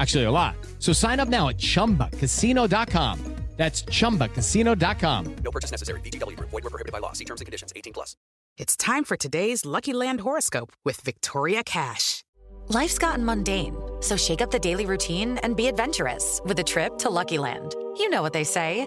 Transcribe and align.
Actually, 0.00 0.24
a 0.24 0.30
lot. 0.30 0.56
So 0.78 0.94
sign 0.94 1.20
up 1.20 1.28
now 1.28 1.50
at 1.50 1.58
chumbacasino.com. 1.58 3.36
That's 3.56 3.82
chumbacasino.com. 3.82 5.36
No 5.44 5.50
purchase 5.50 5.70
necessary. 5.70 6.00
VGW 6.00 6.34
Group. 6.34 6.48
Void 6.48 6.64
were 6.64 6.70
prohibited 6.70 6.92
by 6.92 6.98
law. 6.98 7.12
See 7.12 7.26
terms 7.26 7.42
and 7.42 7.46
conditions. 7.46 7.74
18 7.76 7.92
plus. 7.92 8.16
It's 8.56 8.74
time 8.74 9.04
for 9.04 9.18
today's 9.18 9.66
Lucky 9.66 9.92
Land 9.92 10.22
horoscope 10.22 10.72
with 10.82 11.02
Victoria 11.02 11.62
Cash. 11.62 12.24
Life's 12.68 12.98
gotten 12.98 13.22
mundane, 13.22 13.76
so 14.00 14.16
shake 14.16 14.40
up 14.40 14.50
the 14.50 14.58
daily 14.58 14.86
routine 14.86 15.36
and 15.42 15.56
be 15.56 15.66
adventurous 15.66 16.40
with 16.46 16.58
a 16.58 16.64
trip 16.64 16.96
to 16.98 17.10
Lucky 17.10 17.36
Land. 17.36 17.74
You 17.98 18.08
know 18.08 18.22
what 18.22 18.32
they 18.32 18.44
say 18.44 18.86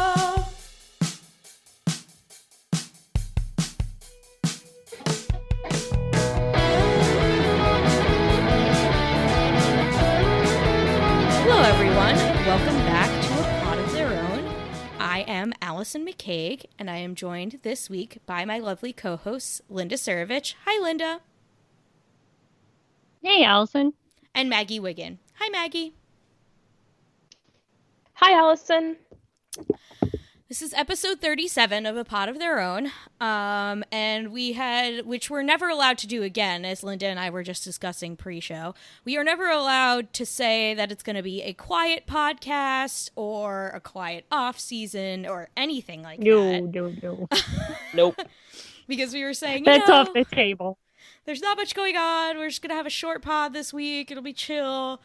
Hello, 11.63 11.75
everyone. 11.75 12.15
Welcome 12.47 12.75
back 12.87 13.23
to 13.23 13.33
A 13.33 13.61
Pot 13.63 13.77
of 13.77 13.93
Their 13.93 14.07
Own. 14.07 14.51
I 14.97 15.19
am 15.27 15.53
Allison 15.61 16.03
McCague, 16.03 16.65
and 16.79 16.89
I 16.89 16.97
am 16.97 17.13
joined 17.13 17.59
this 17.61 17.87
week 17.87 18.17
by 18.25 18.45
my 18.45 18.57
lovely 18.57 18.91
co 18.91 19.15
hosts, 19.15 19.61
Linda 19.69 19.93
Surovich. 19.93 20.55
Hi, 20.65 20.81
Linda. 20.81 21.21
Hey, 23.21 23.43
Allison. 23.43 23.93
And 24.33 24.49
Maggie 24.49 24.79
Wiggin. 24.79 25.19
Hi, 25.35 25.49
Maggie. 25.49 25.93
Hi, 28.13 28.31
Allison. 28.31 28.95
This 30.51 30.61
is 30.61 30.73
episode 30.73 31.21
37 31.21 31.85
of 31.85 31.95
A 31.95 32.03
Pot 32.03 32.27
of 32.27 32.37
Their 32.37 32.59
Own. 32.59 32.91
Um, 33.21 33.85
and 33.89 34.33
we 34.33 34.51
had, 34.51 35.05
which 35.05 35.29
we're 35.29 35.43
never 35.43 35.69
allowed 35.69 35.97
to 35.99 36.07
do 36.07 36.23
again, 36.23 36.65
as 36.65 36.83
Linda 36.83 37.05
and 37.05 37.17
I 37.17 37.29
were 37.29 37.41
just 37.41 37.63
discussing 37.63 38.17
pre 38.17 38.41
show. 38.41 38.75
We 39.05 39.15
are 39.15 39.23
never 39.23 39.49
allowed 39.49 40.11
to 40.11 40.25
say 40.25 40.73
that 40.73 40.91
it's 40.91 41.03
going 41.03 41.15
to 41.15 41.23
be 41.23 41.41
a 41.41 41.53
quiet 41.53 42.05
podcast 42.05 43.11
or 43.15 43.69
a 43.69 43.79
quiet 43.79 44.25
off 44.29 44.59
season 44.59 45.25
or 45.25 45.47
anything 45.55 46.01
like 46.03 46.19
No, 46.19 46.51
that. 46.51 46.61
no, 46.63 46.93
no. 47.01 47.27
no. 47.31 47.37
Nope. 47.93 48.19
Because 48.89 49.13
we 49.13 49.23
were 49.23 49.33
saying, 49.33 49.59
you 49.59 49.71
That's 49.71 49.87
know, 49.87 49.93
off 49.95 50.13
the 50.13 50.25
table. 50.25 50.77
there's 51.23 51.41
not 51.41 51.55
much 51.55 51.73
going 51.73 51.95
on. 51.95 52.37
We're 52.37 52.49
just 52.49 52.61
going 52.61 52.71
to 52.71 52.75
have 52.75 52.85
a 52.85 52.89
short 52.89 53.21
pod 53.21 53.53
this 53.53 53.71
week. 53.71 54.11
It'll 54.11 54.21
be 54.21 54.33
chill. 54.33 55.01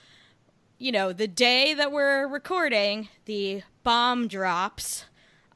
You 0.78 0.90
know, 0.90 1.12
the 1.12 1.28
day 1.28 1.72
that 1.72 1.92
we're 1.92 2.26
recording, 2.26 3.10
the 3.26 3.62
bomb 3.84 4.26
drops 4.26 5.04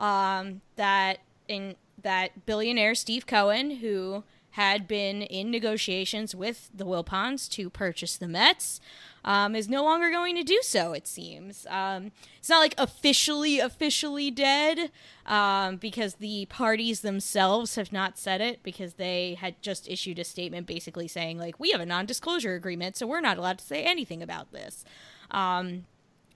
um, 0.00 0.62
that 0.74 1.18
in 1.46 1.76
that 2.02 2.46
billionaire 2.46 2.94
Steve 2.94 3.26
Cohen, 3.26 3.76
who 3.76 4.24
had 4.54 4.88
been 4.88 5.22
in 5.22 5.50
negotiations 5.50 6.34
with 6.34 6.70
the 6.74 6.84
Wilpons 6.84 7.48
to 7.50 7.70
purchase 7.70 8.16
the 8.16 8.26
Mets, 8.26 8.80
um, 9.24 9.54
is 9.54 9.68
no 9.68 9.84
longer 9.84 10.10
going 10.10 10.34
to 10.34 10.42
do 10.42 10.58
so. 10.62 10.92
It 10.92 11.06
seems 11.06 11.66
um, 11.68 12.10
it's 12.38 12.48
not 12.48 12.58
like 12.58 12.74
officially 12.76 13.60
officially 13.60 14.30
dead 14.30 14.90
um, 15.26 15.76
because 15.76 16.14
the 16.14 16.46
parties 16.46 17.02
themselves 17.02 17.76
have 17.76 17.92
not 17.92 18.18
said 18.18 18.40
it 18.40 18.62
because 18.62 18.94
they 18.94 19.34
had 19.34 19.60
just 19.62 19.88
issued 19.88 20.18
a 20.18 20.24
statement 20.24 20.66
basically 20.66 21.06
saying 21.06 21.38
like 21.38 21.60
we 21.60 21.70
have 21.70 21.80
a 21.80 21.86
non-disclosure 21.86 22.54
agreement, 22.54 22.96
so 22.96 23.06
we're 23.06 23.20
not 23.20 23.38
allowed 23.38 23.58
to 23.58 23.64
say 23.64 23.84
anything 23.84 24.22
about 24.22 24.52
this. 24.52 24.84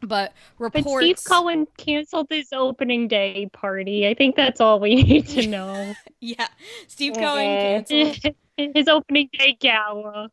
But 0.07 0.33
But. 0.59 1.03
Steve 1.03 1.25
Cohen 1.25 1.67
canceled 1.77 2.29
his 2.31 2.49
opening 2.53 3.09
day 3.09 3.49
party. 3.53 4.07
I 4.09 4.15
think 4.15 4.37
that's 4.37 4.61
all 4.61 4.81
we 4.81 4.95
need 5.03 5.27
to 5.29 5.47
know. 5.47 5.95
Yeah, 6.21 6.47
Steve 6.89 7.13
uh-uh. 7.17 7.21
Cohen 7.21 7.85
canceled. 7.87 8.35
his 8.75 8.89
opening 8.89 9.29
day 9.33 9.59
gala. 9.61 10.31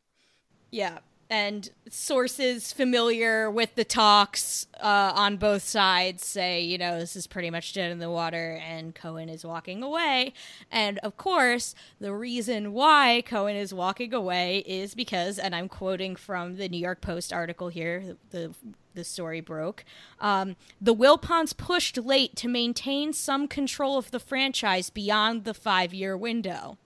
Yeah, 0.72 1.00
and 1.32 1.70
sources 1.90 2.74
familiar 2.74 3.50
with 3.50 3.76
the 3.76 3.86
talks 3.86 4.68
uh, 4.82 5.14
on 5.16 5.38
both 5.38 5.64
sides 5.64 6.26
say, 6.26 6.60
you 6.60 6.78
know, 6.78 7.00
this 7.00 7.16
is 7.16 7.26
pretty 7.26 7.50
much 7.50 7.72
dead 7.72 7.90
in 7.90 8.00
the 8.00 8.10
water, 8.10 8.62
and 8.68 8.94
Cohen 8.94 9.30
is 9.30 9.46
walking 9.46 9.82
away. 9.82 10.34
And 10.70 11.00
of 11.00 11.16
course, 11.16 11.74
the 12.02 12.14
reason 12.14 12.74
why 12.74 13.24
Cohen 13.26 13.56
is 13.56 13.74
walking 13.74 14.14
away 14.14 14.58
is 14.68 14.94
because, 14.94 15.40
and 15.40 15.56
I'm 15.56 15.70
quoting 15.70 16.18
from 16.18 16.58
the 16.58 16.68
New 16.68 16.78
York 16.78 17.00
Post 17.00 17.32
article 17.32 17.70
here, 17.70 18.18
the 18.32 18.54
the 18.94 19.06
story 19.06 19.40
broke. 19.40 19.86
Um, 20.20 20.58
the 20.82 20.94
Wilpons 20.94 21.56
pushed 21.56 21.98
late 21.98 22.36
to 22.36 22.50
maintain 22.50 23.14
some 23.14 23.48
control 23.48 23.98
of 23.98 24.12
the 24.12 24.20
franchise 24.20 24.90
beyond 24.90 25.46
the 25.46 25.54
five 25.54 25.94
year 25.94 26.18
window. 26.18 26.78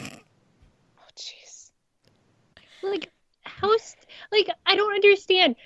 Oh, 0.00 0.08
jeez. 1.16 1.70
Like, 2.82 3.12
how? 3.62 3.76
Like, 4.30 4.48
I 4.66 4.76
don't 4.76 4.94
understand. 4.94 5.56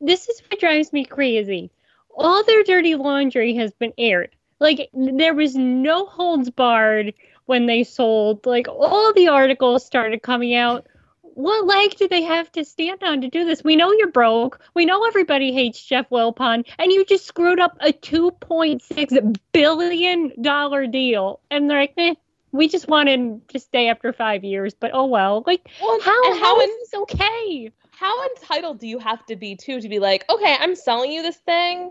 This 0.00 0.28
is 0.28 0.42
what 0.48 0.60
drives 0.60 0.92
me 0.92 1.04
crazy. 1.04 1.70
All 2.16 2.44
their 2.44 2.62
dirty 2.62 2.94
laundry 2.94 3.54
has 3.54 3.72
been 3.72 3.92
aired. 3.96 4.34
Like, 4.60 4.90
there 4.92 5.34
was 5.34 5.56
no 5.56 6.06
holds 6.06 6.50
barred 6.50 7.14
when 7.46 7.66
they 7.66 7.84
sold. 7.84 8.46
Like, 8.46 8.68
all 8.68 9.12
the 9.12 9.28
articles 9.28 9.84
started 9.84 10.22
coming 10.22 10.54
out. 10.54 10.86
What 11.22 11.66
leg 11.66 11.96
do 11.96 12.06
they 12.06 12.22
have 12.22 12.52
to 12.52 12.64
stand 12.64 13.02
on 13.02 13.20
to 13.22 13.28
do 13.28 13.44
this? 13.44 13.64
We 13.64 13.74
know 13.74 13.90
you're 13.92 14.12
broke. 14.12 14.60
We 14.74 14.84
know 14.84 15.04
everybody 15.04 15.52
hates 15.52 15.84
Jeff 15.84 16.08
Wilpon, 16.10 16.64
and 16.78 16.92
you 16.92 17.04
just 17.04 17.26
screwed 17.26 17.58
up 17.58 17.76
a 17.80 17.90
two 17.92 18.30
point 18.30 18.82
six 18.82 19.12
billion 19.52 20.32
dollar 20.40 20.86
deal. 20.86 21.40
And 21.50 21.68
they're 21.68 21.80
like, 21.80 21.94
eh, 21.96 22.14
we 22.54 22.68
just 22.68 22.86
want 22.86 23.08
him 23.08 23.42
to 23.48 23.58
stay 23.58 23.88
after 23.88 24.12
five 24.12 24.44
years, 24.44 24.74
but 24.74 24.92
oh 24.94 25.06
well. 25.06 25.42
Like, 25.44 25.68
Well, 25.82 26.00
how, 26.00 26.30
and 26.30 26.38
how 26.38 26.44
how 26.44 26.60
is 26.60 26.70
in- 26.70 26.76
this 26.78 26.94
okay? 26.94 27.72
How 27.90 28.24
entitled 28.28 28.78
do 28.78 28.86
you 28.86 28.98
have 29.00 29.26
to 29.26 29.34
be 29.36 29.56
too 29.56 29.80
to 29.80 29.88
be 29.88 29.98
like, 29.98 30.24
okay, 30.30 30.56
I'm 30.58 30.76
selling 30.76 31.10
you 31.12 31.22
this 31.22 31.36
thing, 31.38 31.90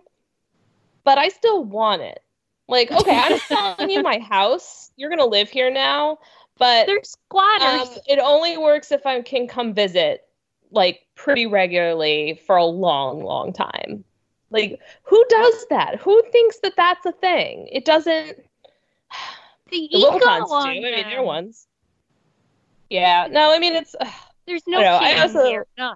but 1.04 1.18
I 1.18 1.28
still 1.30 1.64
want 1.66 2.02
it. 2.02 2.20
Like, 2.70 2.92
okay, 2.92 3.18
I'm 3.18 3.38
selling 3.48 3.90
you 3.90 4.02
my 4.02 4.20
house. 4.20 4.92
You're 4.96 5.10
gonna 5.10 5.26
live 5.26 5.50
here 5.50 5.70
now, 5.70 6.20
but 6.58 6.88
They're 6.88 7.04
squatters. 7.04 7.90
um, 7.90 7.98
it 8.08 8.20
only 8.20 8.58
works 8.58 8.92
if 8.92 9.06
I 9.06 9.22
can 9.22 9.48
come 9.48 9.74
visit 9.74 10.24
like 10.72 11.02
pretty 11.16 11.46
regularly 11.46 12.40
for 12.48 12.56
a 12.56 12.66
long, 12.66 13.22
long 13.22 13.52
time. 13.52 14.06
Like, 14.50 14.80
who 15.04 15.24
does 15.30 15.66
that? 15.72 16.00
Who 16.00 16.24
thinks 16.32 16.60
that 16.60 16.74
that's 16.78 17.06
a 17.06 17.12
thing? 17.12 17.68
It 17.72 17.84
doesn't. 17.86 18.38
The, 19.74 19.90
The 19.92 19.98
ego 19.98 20.12
Wilpons 20.12 20.48
do. 20.48 20.54
on 20.54 20.68
I 20.70 20.74
mean, 20.74 20.84
they're 20.84 21.24
ones. 21.24 21.68
Yeah. 22.90 23.28
No, 23.30 23.52
I 23.54 23.60
mean 23.60 23.76
it's. 23.76 23.96
There's 24.46 24.64
no 24.68 24.80
I 24.80 25.14
I 25.14 25.20
also- 25.22 25.46
here. 25.46 25.66
None. 25.78 25.96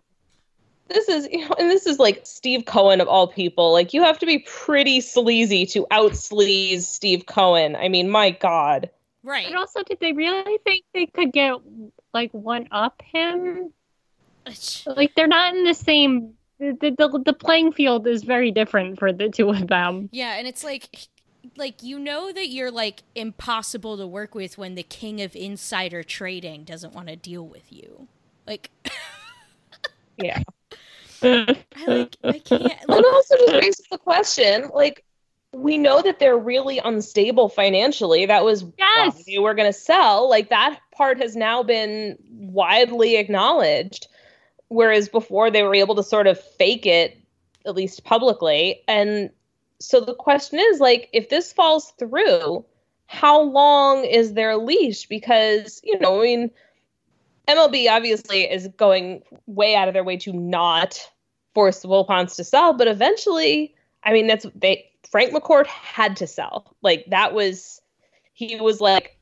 this 0.87 1.09
is 1.09 1.27
you 1.31 1.47
know, 1.47 1.55
and 1.59 1.69
this 1.69 1.85
is 1.85 1.99
like 1.99 2.21
Steve 2.25 2.65
Cohen 2.65 3.01
of 3.01 3.07
all 3.07 3.27
people. 3.27 3.71
Like 3.71 3.93
you 3.93 4.03
have 4.03 4.17
to 4.19 4.25
be 4.25 4.39
pretty 4.39 5.01
sleazy 5.01 5.65
to 5.67 5.85
out 5.91 6.13
sleaze 6.13 6.81
Steve 6.83 7.25
Cohen. 7.25 7.75
I 7.75 7.89
mean, 7.89 8.09
my 8.09 8.31
God. 8.31 8.89
Right. 9.21 9.45
And 9.45 9.55
also, 9.57 9.83
did 9.83 9.99
they 9.99 10.13
really 10.13 10.57
think 10.63 10.85
they 10.93 11.05
could 11.05 11.33
get 11.33 11.55
like 12.13 12.31
one 12.31 12.67
up 12.71 13.01
him? 13.01 13.73
Like 14.85 15.13
they're 15.15 15.27
not 15.27 15.53
in 15.55 15.65
the 15.65 15.73
same. 15.73 16.33
The, 16.59 16.95
the 16.97 17.21
the 17.25 17.33
playing 17.33 17.73
field 17.73 18.07
is 18.07 18.23
very 18.23 18.51
different 18.51 18.97
for 18.97 19.11
the 19.11 19.29
two 19.29 19.49
of 19.49 19.67
them. 19.67 20.07
Yeah, 20.13 20.35
and 20.37 20.47
it's 20.47 20.63
like 20.63 20.87
like 21.57 21.83
you 21.83 21.99
know 21.99 22.31
that 22.31 22.49
you're 22.49 22.71
like 22.71 23.03
impossible 23.15 23.97
to 23.97 24.07
work 24.07 24.35
with 24.35 24.57
when 24.57 24.75
the 24.75 24.83
king 24.83 25.21
of 25.21 25.35
insider 25.35 26.03
trading 26.03 26.63
doesn't 26.63 26.93
want 26.93 27.07
to 27.09 27.15
deal 27.15 27.45
with 27.47 27.71
you. 27.71 28.07
Like 28.45 28.71
Yeah. 30.17 30.39
I 31.21 31.87
like 31.87 32.17
I 32.27 32.39
can't 32.39 32.73
And 32.89 32.89
like, 32.89 33.05
also 33.05 33.35
just 33.37 33.53
raises 33.53 33.85
the 33.91 33.97
question, 33.97 34.69
like 34.73 35.03
we 35.53 35.77
know 35.77 36.01
that 36.01 36.19
they're 36.19 36.37
really 36.37 36.79
unstable 36.79 37.49
financially. 37.49 38.25
That 38.25 38.43
was 38.43 38.65
Yes. 38.77 39.15
why 39.15 39.23
they 39.25 39.39
were 39.39 39.53
going 39.55 39.69
to 39.71 39.77
sell. 39.79 40.29
Like 40.29 40.49
that 40.49 40.79
part 40.91 41.21
has 41.21 41.35
now 41.35 41.63
been 41.63 42.17
widely 42.29 43.17
acknowledged, 43.17 44.07
whereas 44.69 45.09
before 45.09 45.51
they 45.51 45.63
were 45.63 45.75
able 45.75 45.95
to 45.95 46.03
sort 46.03 46.27
of 46.27 46.39
fake 46.39 46.85
it, 46.85 47.17
at 47.65 47.75
least 47.75 48.03
publicly. 48.03 48.83
And 48.87 49.31
so 49.79 49.99
the 49.99 50.15
question 50.15 50.59
is, 50.59 50.79
like, 50.79 51.09
if 51.13 51.29
this 51.29 51.53
falls 51.53 51.91
through, 51.99 52.65
how 53.05 53.41
long 53.41 54.03
is 54.03 54.33
their 54.33 54.57
leash? 54.57 55.07
Because 55.07 55.81
you 55.83 55.99
know, 55.99 56.21
I 56.21 56.23
mean. 56.23 56.51
MLB 57.47 57.89
obviously 57.89 58.41
is 58.41 58.67
going 58.75 59.23
way 59.45 59.73
out 59.73 59.87
of 59.87 59.93
their 59.93 60.03
way 60.03 60.17
to 60.17 60.33
not 60.33 61.09
force 61.53 61.79
the 61.79 61.87
Wilpons 61.87 62.35
to 62.35 62.43
sell, 62.43 62.73
but 62.73 62.87
eventually, 62.87 63.73
I 64.03 64.13
mean, 64.13 64.27
that's 64.27 64.45
they 64.53 64.91
Frank 65.09 65.33
McCourt 65.33 65.65
had 65.65 66.17
to 66.17 66.27
sell. 66.27 66.75
Like 66.81 67.05
that 67.07 67.33
was 67.33 67.81
he 68.33 68.57
was 68.57 68.81
like, 68.81 69.17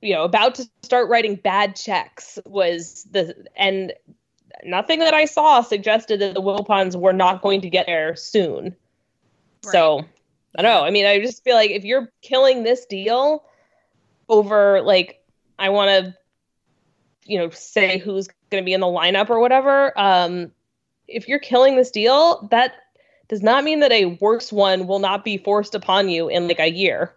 you 0.00 0.14
know, 0.14 0.24
about 0.24 0.54
to 0.54 0.68
start 0.82 1.10
writing 1.10 1.34
bad 1.34 1.76
checks 1.76 2.38
was 2.46 3.04
the 3.10 3.34
and 3.56 3.92
nothing 4.64 5.00
that 5.00 5.12
I 5.12 5.26
saw 5.26 5.60
suggested 5.60 6.20
that 6.20 6.34
the 6.34 6.40
Wilpons 6.40 6.96
were 6.96 7.12
not 7.12 7.42
going 7.42 7.60
to 7.60 7.68
get 7.68 7.86
there 7.86 8.16
soon. 8.16 8.74
So 9.72 10.04
I 10.56 10.62
don't 10.62 10.72
know. 10.72 10.84
I 10.84 10.90
mean, 10.90 11.06
I 11.06 11.20
just 11.20 11.44
feel 11.44 11.54
like 11.54 11.70
if 11.70 11.84
you're 11.84 12.10
killing 12.22 12.62
this 12.62 12.86
deal 12.86 13.44
over 14.28 14.82
like 14.82 15.22
I 15.58 15.68
want 15.70 15.88
to 15.90 16.14
you 17.26 17.38
know 17.38 17.50
say 17.50 17.98
who's 17.98 18.28
going 18.50 18.62
to 18.62 18.64
be 18.64 18.72
in 18.72 18.80
the 18.80 18.86
lineup 18.86 19.30
or 19.30 19.40
whatever 19.40 19.98
um 19.98 20.52
if 21.08 21.28
you're 21.28 21.38
killing 21.38 21.76
this 21.76 21.90
deal 21.90 22.48
that 22.50 22.74
does 23.28 23.42
not 23.42 23.64
mean 23.64 23.80
that 23.80 23.92
a 23.92 24.06
worse 24.20 24.52
one 24.52 24.86
will 24.86 25.00
not 25.00 25.24
be 25.24 25.36
forced 25.36 25.74
upon 25.74 26.08
you 26.08 26.28
in 26.28 26.48
like 26.48 26.60
a 26.60 26.70
year 26.70 27.12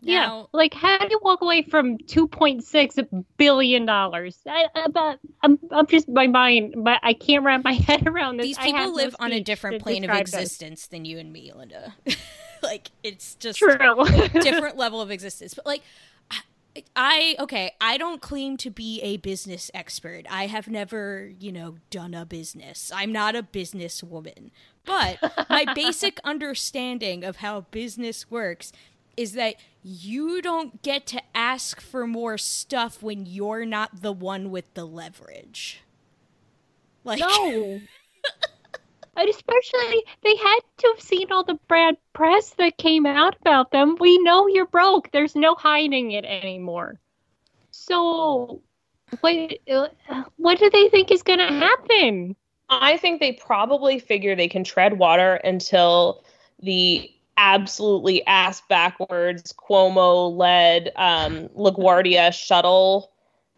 Yeah, 0.00 0.20
Now- 0.26 0.48
like 0.52 0.74
how 0.74 0.98
do 0.98 1.08
you 1.10 1.20
walk 1.22 1.40
away 1.40 1.62
from 1.62 1.98
two 1.98 2.28
point 2.28 2.64
six 2.64 2.96
billion 3.36 3.84
dollars? 3.86 4.38
I, 4.46 4.66
I, 4.74 4.88
but 4.88 5.18
I'm, 5.42 5.58
I'm 5.70 5.86
just 5.86 6.08
my 6.08 6.26
mind, 6.26 6.74
but 6.76 7.00
I 7.02 7.12
can't 7.14 7.44
wrap 7.44 7.64
my 7.64 7.72
head 7.88 8.06
around 8.06 8.36
this. 8.38 8.46
these 8.46 8.58
I 8.58 8.64
people 8.66 8.80
have 8.80 8.88
no 8.90 8.94
live 8.94 9.16
on 9.18 9.32
a 9.32 9.40
different 9.40 9.82
plane 9.82 10.08
of 10.08 10.16
existence 10.16 10.86
than 10.86 11.04
you 11.04 11.18
and 11.18 11.32
me, 11.32 11.52
Linda. 11.54 11.94
like 12.62 12.90
it's 13.02 13.34
just 13.36 13.58
True. 13.58 13.76
different 14.32 14.76
level 14.76 15.00
of 15.00 15.10
existence. 15.10 15.54
But 15.54 15.66
like 15.66 15.82
I- 16.30 16.84
I 16.94 17.36
okay, 17.40 17.72
I 17.80 17.98
don't 17.98 18.20
claim 18.20 18.56
to 18.58 18.70
be 18.70 19.00
a 19.02 19.16
business 19.16 19.68
expert. 19.74 20.26
I 20.30 20.46
have 20.46 20.68
never, 20.68 21.32
you 21.40 21.50
know, 21.50 21.76
done 21.90 22.14
a 22.14 22.24
business. 22.24 22.92
I'm 22.94 23.10
not 23.10 23.34
a 23.34 23.42
businesswoman. 23.42 24.52
But 24.84 25.18
my 25.50 25.66
basic 25.74 26.20
understanding 26.24 27.24
of 27.24 27.36
how 27.38 27.62
business 27.72 28.30
works 28.30 28.72
is 29.18 29.32
that 29.32 29.56
you 29.82 30.40
don't 30.40 30.80
get 30.82 31.06
to 31.08 31.20
ask 31.34 31.80
for 31.80 32.06
more 32.06 32.38
stuff 32.38 33.02
when 33.02 33.26
you're 33.26 33.66
not 33.66 34.00
the 34.00 34.12
one 34.12 34.50
with 34.50 34.72
the 34.74 34.84
leverage. 34.84 35.82
Like 37.02 37.18
No. 37.18 37.80
And 39.16 39.28
especially, 39.28 40.04
they 40.22 40.36
had 40.36 40.60
to 40.78 40.92
have 40.94 41.02
seen 41.02 41.32
all 41.32 41.42
the 41.42 41.58
bad 41.68 41.96
press 42.12 42.50
that 42.58 42.78
came 42.78 43.06
out 43.06 43.34
about 43.40 43.72
them. 43.72 43.96
We 43.98 44.22
know 44.22 44.46
you're 44.46 44.66
broke. 44.66 45.10
There's 45.10 45.34
no 45.34 45.56
hiding 45.56 46.12
it 46.12 46.24
anymore. 46.24 47.00
So, 47.72 48.62
what, 49.20 49.52
what 50.36 50.58
do 50.60 50.70
they 50.70 50.88
think 50.90 51.10
is 51.10 51.24
going 51.24 51.40
to 51.40 51.46
happen? 51.46 52.36
i 52.70 52.96
think 52.98 53.18
they 53.18 53.32
probably 53.32 53.98
figure 53.98 54.36
they 54.36 54.46
can 54.46 54.62
tread 54.62 54.98
water 54.98 55.36
until 55.36 56.22
the 56.60 57.10
absolutely 57.38 58.26
ass 58.26 58.60
backwards 58.68 59.52
cuomo 59.52 60.36
led 60.36 60.90
um 60.96 61.48
laguardia 61.56 62.32
shuttle 62.32 63.12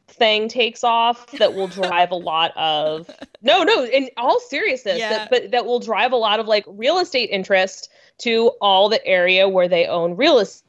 thing 0.06 0.48
takes 0.48 0.84
off 0.84 1.26
that 1.38 1.54
will 1.54 1.66
drive 1.68 2.10
a 2.10 2.16
lot 2.16 2.52
of 2.56 3.08
no 3.42 3.62
no 3.62 3.84
in 3.84 4.10
all 4.18 4.38
seriousness 4.40 4.98
Yeah. 4.98 5.08
that, 5.10 5.30
but 5.30 5.50
that 5.52 5.64
will 5.64 5.80
drive 5.80 6.12
a 6.12 6.16
lot 6.16 6.40
of 6.40 6.46
like 6.46 6.64
real 6.68 6.98
estate 6.98 7.30
interest 7.30 7.88
to 8.18 8.48
all 8.60 8.88
the 8.90 9.04
area 9.06 9.48
where 9.48 9.66
they 9.68 9.86
own 9.86 10.14
real 10.16 10.38
estate 10.38 10.64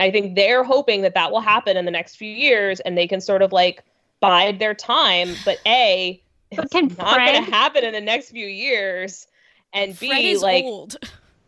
i 0.00 0.10
think 0.10 0.34
they're 0.34 0.64
hoping 0.64 1.02
that 1.02 1.14
that 1.14 1.30
will 1.30 1.40
happen 1.40 1.76
in 1.76 1.84
the 1.84 1.90
next 1.92 2.16
few 2.16 2.32
years 2.32 2.80
and 2.80 2.98
they 2.98 3.06
can 3.06 3.20
sort 3.20 3.42
of 3.42 3.52
like 3.52 3.84
bide 4.20 4.58
their 4.58 4.74
time 4.74 5.28
but 5.44 5.58
a 5.66 6.20
But 6.54 6.64
it's 6.66 6.72
can 6.72 6.88
not 6.98 7.16
going 7.18 7.44
to 7.44 7.50
happen 7.50 7.84
in 7.84 7.92
the 7.92 8.00
next 8.00 8.30
few 8.30 8.46
years 8.46 9.26
and 9.72 9.96
Fred 9.96 10.10
b 10.22 10.36
like 10.38 10.64
old. 10.64 10.96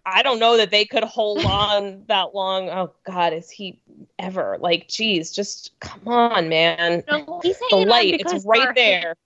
I 0.04 0.22
don't 0.22 0.38
know 0.38 0.56
that 0.56 0.70
they 0.70 0.84
could 0.84 1.04
hold 1.04 1.44
on 1.44 2.04
that 2.08 2.34
long. 2.34 2.68
Oh 2.70 2.92
God, 3.04 3.32
is 3.32 3.50
he 3.50 3.80
ever 4.18 4.56
like? 4.60 4.88
Geez, 4.88 5.32
just 5.32 5.72
come 5.80 6.00
on, 6.06 6.48
man. 6.48 7.02
No, 7.10 7.40
The 7.70 7.76
light, 7.76 8.20
it's 8.20 8.44
right 8.44 8.68
our- 8.68 8.74
there. 8.74 9.16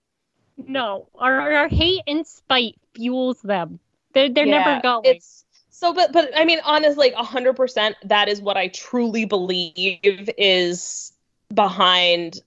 No, 0.67 1.09
our, 1.17 1.53
our 1.53 1.69
hate 1.69 2.01
and 2.07 2.27
spite 2.27 2.77
fuels 2.95 3.43
them. 3.43 3.79
They're, 4.15 4.31
they're 4.31 4.47
Yeah, 4.47 4.65
never 4.65 4.81
going. 4.81 5.05
It's 5.05 5.45
so, 5.69 5.93
but 5.93 6.13
but 6.13 6.31
I 6.35 6.47
mean, 6.47 6.61
honestly, 6.65 7.11
like 7.11 7.27
hundred 7.27 7.55
percent, 7.57 7.97
that 8.05 8.29
is 8.29 8.41
what 8.41 8.57
I 8.57 8.69
truly 8.69 9.27
believe 9.27 10.01
is 10.39 11.13
behind 11.53 12.41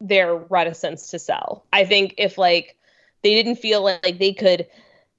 their 0.00 0.34
reticence 0.36 1.10
to 1.10 1.18
sell. 1.18 1.64
I 1.72 1.84
think 1.84 2.14
if 2.18 2.38
like 2.38 2.76
they 3.22 3.34
didn't 3.34 3.56
feel 3.56 3.82
like 3.82 4.18
they 4.18 4.32
could 4.32 4.66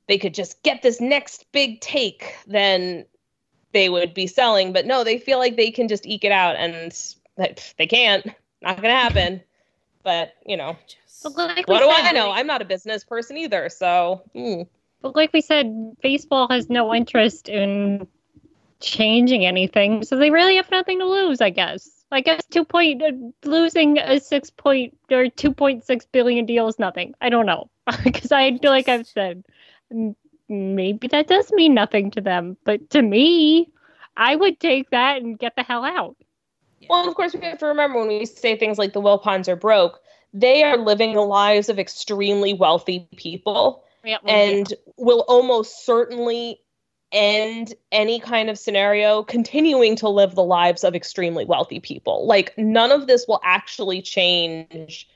they 0.07 0.17
could 0.17 0.33
just 0.33 0.61
get 0.63 0.81
this 0.81 0.99
next 0.99 1.45
big 1.51 1.79
take, 1.81 2.35
then 2.47 3.05
they 3.71 3.89
would 3.89 4.13
be 4.13 4.27
selling. 4.27 4.73
But 4.73 4.85
no, 4.85 5.03
they 5.03 5.17
feel 5.19 5.37
like 5.37 5.55
they 5.55 5.71
can 5.71 5.87
just 5.87 6.05
eke 6.05 6.25
it 6.25 6.31
out, 6.31 6.55
and 6.57 6.91
that- 7.37 7.73
they 7.77 7.87
can't. 7.87 8.25
Not 8.61 8.77
gonna 8.77 8.89
happen. 8.95 9.41
But 10.03 10.33
you 10.45 10.57
know, 10.57 10.75
But 11.23 11.37
like 11.37 11.67
what 11.67 11.79
do 11.79 11.91
said, 11.91 12.05
I 12.07 12.11
know? 12.11 12.31
I'm 12.31 12.47
not 12.47 12.61
a 12.61 12.65
business 12.65 13.03
person 13.03 13.37
either, 13.37 13.69
so. 13.69 14.23
hmm. 14.33 14.63
But 15.01 15.15
like 15.15 15.33
we 15.33 15.41
said, 15.41 15.95
baseball 16.01 16.47
has 16.49 16.69
no 16.69 16.93
interest 16.93 17.49
in 17.49 18.07
changing 18.81 19.45
anything, 19.45 20.03
so 20.03 20.17
they 20.17 20.31
really 20.31 20.55
have 20.55 20.71
nothing 20.71 20.99
to 20.99 21.05
lose. 21.05 21.41
I 21.41 21.49
guess. 21.49 21.89
I 22.11 22.21
guess 22.21 22.41
two 22.49 22.65
point 22.65 23.01
uh, 23.01 23.11
losing 23.45 23.97
a 23.97 24.19
six 24.19 24.49
point 24.49 24.97
or 25.09 25.29
two 25.29 25.53
point 25.53 25.85
six 25.85 26.05
billion 26.05 26.45
deal 26.45 26.67
is 26.67 26.77
nothing. 26.77 27.13
I 27.21 27.29
don't 27.29 27.45
know 27.45 27.69
because 28.03 28.31
I 28.31 28.57
feel 28.57 28.71
like 28.71 28.89
I've 28.89 29.07
said 29.07 29.43
maybe 30.49 31.07
that 31.07 31.27
does 31.27 31.51
mean 31.53 31.73
nothing 31.73 32.11
to 32.11 32.21
them, 32.21 32.57
but 32.65 32.89
to 32.91 33.01
me, 33.01 33.69
I 34.17 34.35
would 34.35 34.59
take 34.59 34.89
that 34.91 35.21
and 35.21 35.39
get 35.39 35.55
the 35.55 35.63
hell 35.63 35.85
out. 35.85 36.17
Well, 36.89 37.07
of 37.07 37.15
course, 37.15 37.33
we 37.33 37.41
have 37.41 37.59
to 37.59 37.67
remember 37.67 37.99
when 37.99 38.07
we 38.09 38.25
say 38.25 38.57
things 38.57 38.77
like 38.77 38.93
the 38.93 39.01
Wilpons 39.01 39.47
are 39.47 39.55
broke, 39.55 39.99
they 40.33 40.63
are 40.63 40.77
living 40.77 41.13
the 41.13 41.21
lives 41.21 41.69
of 41.69 41.79
extremely 41.79 42.53
wealthy 42.53 43.07
people 43.15 43.83
Yeah, 44.03 44.17
well, 44.23 44.35
and 44.35 44.73
will 44.97 45.23
almost 45.27 45.85
certainly 45.85 46.59
end 47.11 47.73
any 47.91 48.19
kind 48.19 48.49
of 48.49 48.57
scenario 48.57 49.23
continuing 49.23 49.95
to 49.97 50.09
live 50.09 50.35
the 50.35 50.43
lives 50.43 50.83
of 50.83 50.95
extremely 50.95 51.45
wealthy 51.45 51.79
people. 51.79 52.25
Like, 52.25 52.57
none 52.57 52.91
of 52.91 53.07
this 53.07 53.25
will 53.27 53.41
actually 53.43 54.01
change 54.01 55.07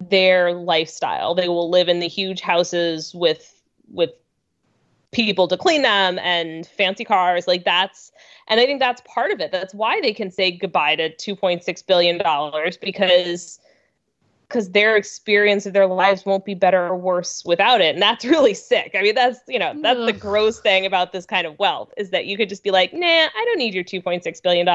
their 0.00 0.52
lifestyle. 0.52 1.34
They 1.34 1.48
will 1.48 1.70
live 1.70 1.88
in 1.88 2.00
the 2.00 2.08
huge 2.08 2.40
houses 2.40 3.14
with 3.14 3.52
with 3.92 4.10
people 5.12 5.48
to 5.48 5.56
clean 5.56 5.82
them 5.82 6.18
and 6.18 6.66
fancy 6.66 7.04
cars 7.04 7.46
like 7.46 7.64
that's 7.64 8.10
and 8.48 8.60
i 8.60 8.66
think 8.66 8.80
that's 8.80 9.00
part 9.06 9.30
of 9.30 9.40
it 9.40 9.50
that's 9.52 9.72
why 9.72 10.00
they 10.02 10.12
can 10.12 10.30
say 10.30 10.50
goodbye 10.50 10.96
to 10.96 11.08
2.6 11.10 11.86
billion 11.86 12.18
dollars 12.18 12.76
because 12.76 13.58
because 14.48 14.70
their 14.70 14.96
experience 14.96 15.66
of 15.66 15.72
their 15.72 15.86
lives 15.86 16.24
won't 16.24 16.44
be 16.44 16.54
better 16.54 16.86
or 16.86 16.96
worse 16.96 17.42
without 17.44 17.80
it. 17.80 17.94
And 17.94 18.02
that's 18.02 18.24
really 18.24 18.54
sick. 18.54 18.92
I 18.94 19.02
mean, 19.02 19.14
that's, 19.14 19.40
you 19.48 19.58
know, 19.58 19.72
that's 19.82 20.04
the 20.04 20.12
gross 20.12 20.60
thing 20.60 20.86
about 20.86 21.12
this 21.12 21.26
kind 21.26 21.46
of 21.46 21.58
wealth 21.58 21.92
is 21.96 22.10
that 22.10 22.26
you 22.26 22.36
could 22.36 22.48
just 22.48 22.62
be 22.62 22.70
like, 22.70 22.92
nah, 22.92 23.06
I 23.06 23.44
don't 23.46 23.58
need 23.58 23.74
your 23.74 23.84
$2.6 23.84 24.42
billion. 24.42 24.68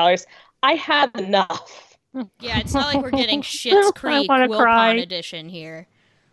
I 0.64 0.74
have 0.74 1.16
enough. 1.16 1.98
Yeah, 2.40 2.60
it's 2.60 2.74
not 2.74 2.94
like 2.94 3.04
we're 3.04 3.12
getting 3.12 3.42
Schitt's 3.42 3.92
Creek 3.92 4.30
Will 4.30 4.60
cry. 4.60 4.88
Pond 4.90 5.00
edition 5.00 5.48
here. 5.48 5.88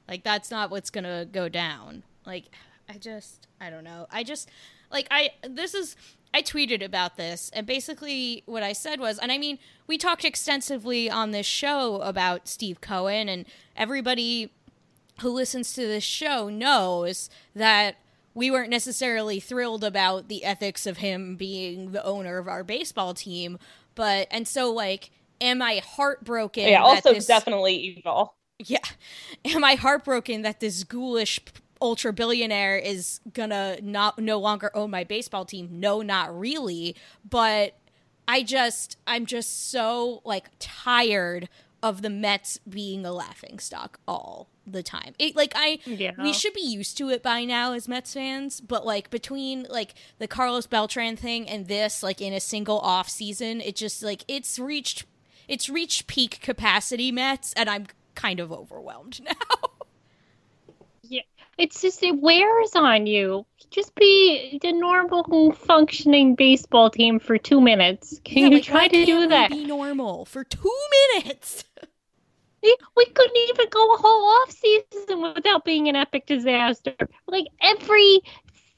Like 0.09 0.25
that's 0.25 0.50
not 0.50 0.71
what's 0.71 0.90
gonna 0.90 1.25
go 1.25 1.49
down. 1.49 2.02
Like 2.26 2.47
I 2.88 2.99
just 2.99 3.47
I 3.61 3.71
don't 3.71 3.85
know. 3.85 4.07
I 4.11 4.25
just 4.25 4.49
like 4.90 5.07
I 5.11 5.30
this 5.49 5.75
is 5.75 5.95
I 6.35 6.42
tweeted 6.42 6.85
about 6.85 7.16
this 7.16 7.50
and 7.54 7.66
basically 7.66 8.42
what 8.47 8.62
I 8.62 8.73
said 8.73 9.00
was 9.00 9.18
and 9.18 9.32
I 9.32 9.38
mean 9.38 9.58
we 9.87 9.99
talked 9.99 10.25
extensively 10.25 11.11
on 11.11 11.30
this 11.30 11.47
show 11.47 11.97
about 12.02 12.49
Steve 12.49 12.80
Cohen 12.80 13.28
and 13.28 13.47
everybody 13.76 14.52
who 15.20 15.30
listens 15.30 15.73
to 15.75 15.87
this 15.87 16.04
show 16.04 16.49
knows 16.49 17.28
that 17.54 17.97
we 18.35 18.50
weren't 18.50 18.70
necessarily 18.70 19.40
thrilled 19.40 19.82
about 19.82 20.28
the 20.28 20.44
ethics 20.44 20.87
of 20.87 20.99
him 20.99 21.35
being 21.35 21.90
the 21.90 22.04
owner 22.04 22.38
of 22.38 22.47
our 22.47 22.62
baseball 22.62 23.12
team, 23.14 23.58
but 23.97 24.28
and 24.30 24.47
so 24.47 24.70
like 24.70 25.11
am 25.40 25.61
I 25.61 25.82
heartbroken 25.85 26.68
yeah, 26.68 26.82
also 26.82 27.14
this- 27.14 27.26
definitely 27.26 27.75
evil. 27.75 28.35
yeah. 28.58 28.78
Am 29.44 29.64
I 29.64 29.75
heartbroken 29.75 30.42
that 30.42 30.61
this 30.61 30.85
ghoulish 30.85 31.40
ultra 31.80 32.12
billionaire 32.12 32.76
is 32.76 33.20
gonna 33.32 33.78
not 33.82 34.18
no 34.18 34.38
longer 34.38 34.70
own 34.75 34.90
my 34.90 35.04
baseball 35.04 35.44
team? 35.44 35.68
No, 35.73 36.02
not 36.02 36.37
really. 36.38 36.97
But 37.28 37.76
I 38.26 38.42
just 38.42 38.97
I'm 39.06 39.26
just 39.26 39.70
so 39.70 40.20
like 40.25 40.47
tired 40.58 41.49
of 41.82 42.02
the 42.02 42.11
Mets 42.11 42.58
being 42.68 43.06
a 43.06 43.12
laughing 43.12 43.58
stock 43.61 44.00
all 44.08 44.49
the 44.66 44.82
time. 44.82 45.14
It 45.18 45.37
like 45.37 45.52
I 45.54 45.78
Yeah. 45.87 46.12
we 46.20 46.32
should 46.32 46.52
be 46.52 46.61
used 46.61 46.99
to 46.99 47.08
it 47.08 47.23
by 47.23 47.44
now 47.44 47.73
as 47.73 47.87
Mets 47.88 48.12
fans, 48.14 48.61
but 48.61 48.85
like 48.85 49.11
between 49.11 49.66
like 49.70 49.94
the 50.18 50.26
Carlos 50.26 50.66
Beltran 50.66 51.16
thing 51.16 51.49
and 51.49 51.68
this 51.68 52.02
like 52.02 52.20
in 52.20 52.32
a 52.32 52.40
single 52.40 52.80
off 52.80 53.08
season, 53.08 53.61
it 53.61 53.76
just 53.76 54.02
like 54.02 54.25
it's 54.28 54.58
reached 54.58 55.04
it's 55.47 55.68
reached 55.70 56.06
peak 56.08 56.40
capacity 56.42 57.11
Mets 57.12 57.52
and 57.54 57.70
I'm 57.70 57.87
kind 58.16 58.40
of 58.40 58.50
overwhelmed 58.52 59.20
now. 59.25 59.67
It's 61.58 61.82
just 61.82 62.02
it 62.02 62.18
wears 62.20 62.74
on 62.74 63.06
you. 63.06 63.44
Just 63.70 63.94
be 63.96 64.58
the 64.62 64.72
normal 64.72 65.52
functioning 65.52 66.34
baseball 66.36 66.90
team 66.90 67.18
for 67.18 67.36
two 67.36 67.60
minutes. 67.60 68.20
Can 68.24 68.38
Yeah, 68.38 68.44
you 68.44 68.54
like, 68.56 68.64
try 68.64 68.88
to 68.88 69.04
do 69.04 69.28
that? 69.28 69.50
Be 69.50 69.64
normal 69.64 70.24
for 70.24 70.44
two 70.44 70.72
minutes. 71.14 71.64
We, 72.62 72.76
we 72.96 73.04
couldn't 73.06 73.36
even 73.50 73.66
go 73.70 73.94
a 73.94 73.98
whole 73.98 74.42
off 74.42 74.50
season 74.50 75.22
without 75.22 75.64
being 75.64 75.88
an 75.88 75.96
epic 75.96 76.26
disaster. 76.26 76.94
Like 77.26 77.46
every 77.62 78.20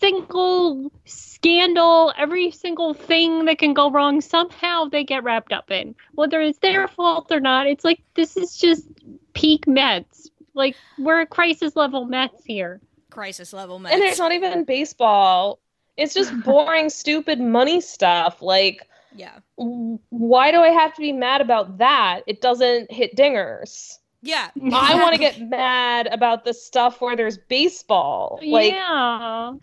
single 0.00 0.90
scandal, 1.04 2.12
every 2.16 2.50
single 2.50 2.94
thing 2.94 3.46
that 3.46 3.58
can 3.58 3.74
go 3.74 3.90
wrong, 3.90 4.20
somehow 4.20 4.86
they 4.86 5.04
get 5.04 5.24
wrapped 5.24 5.52
up 5.52 5.70
in. 5.70 5.94
Whether 6.14 6.40
it's 6.42 6.58
their 6.58 6.88
fault 6.88 7.30
or 7.30 7.40
not, 7.40 7.66
it's 7.66 7.84
like 7.84 8.02
this 8.14 8.36
is 8.36 8.56
just 8.56 8.86
peak 9.34 9.66
Mets. 9.66 10.30
Like 10.60 10.76
we're 10.98 11.22
at 11.22 11.30
crisis 11.30 11.74
level 11.74 12.04
Mets 12.04 12.44
here. 12.44 12.80
Crisis 13.10 13.52
level 13.52 13.78
Mets. 13.78 13.94
And 13.94 14.04
it's 14.04 14.18
not 14.18 14.32
even 14.32 14.64
baseball. 14.64 15.58
It's 15.96 16.14
just 16.14 16.38
boring, 16.44 16.90
stupid 16.90 17.40
money 17.40 17.80
stuff. 17.80 18.42
Like, 18.42 18.86
yeah. 19.16 19.38
why 19.56 20.52
do 20.52 20.58
I 20.58 20.68
have 20.68 20.94
to 20.94 21.00
be 21.00 21.12
mad 21.12 21.40
about 21.40 21.78
that? 21.78 22.20
It 22.26 22.40
doesn't 22.40 22.92
hit 22.92 23.16
dingers. 23.16 23.96
Yeah. 24.22 24.50
I 24.72 25.00
want 25.02 25.14
to 25.14 25.18
get 25.18 25.40
mad 25.40 26.06
about 26.08 26.44
the 26.44 26.52
stuff 26.52 27.00
where 27.00 27.16
there's 27.16 27.38
baseball. 27.38 28.38
Like, 28.42 28.72
yeah. 28.72 29.54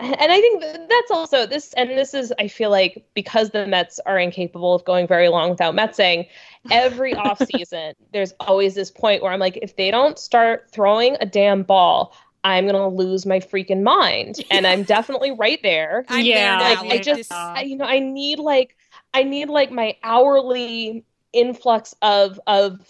And 0.00 0.32
I 0.32 0.40
think 0.40 0.62
that's 0.62 1.10
also 1.10 1.46
this, 1.46 1.72
and 1.74 1.90
this 1.90 2.14
is, 2.14 2.32
I 2.38 2.48
feel 2.48 2.70
like, 2.70 3.04
because 3.14 3.50
the 3.50 3.66
Mets 3.66 4.00
are 4.06 4.18
incapable 4.18 4.74
of 4.74 4.84
going 4.84 5.06
very 5.06 5.28
long 5.28 5.50
without 5.50 5.74
Metsing, 5.74 6.26
every 6.70 7.14
offseason, 7.16 7.94
there's 8.12 8.32
always 8.40 8.74
this 8.74 8.90
point 8.90 9.22
where 9.22 9.32
I'm 9.32 9.40
like, 9.40 9.58
if 9.60 9.76
they 9.76 9.90
don't 9.90 10.18
start 10.18 10.70
throwing 10.72 11.16
a 11.20 11.26
damn 11.26 11.62
ball, 11.62 12.14
I'm 12.42 12.66
gonna 12.66 12.88
lose 12.88 13.26
my 13.26 13.40
freaking 13.40 13.82
mind, 13.82 14.40
and 14.50 14.66
I'm 14.66 14.84
definitely 14.84 15.32
right 15.32 15.60
there. 15.62 16.06
I'm 16.08 16.24
Yeah, 16.24 16.32
there 16.32 16.56
now. 16.56 16.84
like 16.84 16.86
I 16.90 16.98
just, 16.98 17.50
I, 17.54 17.62
you 17.62 17.76
know, 17.76 17.84
I 17.84 17.98
need 17.98 18.38
like, 18.38 18.76
I 19.12 19.24
need 19.24 19.48
like 19.50 19.70
my 19.70 19.96
hourly 20.02 21.04
influx 21.32 21.94
of 22.02 22.40
of 22.46 22.80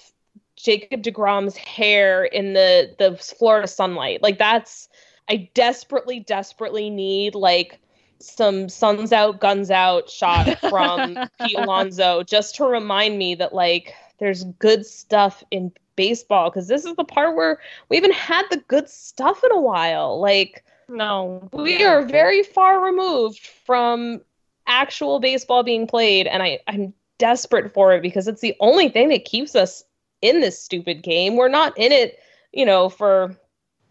Jacob 0.57 1.02
Degrom's 1.02 1.57
hair 1.57 2.25
in 2.25 2.52
the 2.52 2.95
the 2.99 3.17
Florida 3.17 3.67
sunlight. 3.67 4.23
Like 4.23 4.38
that's, 4.38 4.88
I 5.31 5.49
desperately, 5.55 6.21
desperately 6.21 6.91
need 6.91 7.37
like 7.37 7.79
some 8.19 8.69
suns 8.69 9.13
out, 9.13 9.41
guns 9.41 9.71
out 9.71 10.11
shot 10.11 10.59
from 10.59 11.17
Pete 11.41 11.57
Alonso 11.57 12.25
just 12.25 12.57
to 12.57 12.65
remind 12.65 13.17
me 13.17 13.37
that 13.37 13.55
like 13.55 13.95
there's 14.19 14.45
good 14.59 14.85
stuff 14.85 15.43
in 15.53 15.73
baseball 15.95 16.51
because 16.51 16.67
this 16.67 16.85
is 16.85 16.97
the 16.97 17.05
part 17.05 17.37
where 17.37 17.61
we 17.89 17.97
haven't 17.97 18.15
had 18.15 18.45
the 18.51 18.59
good 18.69 18.89
stuff 18.89 19.43
in 19.45 19.53
a 19.53 19.61
while. 19.61 20.21
Like 20.21 20.65
No. 20.89 21.49
we 21.53 21.85
are 21.85 22.03
very 22.03 22.43
far 22.43 22.85
removed 22.85 23.47
from 23.47 24.21
actual 24.67 25.21
baseball 25.21 25.63
being 25.63 25.87
played 25.87 26.27
and 26.27 26.43
I, 26.43 26.59
I'm 26.67 26.93
desperate 27.19 27.73
for 27.73 27.93
it 27.93 28.03
because 28.03 28.27
it's 28.27 28.41
the 28.41 28.57
only 28.59 28.89
thing 28.89 29.11
that 29.11 29.25
keeps 29.25 29.55
us 29.55 29.85
in 30.23 30.41
this 30.41 30.61
stupid 30.61 31.03
game. 31.03 31.37
We're 31.37 31.49
not 31.49 31.77
in 31.79 31.93
it, 31.93 32.19
you 32.53 32.67
know, 32.67 32.89
for 32.89 33.37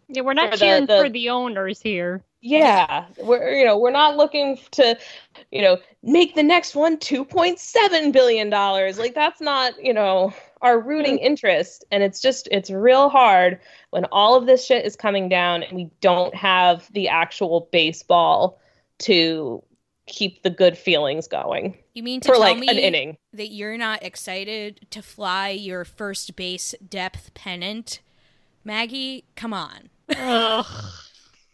Yeah, 0.09 0.23
we're 0.23 0.33
not 0.33 0.51
For 0.51 0.57
the- 0.57 0.65
cheering 0.65 0.85
the- 0.87 0.97
for 0.97 1.09
the 1.09 1.29
owners 1.29 1.81
here. 1.81 2.23
yeah, 2.41 3.05
we're 3.21 3.53
you 3.53 3.65
know, 3.65 3.77
we're 3.77 3.91
not 3.91 4.17
looking 4.17 4.59
to, 4.71 4.97
you 5.51 5.61
know, 5.61 5.77
make 6.03 6.35
the 6.35 6.43
next 6.43 6.75
one 6.75 6.97
2.7 6.97 8.11
billion 8.11 8.49
dollars. 8.49 8.97
Like 8.97 9.13
that's 9.13 9.39
not, 9.39 9.73
you 9.83 9.93
know, 9.93 10.33
our 10.61 10.79
rooting 10.79 11.17
mm. 11.17 11.21
interest 11.23 11.85
and 11.91 12.03
it's 12.03 12.19
just 12.19 12.47
it's 12.51 12.69
real 12.69 13.09
hard 13.09 13.59
when 13.91 14.05
all 14.05 14.35
of 14.35 14.45
this 14.45 14.65
shit 14.65 14.85
is 14.85 14.95
coming 14.95 15.29
down 15.29 15.63
and 15.63 15.75
we 15.75 15.89
don't 16.01 16.35
have 16.35 16.91
the 16.93 17.07
actual 17.07 17.69
baseball 17.71 18.59
to 18.99 19.63
keep 20.05 20.41
the 20.43 20.49
good 20.49 20.77
feelings 20.77 21.27
going 21.27 21.77
you 21.93 22.03
mean 22.03 22.21
to 22.21 22.29
for 22.29 22.33
tell 22.33 22.41
like 22.41 22.57
me 22.57 22.67
an 22.67 22.77
inning. 22.77 23.17
that 23.33 23.49
you're 23.51 23.77
not 23.77 24.01
excited 24.03 24.87
to 24.89 25.01
fly 25.01 25.49
your 25.49 25.83
first 25.85 26.35
base 26.35 26.73
depth 26.87 27.33
pennant? 27.33 27.99
Maggie, 28.63 29.25
come 29.35 29.53
on. 29.53 29.89
Ugh. 30.17 30.65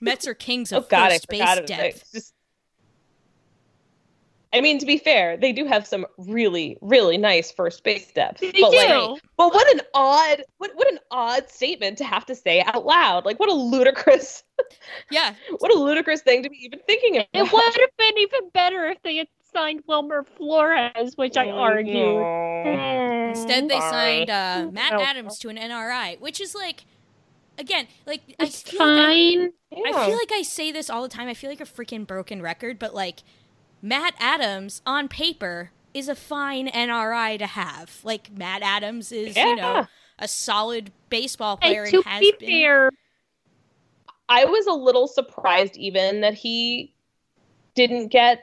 Mets 0.01 0.27
are 0.27 0.33
kings 0.33 0.71
Oh 0.71 0.77
of 0.77 0.89
god, 0.89 1.12
I 1.12 1.15
first 1.15 1.27
base 1.29 1.39
depth. 1.39 1.69
It's 2.01 2.12
just 2.12 2.33
I 4.53 4.62
mean, 4.62 4.79
to 4.79 4.85
be 4.85 4.97
fair, 4.97 5.35
they 5.35 5.51
do 5.51 5.65
have 5.65 5.85
some 5.85 6.05
really, 6.17 6.77
really 6.81 7.17
nice 7.17 7.51
first 7.51 7.83
base 7.83 8.09
depth. 8.13 8.39
They 8.39 8.51
but 8.53 8.71
like, 8.71 8.88
do. 8.88 9.17
But 9.35 9.53
what 9.53 9.74
an 9.75 9.81
odd 9.93 10.43
what 10.59 10.71
what 10.75 10.89
an 10.89 11.00
odd 11.12 11.50
statement 11.50 11.97
to 11.97 12.05
have 12.05 12.25
to 12.27 12.35
say 12.35 12.62
out 12.62 12.85
loud. 12.85 13.25
Like 13.25 13.38
what 13.38 13.50
a 13.50 13.53
ludicrous 13.53 14.43
Yeah. 15.12 15.33
what 15.57 15.75
a 15.75 15.77
ludicrous 15.77 16.21
thing 16.21 16.43
to 16.43 16.50
be 16.50 16.57
even 16.63 16.79
thinking 16.88 17.17
about. 17.17 17.27
It 17.33 17.51
would 17.51 17.81
have 17.81 17.97
been 17.97 18.17
even 18.17 18.50
better 18.53 18.85
if 18.85 19.01
they 19.03 19.17
had 19.17 19.27
signed 19.51 19.81
Wilmer 19.88 20.24
Flores, 20.38 21.13
which 21.17 21.35
I 21.35 21.50
argued. 21.50 23.29
Instead, 23.29 23.69
they 23.69 23.79
signed 23.79 24.29
uh, 24.29 24.69
Matt 24.71 24.93
Oh. 24.93 25.01
Adams 25.01 25.38
to 25.39 25.50
an 25.50 25.57
NRI, 25.57 26.19
which 26.21 26.39
is 26.39 26.55
like, 26.55 26.85
again, 27.57 27.88
like 28.05 28.21
I 28.39 28.45
It's 28.45 28.62
feel 28.62 28.81
like 28.81 28.97
I, 29.00 29.05
fine. 29.05 29.53
I 29.85 30.05
feel 30.05 30.17
like 30.17 30.31
I 30.33 30.41
say 30.43 30.71
this 30.71 30.89
all 30.89 31.01
the 31.01 31.09
time. 31.09 31.27
I 31.27 31.33
feel 31.33 31.50
like 31.50 31.62
a 31.62 31.65
freaking 31.65 32.05
broken 32.07 32.41
record, 32.41 32.79
but 32.79 32.93
like 32.93 33.24
Matt 33.81 34.13
Adams 34.19 34.81
on 34.85 35.07
paper 35.07 35.71
is 35.93 36.09
a 36.09 36.15
fine 36.15 36.67
NRI 36.67 37.38
to 37.39 37.47
have. 37.47 38.00
Like 38.03 38.31
Matt 38.31 38.62
Adams 38.63 39.12
is, 39.12 39.41
you 39.45 39.55
know, 39.55 39.88
a 40.19 40.27
solid 40.27 40.91
baseball 41.09 41.57
player 41.57 41.83
And 41.83 41.91
to 41.91 41.97
and 41.97 42.05
has 42.05 42.19
be 42.19 42.33
been. 42.39 42.63
fair, 42.63 42.91
I 44.27 44.45
was 44.45 44.65
a 44.67 44.74
little 44.74 45.07
surprised 45.07 45.77
even 45.77 46.21
that 46.21 46.33
he 46.33 46.93
didn't 47.75 48.09
get 48.09 48.39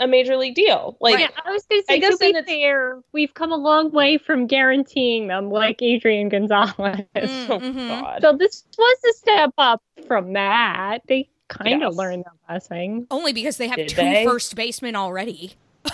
a 0.00 0.06
major 0.08 0.36
league 0.36 0.54
deal. 0.54 0.96
Like 1.00 1.18
yeah, 1.20 1.28
I 1.44 1.50
was 1.52 1.64
going 1.66 1.82
to 1.82 1.92
I 1.92 1.94
say, 1.96 2.00
guess 2.00 2.12
to 2.14 2.18
be 2.18 2.26
then 2.32 2.36
it's- 2.42 2.46
fair, 2.48 3.00
we've 3.12 3.32
come 3.34 3.52
a 3.52 3.56
long 3.56 3.90
way 3.92 4.18
from 4.18 4.46
guaranteeing 4.46 5.28
them, 5.28 5.50
like 5.50 5.80
Adrian 5.82 6.28
Gonzalez. 6.28 6.74
Mm, 6.76 7.06
oh 7.50 7.58
mhm. 7.60 7.88
god. 7.88 8.18
So 8.22 8.32
this 8.36 8.64
was 8.76 8.98
a 9.10 9.12
step 9.14 9.52
up 9.58 9.82
from 10.06 10.32
that. 10.34 11.00
They 11.08 11.28
kind 11.48 11.82
of 11.82 11.90
Yes. 11.92 11.96
learned 11.98 12.24
their 12.24 12.54
lesson. 12.54 13.06
Only 13.10 13.32
because 13.32 13.56
they 13.58 13.68
have 13.68 13.76
Did 13.76 13.88
two 13.90 13.96
they? 13.96 14.24
first 14.24 14.54
basemen 14.56 14.96
already. 14.96 15.54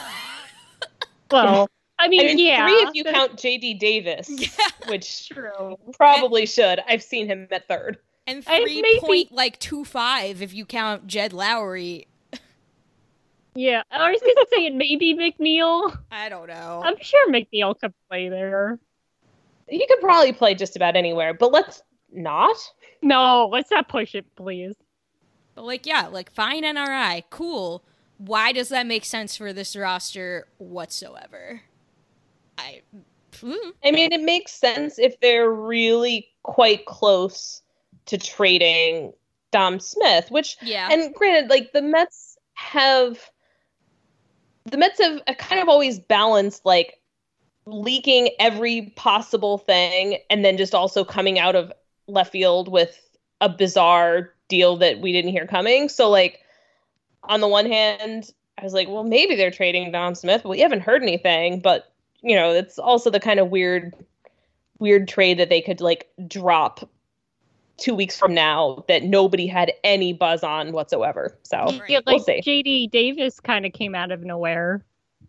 Well, 1.31 1.69
I 1.99 2.09
mean, 2.09 2.23
I 2.23 2.25
mean, 2.25 2.39
yeah, 2.41 2.67
three 2.67 2.73
if 2.75 2.91
you 2.95 3.05
count 3.05 3.37
JD 3.37 3.79
Davis, 3.79 4.29
which 4.89 5.29
true. 5.29 5.77
probably 5.93 6.45
should. 6.47 6.81
I've 6.89 7.03
seen 7.03 7.27
him 7.29 7.47
at 7.53 7.69
third. 7.69 7.99
And 8.27 8.43
I 8.49 8.63
three 8.63 8.83
maybe- 8.83 8.99
point 9.01 9.33
like 9.33 9.59
two 9.61 9.85
five 9.85 10.43
if 10.43 10.53
you 10.53 10.65
count 10.65 11.07
Jed 11.07 11.33
Lowrie. 11.33 12.07
Yeah, 13.55 13.83
I 13.91 14.11
was 14.11 14.21
going 14.21 14.35
to 14.37 14.47
say 14.55 14.67
it 14.67 14.75
maybe 14.75 15.15
McNeil. 15.15 15.97
I 16.11 16.29
don't 16.29 16.49
know. 16.49 16.83
I'm 16.85 16.95
sure 17.01 17.31
McNeil 17.31 17.79
could 17.79 17.93
play 18.09 18.29
there. 18.29 18.79
He 19.69 19.87
could 19.87 20.01
probably 20.01 20.33
play 20.33 20.55
just 20.55 20.77
about 20.77 20.97
anywhere, 20.97 21.35
but 21.35 21.53
let's 21.53 21.83
not. 22.13 22.57
No, 23.03 23.49
let's 23.51 23.71
not 23.71 23.89
push 23.89 24.15
it, 24.15 24.27
please. 24.37 24.75
But 25.55 25.65
like, 25.65 25.87
yeah, 25.87 26.07
like 26.09 26.31
fine 26.33 26.63
NRI, 26.65 27.25
cool. 27.31 27.83
Why 28.19 28.53
does 28.53 28.69
that 28.69 28.87
make 28.87 29.05
sense 29.05 29.37
for 29.37 29.53
this 29.53 29.75
roster 29.75 30.47
whatsoever? 30.59 31.63
I. 32.59 32.83
hmm. 33.41 33.53
I 33.85 33.91
mean, 33.91 34.13
it 34.13 34.23
makes 34.23 34.53
sense 34.53 34.99
if 34.99 35.19
they're 35.21 35.51
really 35.51 36.29
quite 36.43 36.85
close 36.87 37.63
to 38.07 38.19
trading 38.19 39.13
Dom 39.51 39.81
Smith, 39.81 40.31
which, 40.31 40.57
Yeah. 40.63 40.89
and 40.91 41.15
granted, 41.15 41.49
like 41.51 41.73
the 41.73 41.83
Mets 41.83 42.37
have, 42.55 43.19
the 44.71 44.77
Mets 44.77 45.01
have 45.01 45.23
uh, 45.27 45.35
kind 45.35 45.61
of 45.61 45.69
always 45.69 45.99
balanced 45.99 46.65
like 46.65 47.01
leaking 47.67 48.31
every 48.39 48.93
possible 48.97 49.59
thing 49.59 50.19
and 50.29 50.45
then 50.45 50.57
just 50.57 50.75
also 50.75 51.05
coming 51.05 51.39
out 51.39 51.57
of 51.57 51.73
left 52.07 52.33
field 52.33 52.69
with 52.69 52.99
a 53.41 53.49
bizarre 53.49 54.33
deal 54.49 54.77
that 54.77 55.01
we 55.01 55.13
didn't 55.13 55.31
hear 55.31 55.47
coming. 55.47 55.89
So, 55.89 56.11
like, 56.11 56.41
on 57.25 57.41
the 57.41 57.49
one 57.49 57.67
hand, 57.67 58.31
I 58.59 58.65
was 58.65 58.75
like, 58.75 58.89
well, 58.89 59.05
maybe 59.05 59.37
they're 59.37 59.51
trading 59.51 59.91
Dom 59.93 60.15
Smith, 60.15 60.43
but 60.43 60.51
we 60.51 60.61
haven't 60.61 60.81
heard 60.81 61.03
anything. 61.03 61.61
But 61.61 61.93
you 62.23 62.37
know, 62.37 62.53
it's 62.53 62.79
also 62.79 63.11
the 63.11 63.21
kind 63.21 63.41
of 63.41 63.49
weird, 63.49 63.95
weird 64.79 65.09
trade 65.09 65.39
that 65.39 65.49
they 65.49 65.63
could 65.63 65.81
like 65.81 66.09
drop 66.27 66.89
two 67.81 67.95
weeks 67.95 68.17
from 68.17 68.35
now 68.35 68.85
that 68.87 69.03
nobody 69.03 69.47
had 69.47 69.73
any 69.83 70.13
buzz 70.13 70.45
on 70.45 70.73
whatsoever. 70.73 71.37
So 71.43 71.71
Yeah, 71.89 72.01
we'll 72.07 72.19
like 72.19 72.23
see. 72.23 72.41
JD 72.41 72.91
Davis 72.91 73.41
kind 73.41 73.67
of 73.67 73.73
came 73.73 73.95
out 73.95 74.13
of 74.13 74.23
nowhere. 74.23 74.85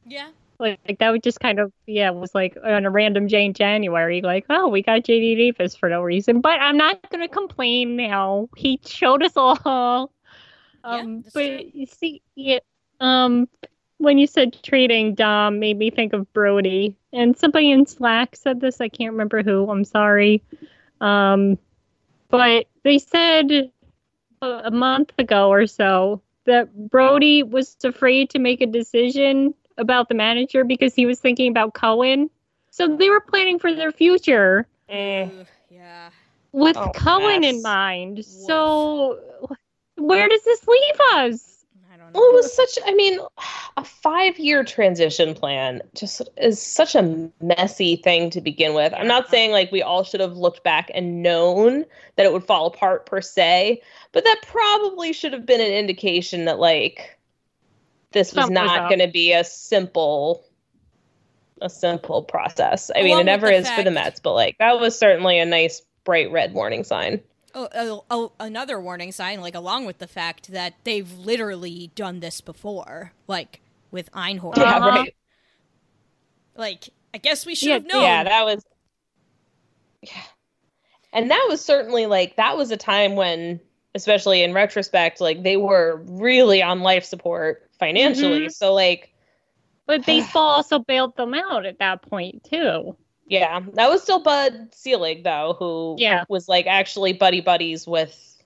Yeah. 0.06 0.30
Like, 0.60 0.80
like 0.88 1.00
that 1.00 1.10
would 1.10 1.24
just 1.24 1.40
kind 1.40 1.60
of 1.60 1.72
yeah 1.88 2.12
was 2.12 2.36
like 2.36 2.56
on 2.64 2.86
a 2.86 2.92
random 2.92 3.26
day 3.26 3.46
in 3.46 3.54
January 3.54 4.22
like 4.22 4.46
oh 4.48 4.68
we 4.68 4.84
got 4.84 5.02
JD 5.02 5.36
Davis 5.36 5.76
for 5.76 5.90
no 5.90 6.04
reason 6.04 6.40
but 6.40 6.62
I'm 6.62 6.78
not 6.78 7.10
gonna 7.10 7.28
complain 7.28 7.96
now 7.96 8.48
he 8.56 8.80
showed 8.86 9.24
us 9.24 9.32
all 9.36 10.12
um 10.84 11.22
that's 11.24 11.34
but 11.34 11.42
true. 11.42 11.72
you 11.74 11.86
see 11.88 12.22
yeah 12.36 12.60
um 13.00 13.50
when 13.98 14.20
you 14.20 14.28
said 14.28 14.56
trading 14.62 15.16
Dom 15.16 15.58
made 15.58 15.80
me 15.80 15.90
think 15.90 16.14
of 16.14 16.32
Brodie 16.32 16.96
and 17.12 17.36
somebody 17.36 17.72
in 17.72 17.88
Slack 17.88 18.36
said 18.36 18.62
this 18.62 18.80
I 18.80 18.90
can't 18.90 19.14
remember 19.14 19.42
who 19.42 19.68
I'm 19.68 19.84
sorry 19.84 20.44
um 21.00 21.58
but 22.32 22.68
they 22.84 23.00
said 23.00 23.72
a, 24.42 24.48
a 24.66 24.72
month 24.72 25.14
ago 25.20 25.50
or 25.50 25.68
so 25.68 26.22
that 26.46 26.90
Brodie 26.90 27.44
was 27.44 27.78
afraid 27.84 28.32
to 28.32 28.40
make 28.40 28.62
a 28.62 28.68
decision 28.68 29.54
about 29.78 30.10
the 30.10 30.16
manager 30.16 30.64
because 30.64 30.96
he 30.96 31.06
was 31.06 31.20
thinking 31.20 31.52
about 31.52 31.74
Cohen. 31.74 32.30
So 32.72 32.88
they 32.98 33.10
were 33.10 33.22
planning 33.22 33.60
for 33.60 33.74
their 33.74 33.92
future 33.92 34.68
Eh. 34.90 35.46
Yeah. 35.70 36.10
with 36.52 36.78
Oh, 36.78 36.92
Cohen 36.94 37.44
in 37.44 37.62
mess. 37.62 37.64
mind. 37.64 38.26
So 38.26 39.20
where 39.98 40.28
does 40.30 40.44
this 40.44 40.68
leave 40.68 41.00
us? 41.14 41.51
Well, 42.14 42.30
it 42.30 42.36
was 42.36 42.54
such. 42.54 42.78
I 42.86 42.94
mean, 42.94 43.20
a 43.78 43.84
five-year 43.84 44.64
transition 44.64 45.34
plan 45.34 45.82
just 45.96 46.22
is 46.38 46.62
such 46.62 46.96
a 46.96 47.30
messy 47.42 47.96
thing 47.96 48.30
to 48.32 48.42
begin 48.42 48.74
with. 48.74 48.94
I'm 48.94 49.08
not 49.08 49.30
saying 49.30 49.52
like 49.52 49.72
we 49.72 49.82
all 49.82 50.04
should 50.04 50.20
have 50.20 50.36
looked 50.36 50.64
back 50.64 50.92
and 50.94 51.24
known 51.24 51.86
that 52.16 52.26
it 52.26 52.34
would 52.34 52.44
fall 52.44 52.66
apart 52.66 53.06
per 53.06 53.22
se, 53.22 53.82
but 54.12 54.24
that 54.24 54.42
probably 54.46 55.14
should 55.14 55.34
have 55.34 55.46
been 55.46 55.62
an 55.62 55.72
indication 55.72 56.46
that 56.46 56.60
like 56.60 57.18
this 58.12 58.34
was 58.34 58.46
Something 58.46 58.56
not 58.56 58.90
going 58.90 59.00
to 59.00 59.08
be 59.08 59.32
a 59.32 59.44
simple, 59.44 60.44
a 61.62 61.70
simple 61.70 62.24
process. 62.24 62.92
I 62.96 63.04
mean, 63.04 63.20
it 63.20 63.24
never 63.24 63.50
is 63.50 63.70
for 63.70 63.84
the 63.84 63.92
Mets, 63.92 64.20
but 64.20 64.34
like 64.34 64.58
that 64.58 64.80
was 64.80 64.98
certainly 64.98 65.40
a 65.40 65.46
nice 65.46 65.82
bright 66.04 66.32
red 66.32 66.54
warning 66.54 66.84
sign. 66.84 67.22
Oh, 67.54 67.68
oh, 67.76 68.06
oh, 68.10 68.32
another 68.40 68.80
warning 68.80 69.12
sign, 69.12 69.42
like 69.42 69.56
along 69.56 69.86
with 69.86 69.98
the 70.00 70.08
fact 70.08 70.52
that 70.52 70.76
they've 70.86 71.12
literally 71.12 71.92
done 71.96 72.20
this 72.22 72.40
before, 72.42 73.14
like 73.28 73.62
with 73.92 74.12
Einhorn. 74.14 74.56
Yeah, 74.58 74.78
Uh-huh. 74.78 74.88
right. 74.88 75.14
Like, 76.56 76.90
I 77.14 77.18
guess 77.18 77.46
we 77.46 77.56
should 77.56 77.68
Yeah, 77.70 77.76
have 77.76 77.86
known. 77.86 78.02
Yeah, 78.04 78.24
that 78.24 78.46
was. 78.46 78.64
Yeah. 80.02 80.24
And 81.14 81.32
that 81.32 81.46
was 81.50 81.64
certainly 81.64 82.06
like 82.06 82.36
that 82.38 82.58
was 82.58 82.72
a 82.72 82.78
time 82.78 83.16
when, 83.16 83.60
especially 83.96 84.44
in 84.44 84.54
retrospect, 84.54 85.20
like 85.22 85.44
they 85.44 85.58
were 85.58 86.02
really 86.06 86.62
on 86.64 86.82
life 86.82 87.04
support 87.06 87.70
financially. 87.80 88.48
Mhm. 88.48 88.52
So 88.52 88.74
like, 88.74 89.14
But 89.86 90.06
baseball 90.06 90.42
also 90.56 90.80
bailed 90.80 91.16
them 91.18 91.36
out 91.36 91.66
at 91.68 91.78
that 91.80 92.02
point 92.02 92.44
too. 92.46 92.98
Yeah, 93.32 93.62
that 93.76 93.90
was 93.90 94.04
still 94.04 94.20
Bud 94.20 94.68
Selig 94.74 95.24
though, 95.24 95.56
who 95.58 95.96
Yeah. 95.98 96.26
was 96.28 96.50
like 96.50 96.68
actually 96.68 97.14
buddy 97.14 97.40
buddies 97.40 97.88
with 97.88 98.44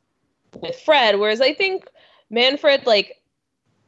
with 0.62 0.80
Fred. 0.80 1.20
Whereas 1.20 1.42
I 1.42 1.56
think 1.56 1.90
Manfred 2.30 2.86
like 2.86 3.20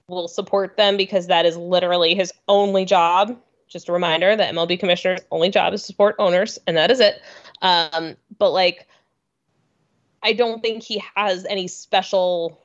will 0.08 0.28
support 0.28 0.76
them 0.76 0.98
because 0.98 1.28
that 1.28 1.46
is 1.46 1.56
literally 1.56 2.16
his 2.16 2.34
only 2.48 2.84
job. 2.84 3.40
Just 3.68 3.90
a 3.90 3.92
reminder, 3.92 4.36
that 4.36 4.56
MLB 4.56 4.80
commissioner's 4.80 5.20
only 5.30 5.50
job 5.50 5.72
is 5.76 5.82
to 5.82 5.86
support 5.86 6.16
owners, 6.18 6.58
and 6.66 6.76
that 6.78 6.90
is 6.90 7.00
it. 7.00 7.22
Um, 7.62 8.16
but 8.40 8.50
like, 8.50 8.88
I 10.24 10.34
don't 10.34 10.64
think 10.64 10.82
he 10.82 11.04
has 11.16 11.46
any 11.46 11.68
special. 11.68 12.60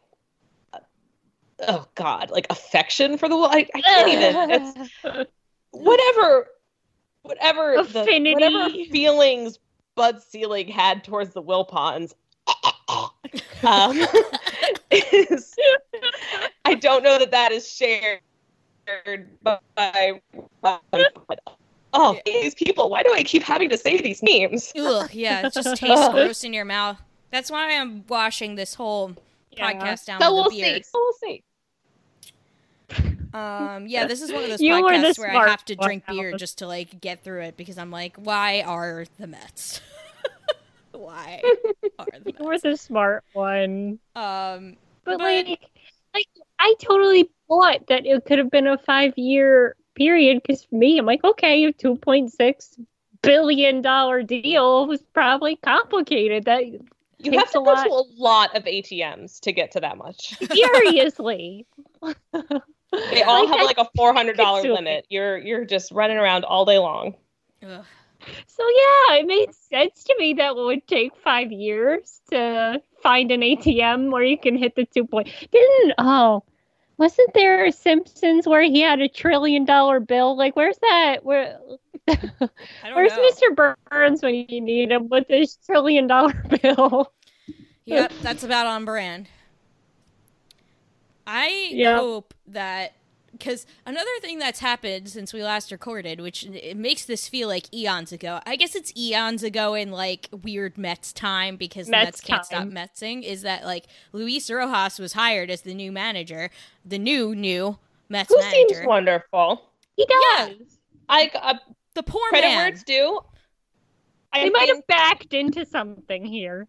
Oh 1.68 1.86
God, 1.96 2.30
like 2.30 2.46
affection 2.48 3.18
for 3.18 3.28
the. 3.28 3.36
I, 3.36 3.66
I 3.74 3.80
can't 3.82 4.08
even. 4.08 4.50
It's 5.04 5.28
whatever, 7.22 7.76
whatever 7.76 8.04
the 8.04 8.32
whatever 8.32 8.68
feelings 8.90 9.58
Bud 9.94 10.22
Selig 10.22 10.70
had 10.70 11.04
towards 11.04 11.34
the 11.34 11.42
Wilpons. 11.42 12.14
um, 13.66 13.98
is 14.90 15.54
I 16.64 16.74
don't 16.74 17.02
know 17.02 17.18
that 17.18 17.30
that 17.30 17.52
is 17.52 17.70
shared 17.70 18.20
by. 19.42 19.58
by 20.60 20.80
oh, 21.92 22.18
these 22.26 22.54
people! 22.54 22.90
Why 22.90 23.02
do 23.02 23.12
I 23.14 23.22
keep 23.22 23.42
having 23.42 23.68
to 23.70 23.78
say 23.78 24.00
these 24.00 24.22
names? 24.22 24.72
Ugh, 24.76 25.08
yeah, 25.12 25.46
it 25.46 25.52
just 25.52 25.76
tastes 25.76 26.08
gross 26.08 26.44
in 26.44 26.52
your 26.52 26.64
mouth. 26.64 26.98
That's 27.30 27.50
why 27.50 27.76
I'm 27.78 28.04
washing 28.08 28.56
this 28.56 28.74
whole 28.74 29.14
Yeah. 29.50 29.72
podcast 29.72 30.06
down 30.06 30.20
So 30.20 30.34
with 30.34 30.34
we'll 30.34 30.46
a 30.46 30.50
beer. 30.50 30.76
see. 30.76 30.82
So 30.82 30.90
we'll 30.98 31.12
see. 31.14 31.44
Um, 33.34 33.86
yeah, 33.86 34.06
this 34.06 34.20
is 34.22 34.32
one 34.32 34.44
of 34.44 34.50
those 34.50 34.60
You 34.60 34.74
podcasts 34.74 35.18
where 35.18 35.30
I 35.30 35.48
have 35.48 35.64
to 35.66 35.76
drink 35.76 36.04
beer 36.06 36.28
Alice. 36.30 36.40
just 36.40 36.58
to 36.58 36.66
like 36.66 37.00
get 37.00 37.24
through 37.24 37.42
it 37.42 37.56
because 37.56 37.78
I'm 37.78 37.90
like, 37.90 38.16
why 38.16 38.62
are 38.62 39.06
the 39.18 39.26
Mets? 39.26 39.80
why 40.92 41.42
are 41.98 42.06
the 42.22 42.34
You 42.38 42.44
were 42.44 42.58
the 42.58 42.76
smart 42.76 43.24
one. 43.32 43.98
Um, 44.14 44.76
But, 45.04 45.18
But- 45.18 45.20
like, 45.20 45.60
like 46.14 46.28
I 46.58 46.74
totally 46.78 47.30
thought 47.48 47.86
that 47.88 48.04
it 48.06 48.24
could 48.26 48.38
have 48.38 48.50
been 48.50 48.66
a 48.66 48.76
five 48.78 49.14
year 49.16 49.76
period 49.94 50.42
because 50.42 50.64
for 50.64 50.74
me, 50.74 50.98
I'm 50.98 51.06
like, 51.06 51.24
okay, 51.24 51.64
a 51.64 51.72
two 51.72 51.96
point 51.96 52.32
six 52.32 52.76
billion 53.22 53.80
dollar 53.82 54.22
deal 54.22 54.86
was 54.86 55.00
probably 55.14 55.56
complicated. 55.56 56.44
That 56.44 56.64
You 57.18 57.32
have 57.38 57.48
to 57.52 57.58
go 57.58 57.62
lot. 57.62 57.84
to 57.84 57.90
a 57.90 58.04
lot 58.16 58.56
of 58.56 58.64
ATMs 58.64 59.40
to 59.40 59.52
get 59.52 59.70
to 59.72 59.80
that 59.80 59.96
much. 59.96 60.34
seriously. 60.52 61.66
They 62.92 63.22
all 63.22 63.46
Like, 63.48 63.58
have 63.58 63.66
like 63.66 63.78
a 63.78 63.88
four 63.96 64.12
hundred 64.12 64.36
dollar 64.36 64.58
consuming. 64.60 64.84
limit. 64.84 65.06
You're 65.08 65.38
you're 65.38 65.64
just 65.64 65.92
running 65.92 66.18
around 66.18 66.44
all 66.44 66.64
day 66.64 66.78
long. 66.78 67.14
ugh. 67.66 67.84
So 68.46 68.62
yeah, 68.62 69.16
it 69.16 69.26
made 69.26 69.52
sense 69.54 70.04
to 70.04 70.14
me 70.18 70.34
that 70.34 70.50
it 70.52 70.56
would 70.56 70.86
take 70.86 71.16
five 71.24 71.50
years 71.50 72.20
to 72.30 72.80
find 73.02 73.32
an 73.32 73.40
ATM 73.40 74.12
where 74.12 74.22
you 74.22 74.38
can 74.38 74.56
hit 74.56 74.76
the 74.76 74.84
two 74.84 75.04
point. 75.06 75.28
Didn't 75.50 75.94
oh, 75.98 76.44
wasn't 76.98 77.34
there 77.34 77.64
a 77.64 77.72
Simpsons 77.72 78.46
where 78.46 78.62
he 78.62 78.80
had 78.80 79.00
a 79.00 79.08
trillion 79.08 79.64
dollar 79.64 79.98
bill? 79.98 80.36
Like 80.36 80.54
where's 80.54 80.78
that? 80.82 81.24
Where 81.24 81.58
where's 82.06 83.16
know. 83.16 83.30
Mr. 83.30 83.74
Burns 83.90 84.22
when 84.22 84.46
you 84.48 84.60
need 84.60 84.92
him 84.92 85.08
with 85.08 85.26
his 85.28 85.56
trillion 85.66 86.06
dollar 86.06 86.34
bill? 86.62 87.12
Yep, 87.86 88.12
that's 88.22 88.44
about 88.44 88.66
on 88.66 88.84
brand. 88.84 89.28
I 91.26 91.68
Yeah. 91.70 91.96
hope 91.98 92.34
that 92.48 92.94
because 93.32 93.64
another 93.86 94.10
thing 94.20 94.38
that's 94.38 94.60
happened 94.60 95.08
since 95.08 95.32
we 95.32 95.42
last 95.42 95.72
recorded, 95.72 96.20
which 96.20 96.44
it 96.44 96.76
makes 96.76 97.06
this 97.06 97.28
feel 97.28 97.48
like 97.48 97.72
eons 97.72 98.12
ago. 98.12 98.40
I 98.44 98.56
guess 98.56 98.74
it's 98.74 98.92
eons 98.96 99.42
ago 99.42 99.72
in 99.74 99.90
like 99.90 100.28
weird 100.42 100.76
Mets 100.76 101.12
time 101.14 101.56
because 101.56 101.86
the 101.86 101.92
Mets 101.92 102.06
Mets 102.06 102.20
can't 102.20 102.44
stop 102.44 102.58
time. 102.64 102.72
Metsing. 102.72 103.22
Is 103.22 103.40
that 103.42 103.64
like 103.64 103.86
Luis 104.12 104.50
Rojas 104.50 104.98
was 104.98 105.14
hired 105.14 105.50
as 105.50 105.62
the 105.62 105.72
new 105.74 105.90
manager, 105.90 106.50
the 106.84 106.98
new 106.98 107.34
new 107.34 107.78
Mets 108.10 108.28
Who 108.32 108.38
manager. 108.38 108.74
seems 108.74 108.86
wonderful. 108.86 109.62
He 109.96 110.06
Yeah. 110.08 110.46
does. 110.48 110.78
I 111.08 111.30
uh, 111.34 111.54
the 111.94 112.02
poor 112.02 112.28
credit 112.28 112.48
man. 112.48 112.56
where 112.58 112.68
it's 112.68 112.82
due. 112.82 113.20
I 114.32 114.44
They 114.44 114.50
might 114.50 114.68
have 114.68 114.86
backed 114.86 115.32
into 115.34 115.64
something 115.64 116.24
here. 116.24 116.68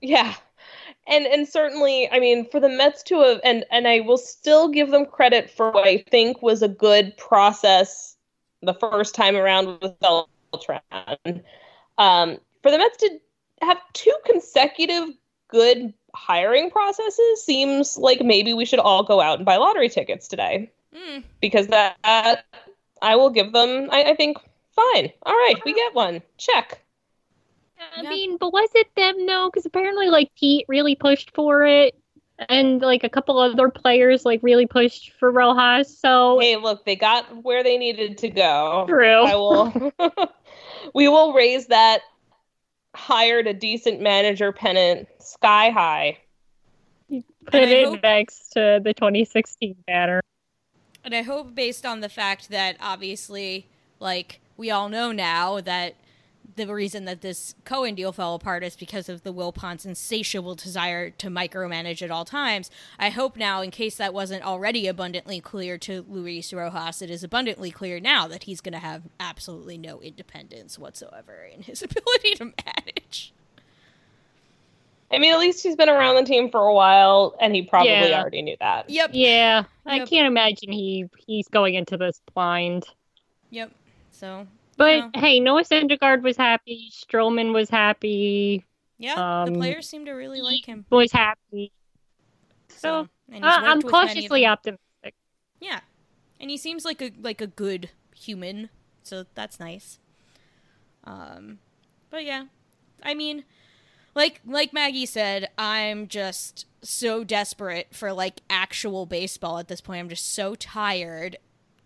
Yeah. 0.00 0.34
And 1.06 1.26
and 1.26 1.46
certainly, 1.46 2.10
I 2.10 2.18
mean, 2.18 2.48
for 2.50 2.60
the 2.60 2.68
Mets 2.68 3.02
to 3.04 3.20
have 3.20 3.40
and 3.44 3.64
and 3.70 3.86
I 3.86 4.00
will 4.00 4.18
still 4.18 4.68
give 4.68 4.90
them 4.90 5.04
credit 5.06 5.50
for 5.50 5.70
what 5.70 5.86
I 5.86 6.04
think 6.10 6.42
was 6.42 6.62
a 6.62 6.68
good 6.68 7.16
process 7.16 8.16
the 8.62 8.74
first 8.74 9.14
time 9.14 9.36
around 9.36 9.80
with 9.82 9.98
Beltran. 10.00 10.80
Um, 11.98 12.38
for 12.62 12.70
the 12.70 12.78
Mets 12.78 12.96
to 12.98 13.18
have 13.60 13.78
two 13.92 14.14
consecutive 14.24 15.10
good 15.48 15.92
hiring 16.14 16.70
processes 16.70 17.44
seems 17.44 17.98
like 17.98 18.22
maybe 18.22 18.54
we 18.54 18.64
should 18.64 18.78
all 18.78 19.02
go 19.02 19.20
out 19.20 19.38
and 19.38 19.44
buy 19.44 19.56
lottery 19.56 19.88
tickets 19.88 20.28
today 20.28 20.70
Mm. 20.94 21.24
because 21.40 21.66
that, 21.68 21.96
that 22.04 22.44
I 23.02 23.16
will 23.16 23.30
give 23.30 23.52
them. 23.52 23.88
I, 23.90 24.04
I 24.10 24.14
think 24.14 24.38
fine. 24.70 25.12
All 25.22 25.34
right, 25.34 25.56
we 25.64 25.74
get 25.74 25.94
one. 25.94 26.22
Check. 26.38 26.83
I 27.96 28.02
mean, 28.02 28.36
but 28.38 28.52
was 28.52 28.68
it 28.74 28.88
them 28.96 29.26
though? 29.26 29.48
Because 29.52 29.66
apparently, 29.66 30.08
like 30.08 30.30
Pete 30.36 30.64
really 30.68 30.94
pushed 30.94 31.32
for 31.34 31.64
it, 31.64 31.94
and 32.48 32.80
like 32.80 33.04
a 33.04 33.08
couple 33.08 33.38
other 33.38 33.68
players 33.68 34.24
like 34.24 34.40
really 34.42 34.66
pushed 34.66 35.12
for 35.18 35.30
Rojas. 35.30 35.96
So 35.98 36.38
Hey, 36.40 36.56
look, 36.56 36.84
they 36.84 36.96
got 36.96 37.44
where 37.44 37.62
they 37.62 37.78
needed 37.78 38.18
to 38.18 38.28
go. 38.30 38.84
True. 38.88 39.24
I 39.24 39.34
will. 39.34 39.92
we 40.94 41.08
will 41.08 41.32
raise 41.32 41.66
that 41.68 42.02
hired 42.94 43.46
a 43.46 43.54
decent 43.54 44.00
manager 44.00 44.52
pennant 44.52 45.08
sky 45.20 45.70
high. 45.70 46.18
put 47.08 47.54
And 47.54 47.70
it 47.70 47.86
hope- 47.88 48.02
next 48.02 48.50
to 48.52 48.80
the 48.82 48.94
2016 48.94 49.76
banner. 49.86 50.20
And 51.04 51.14
I 51.14 51.20
hope, 51.22 51.54
based 51.54 51.84
on 51.84 52.00
the 52.00 52.08
fact 52.08 52.48
that 52.48 52.76
obviously, 52.80 53.66
like, 54.00 54.40
we 54.56 54.70
all 54.70 54.88
know 54.88 55.12
now 55.12 55.60
that 55.60 55.96
the 56.56 56.66
reason 56.72 57.04
that 57.06 57.20
this 57.20 57.54
Cohen 57.64 57.94
deal 57.94 58.12
fell 58.12 58.34
apart 58.34 58.62
is 58.62 58.76
because 58.76 59.08
of 59.08 59.22
the 59.22 59.32
Wilpon's 59.32 59.84
insatiable 59.84 60.54
desire 60.54 61.10
to 61.10 61.28
micromanage 61.28 62.02
at 62.02 62.10
all 62.10 62.24
times. 62.24 62.70
I 62.98 63.10
hope 63.10 63.36
now, 63.36 63.60
in 63.62 63.70
case 63.70 63.96
that 63.96 64.14
wasn't 64.14 64.44
already 64.44 64.86
abundantly 64.86 65.40
clear 65.40 65.78
to 65.78 66.04
Luis 66.08 66.52
Rojas, 66.52 67.02
it 67.02 67.10
is 67.10 67.24
abundantly 67.24 67.70
clear 67.70 67.98
now 67.98 68.28
that 68.28 68.44
he's 68.44 68.60
going 68.60 68.72
to 68.74 68.78
have 68.78 69.02
absolutely 69.18 69.78
no 69.78 70.00
independence 70.00 70.78
whatsoever 70.78 71.42
in 71.44 71.62
his 71.62 71.82
ability 71.82 72.34
to 72.36 72.44
manage. 72.44 73.32
I 75.10 75.18
mean, 75.18 75.32
at 75.32 75.38
least 75.38 75.62
he's 75.62 75.76
been 75.76 75.88
around 75.88 76.16
the 76.16 76.24
team 76.24 76.50
for 76.50 76.60
a 76.66 76.74
while, 76.74 77.36
and 77.40 77.54
he 77.54 77.62
probably 77.62 77.92
Yeah. 77.92 78.20
already 78.20 78.42
knew 78.42 78.56
that. 78.60 78.90
Yep. 78.90 79.10
Yeah, 79.12 79.64
I 79.86 79.96
Yep. 79.98 80.08
can't 80.08 80.26
imagine 80.26 80.72
he 80.72 81.08
he's 81.26 81.46
going 81.48 81.74
into 81.74 81.96
this 81.96 82.20
blind. 82.34 82.84
Yep. 83.50 83.70
So, 84.10 84.46
But 84.76 85.10
hey, 85.14 85.40
Noah 85.40 85.64
Syndergaard 85.64 86.22
was 86.22 86.36
happy. 86.36 86.90
Stroman 86.92 87.52
was 87.52 87.70
happy. 87.70 88.64
yeah, 88.98 89.44
the 89.46 89.52
Um, 89.52 89.54
players 89.54 89.88
seem 89.88 90.04
to 90.06 90.12
really 90.12 90.40
like 90.42 90.66
him. 90.66 90.84
Was 90.90 91.12
happy. 91.12 91.72
So, 92.68 93.08
So 93.28 93.36
uh, 93.36 93.38
I'm 93.42 93.78
with 93.78 93.84
many 93.84 93.86
of 93.86 93.90
cautiously 93.92 94.46
optimistic. 94.46 95.14
Yeah, 95.60 95.80
and 96.40 96.50
he 96.50 96.56
seems 96.56 96.84
like 96.84 97.00
a 97.00 97.12
like 97.20 97.40
a 97.40 97.46
good 97.46 97.90
human, 98.14 98.70
so 99.02 99.24
that's 99.34 99.58
nice. 99.60 99.98
Um, 101.04 101.58
but 102.10 102.24
yeah, 102.24 102.46
I 103.02 103.14
mean, 103.14 103.44
like 104.14 104.40
like 104.46 104.72
Maggie 104.72 105.06
said, 105.06 105.48
I'm 105.56 106.08
just 106.08 106.66
so 106.82 107.24
desperate 107.24 107.88
for 107.92 108.12
like 108.12 108.40
actual 108.50 109.06
baseball 109.06 109.58
at 109.58 109.68
this 109.68 109.80
point. 109.80 110.00
I'm 110.00 110.08
just 110.08 110.32
so 110.32 110.54
tired. 110.54 111.36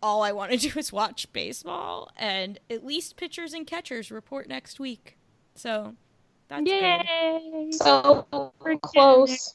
All 0.03 0.23
I 0.23 0.33
want 0.33 0.53
to 0.53 0.57
do 0.71 0.79
is 0.79 0.93
watch 0.93 1.33
baseball, 1.33 2.11
and 2.17 2.59
at 2.71 2.85
least 2.85 3.17
pitchers 3.17 3.53
and 3.53 3.67
catchers 3.67 4.11
report 4.11 4.49
next 4.49 4.79
week. 4.81 5.17
So 5.55 5.95
that's 6.49 6.65
good. 6.65 6.73
Yay! 6.83 7.69
So 7.73 8.27
close. 8.83 9.55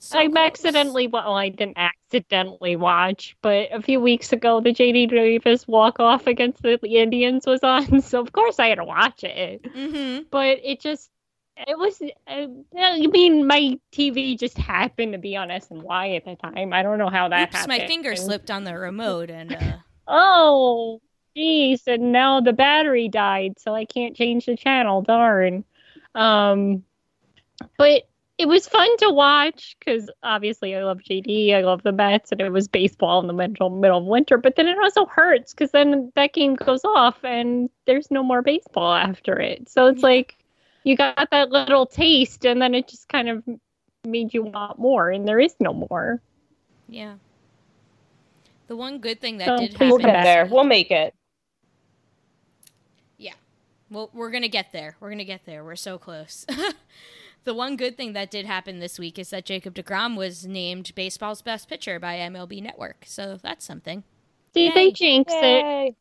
So 0.00 0.18
I 0.18 0.26
close. 0.26 0.36
accidentally, 0.36 1.06
well, 1.06 1.34
I 1.34 1.48
didn't 1.48 1.78
accidentally 1.78 2.76
watch, 2.76 3.36
but 3.40 3.68
a 3.72 3.80
few 3.80 4.00
weeks 4.00 4.32
ago, 4.34 4.60
the 4.60 4.74
JD 4.74 5.08
Davis 5.08 5.66
walk 5.66 5.98
off 5.98 6.26
against 6.26 6.60
the 6.62 6.78
Indians 6.82 7.46
was 7.46 7.60
on, 7.62 8.00
so 8.02 8.20
of 8.20 8.30
course 8.32 8.58
I 8.58 8.66
had 8.68 8.74
to 8.76 8.84
watch 8.84 9.24
it. 9.24 9.62
Mhm. 9.62 10.26
But 10.30 10.58
it 10.62 10.80
just, 10.80 11.10
it 11.56 11.78
was, 11.78 12.00
uh, 12.26 12.46
I 12.76 13.06
mean, 13.06 13.46
my 13.46 13.78
TV 13.92 14.38
just 14.38 14.58
happened 14.58 15.12
to 15.12 15.18
be 15.18 15.36
on 15.36 15.48
SNY 15.48 16.16
at 16.16 16.24
the 16.24 16.36
time. 16.36 16.72
I 16.72 16.82
don't 16.82 16.98
know 16.98 17.08
how 17.08 17.28
that 17.28 17.48
Oops, 17.48 17.56
happened. 17.56 17.78
my 17.78 17.86
finger 17.86 18.16
slipped 18.16 18.50
on 18.50 18.64
the 18.64 18.76
remote, 18.76 19.30
and 19.30 19.54
uh, 19.54 19.76
Oh, 20.08 21.00
geez, 21.36 21.82
and 21.86 22.12
now 22.12 22.40
the 22.40 22.52
battery 22.52 23.08
died, 23.08 23.58
so 23.58 23.74
I 23.74 23.84
can't 23.84 24.16
change 24.16 24.46
the 24.46 24.56
channel. 24.56 25.02
Darn. 25.02 25.64
Um, 26.14 26.84
but 27.78 28.02
it 28.36 28.46
was 28.46 28.66
fun 28.66 28.96
to 28.98 29.10
watch 29.10 29.76
because 29.78 30.10
obviously 30.22 30.74
I 30.74 30.82
love 30.82 30.98
JD, 30.98 31.54
I 31.54 31.60
love 31.60 31.82
the 31.84 31.92
Mets, 31.92 32.32
and 32.32 32.40
it 32.40 32.50
was 32.50 32.66
baseball 32.66 33.20
in 33.20 33.28
the 33.28 33.32
middle 33.32 33.70
middle 33.70 33.98
of 33.98 34.04
winter. 34.04 34.38
But 34.38 34.56
then 34.56 34.66
it 34.66 34.76
also 34.78 35.06
hurts 35.06 35.54
because 35.54 35.70
then 35.70 36.12
that 36.16 36.32
game 36.32 36.56
goes 36.56 36.84
off 36.84 37.22
and 37.22 37.70
there's 37.86 38.10
no 38.10 38.22
more 38.22 38.42
baseball 38.42 38.92
after 38.92 39.38
it. 39.38 39.68
So 39.68 39.86
it's 39.86 40.02
like 40.02 40.36
you 40.84 40.96
got 40.96 41.28
that 41.30 41.50
little 41.50 41.86
taste, 41.86 42.44
and 42.46 42.60
then 42.62 42.74
it 42.74 42.88
just 42.88 43.08
kind 43.08 43.28
of 43.28 43.42
made 44.06 44.34
you 44.34 44.44
want 44.44 44.78
more, 44.78 45.10
and 45.10 45.26
there 45.26 45.40
is 45.40 45.54
no 45.60 45.72
more. 45.72 46.20
yeah. 46.88 47.16
The 48.66 48.76
one 48.76 48.98
good 48.98 49.20
thing 49.20 49.38
that 49.38 49.46
So 49.46 49.56
did 49.58 49.74
please 49.74 49.90
We'll 49.90 49.98
happen 49.98 50.14
get 50.14 50.24
there. 50.24 50.46
We'll 50.46 50.64
make 50.64 50.90
it. 50.90 51.14
Yeah. 53.18 53.34
Well, 53.90 54.10
we're 54.14 54.30
going 54.30 54.42
to 54.42 54.48
get 54.48 54.72
there. 54.72 54.96
We're 55.00 55.10
going 55.10 55.18
to 55.18 55.24
get 55.24 55.44
there. 55.44 55.62
We're 55.62 55.76
so 55.76 55.98
close. 55.98 56.46
the 57.44 57.52
one 57.54 57.76
good 57.76 57.96
thing 57.98 58.14
that 58.14 58.30
did 58.30 58.46
happen 58.46 58.78
this 58.78 58.98
week 58.98 59.18
is 59.18 59.28
that 59.30 59.44
Jacob 59.44 59.74
DeGrom 59.74 60.16
was 60.16 60.46
named 60.46 60.94
baseball's 60.94 61.42
best 61.42 61.68
pitcher 61.68 62.00
by 62.00 62.16
MLB 62.16 62.62
Network. 62.62 63.04
So 63.06 63.38
that's 63.42 63.66
something. 63.66 64.02
See, 64.54 64.70
they 64.70 64.90
jinx 64.90 65.30
it. 65.36 65.94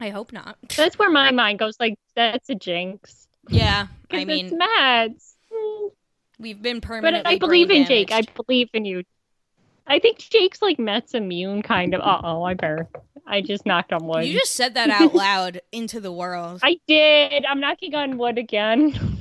I 0.00 0.10
hope 0.10 0.32
not. 0.32 0.58
That's 0.76 0.98
where 0.98 1.10
my 1.10 1.30
mind 1.32 1.60
goes. 1.60 1.76
Like 1.78 1.98
that's 2.16 2.50
a 2.50 2.56
jinx. 2.56 3.27
Yeah. 3.48 3.86
I 4.10 4.14
'Cause 4.14 4.20
it's 4.20 4.26
mean, 4.26 4.58
Mads. 4.58 5.34
We've 6.38 6.60
been 6.62 6.80
permanent. 6.80 7.24
But 7.24 7.30
I 7.30 7.38
believe 7.38 7.70
in 7.70 7.84
Jake. 7.86 8.12
I 8.12 8.22
believe 8.46 8.68
in 8.72 8.84
you. 8.84 9.02
I 9.86 9.98
think 9.98 10.18
Jake's 10.18 10.62
like 10.62 10.78
Mets 10.78 11.14
immune, 11.14 11.62
kind 11.62 11.94
of. 11.94 12.00
Uh 12.00 12.20
oh, 12.22 12.42
I 12.42 12.54
better. 12.54 12.88
I 13.26 13.40
just 13.40 13.66
knocked 13.66 13.92
on 13.92 14.06
wood. 14.06 14.24
You 14.26 14.38
just 14.38 14.54
said 14.54 14.74
that 14.74 14.90
out 14.90 15.14
loud 15.14 15.60
into 15.72 16.00
the 16.00 16.12
world. 16.12 16.60
I 16.62 16.78
did. 16.86 17.44
I'm 17.44 17.60
knocking 17.60 17.94
on 17.94 18.18
wood 18.18 18.38
again. 18.38 19.18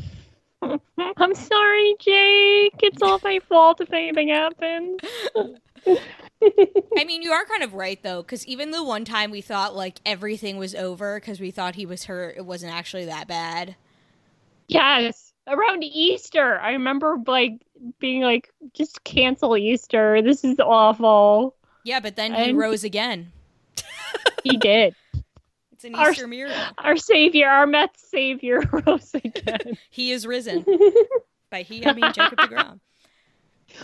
I'm 0.62 1.36
sorry, 1.36 1.96
Jake. 2.00 2.74
It's 2.84 3.02
all 3.02 3.20
my 3.24 3.40
fault 3.48 3.82
if 3.82 3.92
anything 3.94 4.30
happens. 4.30 5.00
I 6.96 7.04
mean, 7.06 7.22
you 7.22 7.32
are 7.32 7.46
kind 7.46 7.64
of 7.64 7.74
right 7.74 8.02
though, 8.02 8.22
because 8.22 8.46
even 8.46 8.72
the 8.72 8.84
one 8.84 9.06
time 9.06 9.32
we 9.32 9.42
thought 9.42 9.76
like 9.76 10.00
everything 10.06 10.58
was 10.58 10.76
over 10.76 11.20
because 11.20 11.40
we 11.40 11.52
thought 11.52 11.76
he 11.76 11.86
was 11.86 12.06
hurt, 12.06 12.36
it 12.38 12.46
wasn't 12.46 12.74
actually 12.74 13.06
that 13.06 13.28
bad. 13.28 13.76
Yes. 14.68 15.34
Around 15.48 15.84
Easter, 15.84 16.60
I 16.60 16.72
remember 16.74 17.18
like 17.26 17.62
being 18.00 18.22
like, 18.22 18.52
just 18.74 19.04
cancel 19.06 19.56
Easter. 19.56 20.22
This 20.22 20.44
is 20.44 20.60
awful. 20.60 21.56
Yeah, 21.86 22.02
but 22.02 22.18
then 22.18 22.34
he 22.34 22.54
rose 22.54 22.84
again. 22.84 23.32
He 24.44 24.56
did. 24.58 24.96
It's 25.74 25.84
an 25.84 25.96
Our- 25.96 26.12
Easter 26.12 26.28
miracle. 26.28 26.58
Our 26.78 26.98
savior, 26.98 27.48
our 27.48 27.68
Mets 27.68 28.10
savior, 28.10 28.62
rose 28.86 29.14
again. 29.14 29.78
He 29.90 30.12
is 30.12 30.26
risen. 30.26 30.66
By 31.52 31.62
he, 31.64 31.86
I 31.86 31.94
mean 31.94 32.12
Jacob 32.14 32.40
DeGrom. 32.40 32.80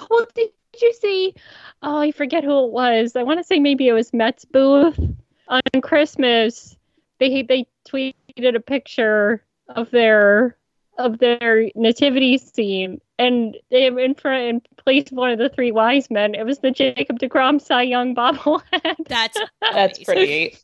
Well, 0.09 0.25
did 0.33 0.49
you 0.81 0.93
see? 0.93 1.35
Oh, 1.81 1.97
I 1.97 2.11
forget 2.11 2.43
who 2.43 2.65
it 2.65 2.71
was. 2.71 3.15
I 3.15 3.23
want 3.23 3.39
to 3.39 3.43
say 3.43 3.59
maybe 3.59 3.87
it 3.87 3.93
was 3.93 4.13
Mets 4.13 4.45
booth 4.45 4.99
on 5.47 5.61
Christmas. 5.81 6.75
They 7.19 7.41
they 7.43 7.67
tweeted 7.87 8.55
a 8.55 8.59
picture 8.59 9.43
of 9.69 9.91
their 9.91 10.57
of 10.97 11.19
their 11.19 11.69
nativity 11.75 12.37
scene, 12.37 13.01
and 13.17 13.57
they 13.71 13.87
in 13.87 14.15
front 14.15 14.43
in 14.43 14.61
place 14.77 15.11
of 15.11 15.17
one 15.17 15.31
of 15.31 15.39
the 15.39 15.49
three 15.49 15.71
wise 15.71 16.09
men. 16.09 16.35
It 16.35 16.45
was 16.45 16.59
the 16.59 16.71
Jacob 16.71 17.19
Degrom 17.19 17.61
Cy 17.61 17.83
Young 17.83 18.15
bobblehead. 18.15 19.07
That's 19.07 19.37
That's 19.61 19.97
amazing. 19.97 20.05
pretty, 20.05 20.57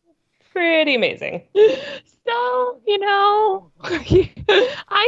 pretty 0.52 0.96
amazing. 0.96 1.44
so 1.56 2.80
you 2.88 3.00
know, 3.00 3.72
I 3.82 3.92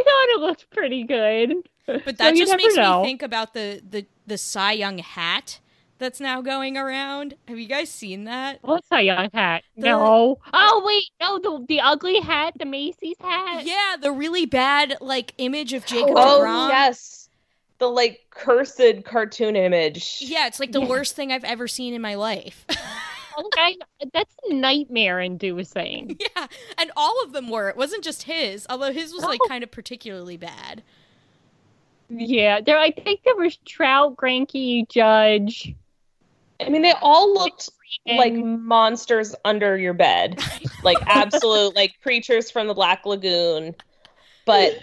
thought 0.05 0.29
it 0.29 0.39
looked 0.39 0.69
pretty 0.71 1.03
good. 1.03 1.53
But 1.86 2.17
that 2.17 2.36
you 2.36 2.45
just 2.45 2.55
makes 2.55 2.75
know. 2.75 3.01
me 3.01 3.07
think 3.07 3.21
about 3.21 3.53
the 3.53 3.81
the 3.88 4.05
the 4.27 4.38
Cy 4.38 4.73
Young 4.73 4.99
hat 4.99 5.60
that's 6.01 6.19
now 6.19 6.41
going 6.41 6.75
around. 6.75 7.35
Have 7.47 7.57
you 7.59 7.67
guys 7.67 7.89
seen 7.89 8.25
that? 8.25 8.57
What's 8.63 8.87
a 8.91 9.01
young 9.01 9.29
hat? 9.33 9.63
The- 9.77 9.83
no. 9.87 10.39
Oh 10.53 10.83
wait, 10.85 11.05
no, 11.21 11.39
the 11.39 11.65
the 11.67 11.79
ugly 11.79 12.19
hat, 12.19 12.55
the 12.59 12.65
Macy's 12.65 13.15
hat. 13.21 13.65
Yeah, 13.65 13.95
the 14.01 14.11
really 14.11 14.45
bad 14.45 14.97
like 14.99 15.33
image 15.37 15.71
of 15.73 15.85
Jacob 15.85 16.15
Oh 16.17 16.41
DeGrom. 16.41 16.69
yes, 16.69 17.29
the 17.77 17.87
like 17.87 18.19
cursed 18.31 19.03
cartoon 19.05 19.55
image. 19.55 20.17
Yeah, 20.19 20.47
it's 20.47 20.59
like 20.59 20.71
the 20.73 20.81
worst 20.81 21.15
thing 21.15 21.31
I've 21.31 21.43
ever 21.45 21.67
seen 21.67 21.93
in 21.93 22.01
my 22.01 22.15
life. 22.15 22.65
Oh, 23.37 23.45
okay, 23.45 23.77
that's 24.13 24.35
nightmare 24.49 25.21
inducing. 25.21 26.17
yeah, 26.35 26.47
and 26.77 26.91
all 26.97 27.23
of 27.23 27.31
them 27.31 27.47
were. 27.49 27.69
It 27.69 27.77
wasn't 27.77 28.03
just 28.03 28.23
his, 28.23 28.67
although 28.69 28.91
his 28.91 29.13
was 29.13 29.23
like 29.23 29.39
Oh. 29.41 29.47
kind 29.47 29.63
of 29.63 29.71
particularly 29.71 30.35
bad. 30.35 30.83
Yeah, 32.09 32.59
there. 32.59 32.77
I 32.77 32.91
think 32.91 33.23
there 33.23 33.37
was 33.37 33.55
Trout, 33.65 34.17
Granky, 34.17 34.85
Judge. 34.89 35.73
I 36.65 36.69
mean, 36.69 36.82
they 36.82 36.93
all 37.02 37.34
looked 37.34 37.69
like 38.06 38.34
monsters 38.34 39.36
under 39.45 39.78
your 39.78 39.93
bed, 39.93 40.39
like 40.84 40.97
absolute 41.06 41.76
like 41.76 41.95
creatures 42.02 42.50
from 42.50 42.67
the 42.67 42.74
Black 42.74 43.06
Lagoon. 43.06 43.76
but 44.45 44.80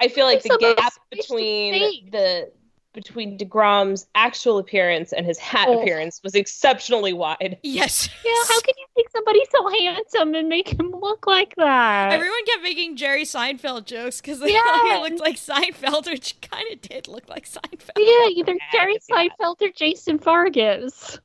I 0.00 0.08
feel 0.08 0.26
like 0.26 0.42
the 0.42 0.56
gap 0.58 0.92
between 1.10 2.10
the 2.10 2.50
between 2.92 3.36
Degrom's 3.38 4.06
actual 4.14 4.58
appearance 4.58 5.12
and 5.12 5.24
his 5.24 5.38
hat 5.38 5.68
Oh. 5.68 5.80
appearance 5.80 6.20
was 6.24 6.34
exceptionally 6.34 7.12
wide. 7.12 7.58
Yes. 7.62 8.08
Yeah, 8.24 8.32
how 8.48 8.60
can 8.60 8.74
you 8.78 8.86
make 8.96 9.08
somebody 9.10 9.40
so 9.50 9.68
handsome 9.68 10.34
and 10.34 10.48
make 10.48 10.68
him 10.78 10.90
look 10.90 11.26
like 11.26 11.54
that? 11.56 12.12
Everyone 12.12 12.44
kept 12.46 12.62
making 12.62 12.96
Jerry 12.96 13.24
Seinfeld 13.24 13.84
jokes 13.84 14.20
because 14.20 14.40
they 14.40 14.52
Yeah. 14.52 14.62
thought 14.64 14.92
he 15.06 15.10
looked 15.10 15.20
like 15.20 15.36
Seinfeld, 15.36 16.06
which 16.06 16.40
kind 16.40 16.66
of 16.72 16.80
did 16.80 17.06
look 17.08 17.28
like 17.28 17.46
Seinfeld. 17.48 17.90
yeah, 17.96 18.26
either 18.30 18.56
Jerry 18.72 18.98
Seinfeld 19.10 19.62
or 19.62 19.70
Jason 19.70 20.18
Vargas. 20.18 21.18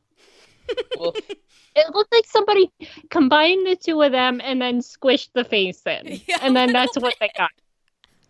It 1.78 1.93
looked 1.93 2.13
like 2.13 2.25
somebody 2.25 2.71
combined 3.10 3.65
the 3.67 3.75
two 3.75 4.01
of 4.01 4.12
them 4.13 4.39
and 4.43 4.62
then 4.62 4.80
squished 4.80 5.30
the 5.34 5.43
face 5.43 5.82
in. 5.86 6.21
Yeah, 6.28 6.38
and 6.41 6.56
then 6.56 6.71
that's 6.71 6.95
little 6.95 7.08
what 7.10 7.15
they 7.19 7.30
got. 7.38 7.49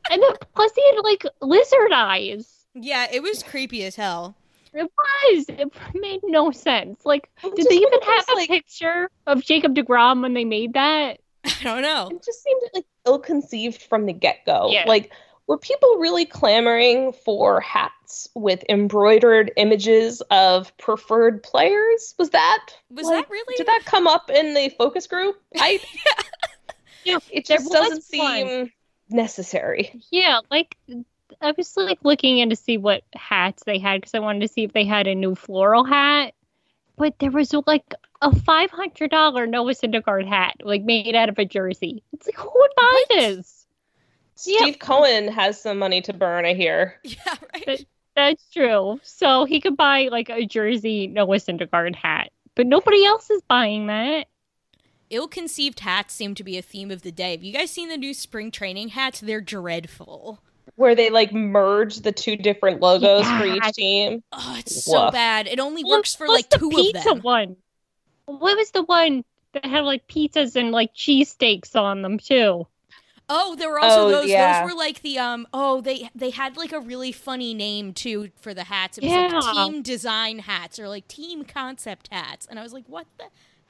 And 0.10 0.22
then 0.22 0.32
plus 0.56 0.72
he 0.76 0.84
had 0.96 1.02
like 1.04 1.24
lizard 1.42 1.92
eyes. 1.94 2.55
Yeah, 2.76 3.08
it 3.12 3.24
was 3.24 3.42
creepy 3.42 3.84
as 3.86 3.96
hell. 3.96 4.36
It 4.74 4.84
was. 4.98 5.46
It 5.48 5.72
made 5.94 6.20
no 6.24 6.52
sense. 6.52 7.06
Like, 7.06 7.30
It 7.44 7.56
did 7.56 7.68
they 7.70 7.76
even 7.76 7.92
looked 7.92 8.06
have 8.06 8.26
a 8.30 8.34
like- 8.36 8.50
picture 8.50 9.10
of 9.26 9.42
Jacob 9.42 9.74
DeGrom 9.76 10.22
when 10.22 10.34
they 10.34 10.44
made 10.46 10.74
that? 10.74 11.20
I 11.46 11.64
don't 11.64 11.82
know. 11.82 12.10
It 12.12 12.24
just 12.26 12.44
seemed 12.44 12.62
like 12.74 12.86
ill-conceived 13.06 13.82
from 13.84 14.06
the 14.06 14.14
get-go. 14.14 14.70
Yeah. 14.72 14.84
Like, 14.88 15.12
were 15.48 15.58
people 15.60 15.96
really 16.00 16.26
clamoring 16.26 17.14
for 17.14 17.62
hats 17.62 18.28
with 18.36 18.64
embroidered 18.68 19.52
images 19.56 20.22
of 20.32 20.76
preferred 20.78 21.44
players? 21.44 22.16
Was 22.18 22.32
that 22.32 22.68
Was 22.90 23.06
like, 23.08 23.26
that 23.28 23.32
really? 23.32 23.56
Did 23.56 23.68
that 23.68 23.84
come 23.86 24.08
up 24.08 24.30
in 24.30 24.54
the 24.56 24.70
focus 24.78 25.06
group? 25.08 25.40
I 25.58 25.80
Yeah, 27.06 27.20
it 27.32 27.46
just 27.46 27.72
doesn't 27.72 27.92
one. 27.92 28.02
seem 28.02 28.72
necessary. 29.10 30.02
Yeah, 30.12 30.40
like 30.50 30.76
I 31.42 31.54
was 31.58 31.76
like 31.78 32.00
looking 32.04 32.38
in 32.40 32.50
to 32.50 32.56
see 32.56 32.78
what 32.78 33.04
hats 33.14 33.64
they 33.66 33.80
had 33.80 34.02
because 34.02 34.14
I 34.14 34.20
wanted 34.20 34.42
to 34.42 34.48
see 34.48 34.64
if 34.64 34.74
they 34.74 34.86
had 34.86 35.08
a 35.08 35.16
new 35.16 35.36
floral 35.36 35.84
hat. 35.84 36.34
But 36.98 37.20
there 37.20 37.32
was 37.32 37.54
like 37.68 37.94
a 38.22 38.34
five 38.36 38.72
hundred 38.72 39.12
dollar 39.12 39.46
Noah 39.46 39.74
Syndergaard 39.74 40.28
hat, 40.28 40.56
like 40.64 40.84
made 40.84 41.14
out 41.16 41.30
of 41.30 41.38
a 41.38 41.46
jersey. 41.46 42.04
It's 42.14 42.26
like 42.28 42.38
who 42.38 42.52
would 42.54 42.72
buy 42.78 43.04
What? 43.10 43.10
this? 43.10 43.66
Yeah. 44.46 44.60
Steve 44.62 44.80
Cohen 44.80 45.28
has 45.30 45.62
some 45.62 45.78
money 45.80 46.02
to 46.04 46.14
burn, 46.14 46.46
I 46.46 46.54
hear. 46.54 47.00
Yeah, 47.04 47.36
right. 47.54 47.64
But- 47.66 47.86
That's 48.16 48.50
true. 48.50 49.00
So 49.04 49.44
he 49.46 49.60
could 49.60 49.76
buy 49.78 50.08
like 50.12 50.30
a 50.30 50.46
jersey 50.46 51.08
Noah 51.08 51.36
Syndergaard 51.38 51.96
hat, 51.96 52.32
but 52.56 52.66
nobody 52.66 53.06
else 53.06 53.30
is 53.30 53.42
buying 53.48 53.88
that. 53.88 54.28
Ill-conceived 55.12 55.82
hats 55.82 56.14
seem 56.16 56.34
to 56.36 56.44
be 56.44 56.58
a 56.58 56.62
theme 56.64 56.90
of 56.90 57.04
the 57.04 57.12
day. 57.12 57.32
Have 57.32 57.44
you 57.44 57.54
guys 57.54 57.70
seen 57.70 57.90
the 57.90 57.98
new 57.98 58.14
spring 58.14 58.50
training 58.52 58.90
hats? 58.90 59.20
They're 59.20 59.40
dreadful. 59.40 60.40
Where 60.76 60.96
they 60.96 61.10
like 61.10 61.32
merge 61.34 61.98
the 62.02 62.12
two 62.12 62.36
different 62.36 62.82
logos 62.82 63.26
for 63.26 63.46
each 63.46 63.74
team. 63.74 64.24
Oh, 64.34 64.56
it's 64.60 64.84
so 64.84 65.10
bad. 65.12 65.48
It 65.48 65.60
only 65.60 65.84
Well, 65.84 65.98
works 65.98 66.16
for 66.16 66.28
what's 66.28 66.44
like 66.44 66.50
the 66.50 66.58
two 66.60 66.70
pizza 66.70 66.98
of 66.98 67.04
them. 67.16 67.24
one? 67.24 67.56
What 68.26 68.58
was 68.58 68.72
the 68.72 68.84
one 68.84 69.24
that 69.54 69.66
had 69.66 69.86
like 69.86 70.08
pizzas 70.08 70.56
and 70.56 70.72
like 70.72 70.94
cheesesteaks 70.94 71.76
on 71.76 72.02
them 72.02 72.20
too? 72.20 72.68
Oh, 73.28 73.56
there 73.56 73.70
were 73.70 73.80
also 73.80 74.08
Oh, 74.08 74.12
those. 74.12 74.30
yeah. 74.30 74.62
Those 74.64 74.72
were 74.72 74.78
like 74.78 75.02
the 75.02 75.18
um. 75.18 75.48
Oh, 75.54 75.82
they 75.82 76.10
they 76.14 76.30
had 76.30 76.58
like 76.58 76.72
a 76.74 76.80
really 76.80 77.12
funny 77.12 77.54
name 77.54 77.94
too 77.94 78.30
for 78.40 78.54
the 78.54 78.66
hats. 78.66 78.98
It 78.98 79.04
was 79.04 79.14
Yeah. 79.14 79.40
like 79.40 79.56
team 79.56 79.82
design 79.82 80.40
hats 80.40 80.78
or 80.78 80.88
like 80.90 81.08
team 81.08 81.44
concept 81.44 82.10
hats, 82.12 82.46
and 82.50 82.60
I 82.60 82.64
was 82.64 82.74
like, 82.74 82.84
what 82.88 83.08
the 83.18 83.26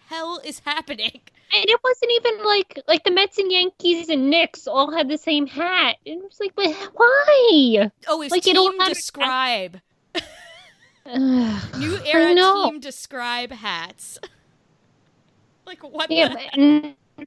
hell 0.08 0.39
is 0.44 0.60
happening? 0.60 1.22
And 1.54 1.65
it 1.65 1.80
wasn't 1.84 2.12
even 2.12 2.44
like 2.46 2.80
like 2.88 3.04
the 3.04 3.12
Mets 3.12 3.38
and 3.38 3.52
Yankees 3.52 4.10
and 4.10 4.30
Knicks 4.30 4.68
all 4.68 4.91
had 4.91 5.08
the 5.08 5.18
same 5.18 5.48
hat. 5.48 5.98
And 6.06 6.22
it 6.22 6.24
was 6.24 6.39
like, 6.39 6.56
but 6.56 6.72
why? 6.96 7.91
Oh, 8.08 8.22
it's 8.22 8.32
Like, 8.32 8.44
team 8.44 8.80
have- 8.80 8.89
describe. 8.89 9.80
New 11.06 11.98
era 12.06 12.34
know. 12.34 12.70
team 12.72 12.80
describe 12.80 13.52
hats. 13.52 14.18
like 15.68 15.84
what 15.84 16.10
Yeah, 16.10 16.30
the 16.30 16.96
but- 17.15 17.26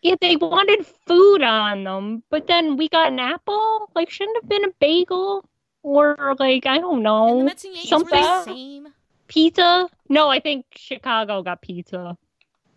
yeah, 0.00 0.14
they 0.20 0.36
wanted 0.36 0.86
food 1.08 1.42
on 1.42 1.82
them, 1.82 2.22
but 2.30 2.46
then 2.46 2.76
we 2.76 2.88
got 2.88 3.08
an 3.12 3.18
apple. 3.18 3.90
Like, 3.96 4.08
shouldn't 4.10 4.40
have 4.40 4.48
been 4.48 4.64
a 4.64 4.72
bagel 4.78 5.44
or 5.82 6.36
like 6.38 6.66
I 6.66 6.78
don't 6.78 6.94
and 6.94 7.02
know 7.02 7.38
the 7.38 7.44
Mets 7.44 7.64
and 7.64 7.74
Yankees 7.74 7.90
were 7.92 7.98
something 7.98 8.22
the 8.22 8.44
same. 8.44 8.88
Pizza. 9.28 9.88
No, 10.08 10.28
I 10.28 10.40
think 10.40 10.66
Chicago 10.74 11.42
got 11.42 11.62
pizza. 11.62 12.16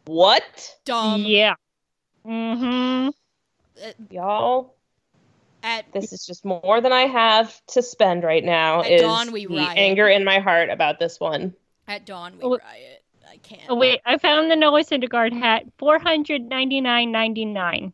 What? 0.06 0.76
Dumb. 0.86 1.24
yeah. 1.26 1.56
Mm-hmm. 2.26 3.10
Y'all, 4.12 4.76
At 5.64 5.92
this 5.94 6.14
is 6.14 6.26
just 6.26 6.46
more 6.46 6.82
than 6.82 6.92
I 6.92 7.02
have 7.02 7.60
to 7.68 7.82
spend 7.82 8.24
right 8.24 8.44
now. 8.44 8.82
At 8.82 8.92
is 8.92 9.02
dawn 9.02 9.32
we 9.32 9.46
the 9.48 9.56
riot. 9.58 9.78
anger 9.78 10.08
in 10.08 10.24
my 10.24 10.40
heart 10.40 10.70
about 10.70 11.00
this 11.00 11.20
one. 11.20 11.54
at 11.88 12.06
dawn 12.06 12.34
we 12.38 12.44
Oh, 12.44 12.58
riot. 12.58 13.04
I 13.28 13.38
can't. 13.38 13.62
Oh 13.70 13.76
wait, 13.76 14.02
I 14.06 14.18
found 14.18 14.52
the 14.52 14.56
Noah 14.56 14.84
Syndergaard 14.84 15.34
hat, 15.34 15.64
four 15.78 15.98
hundred 16.00 16.42
ninety 16.44 16.82
nine 16.82 17.12
ninety 17.12 17.46
nine. 17.46 17.94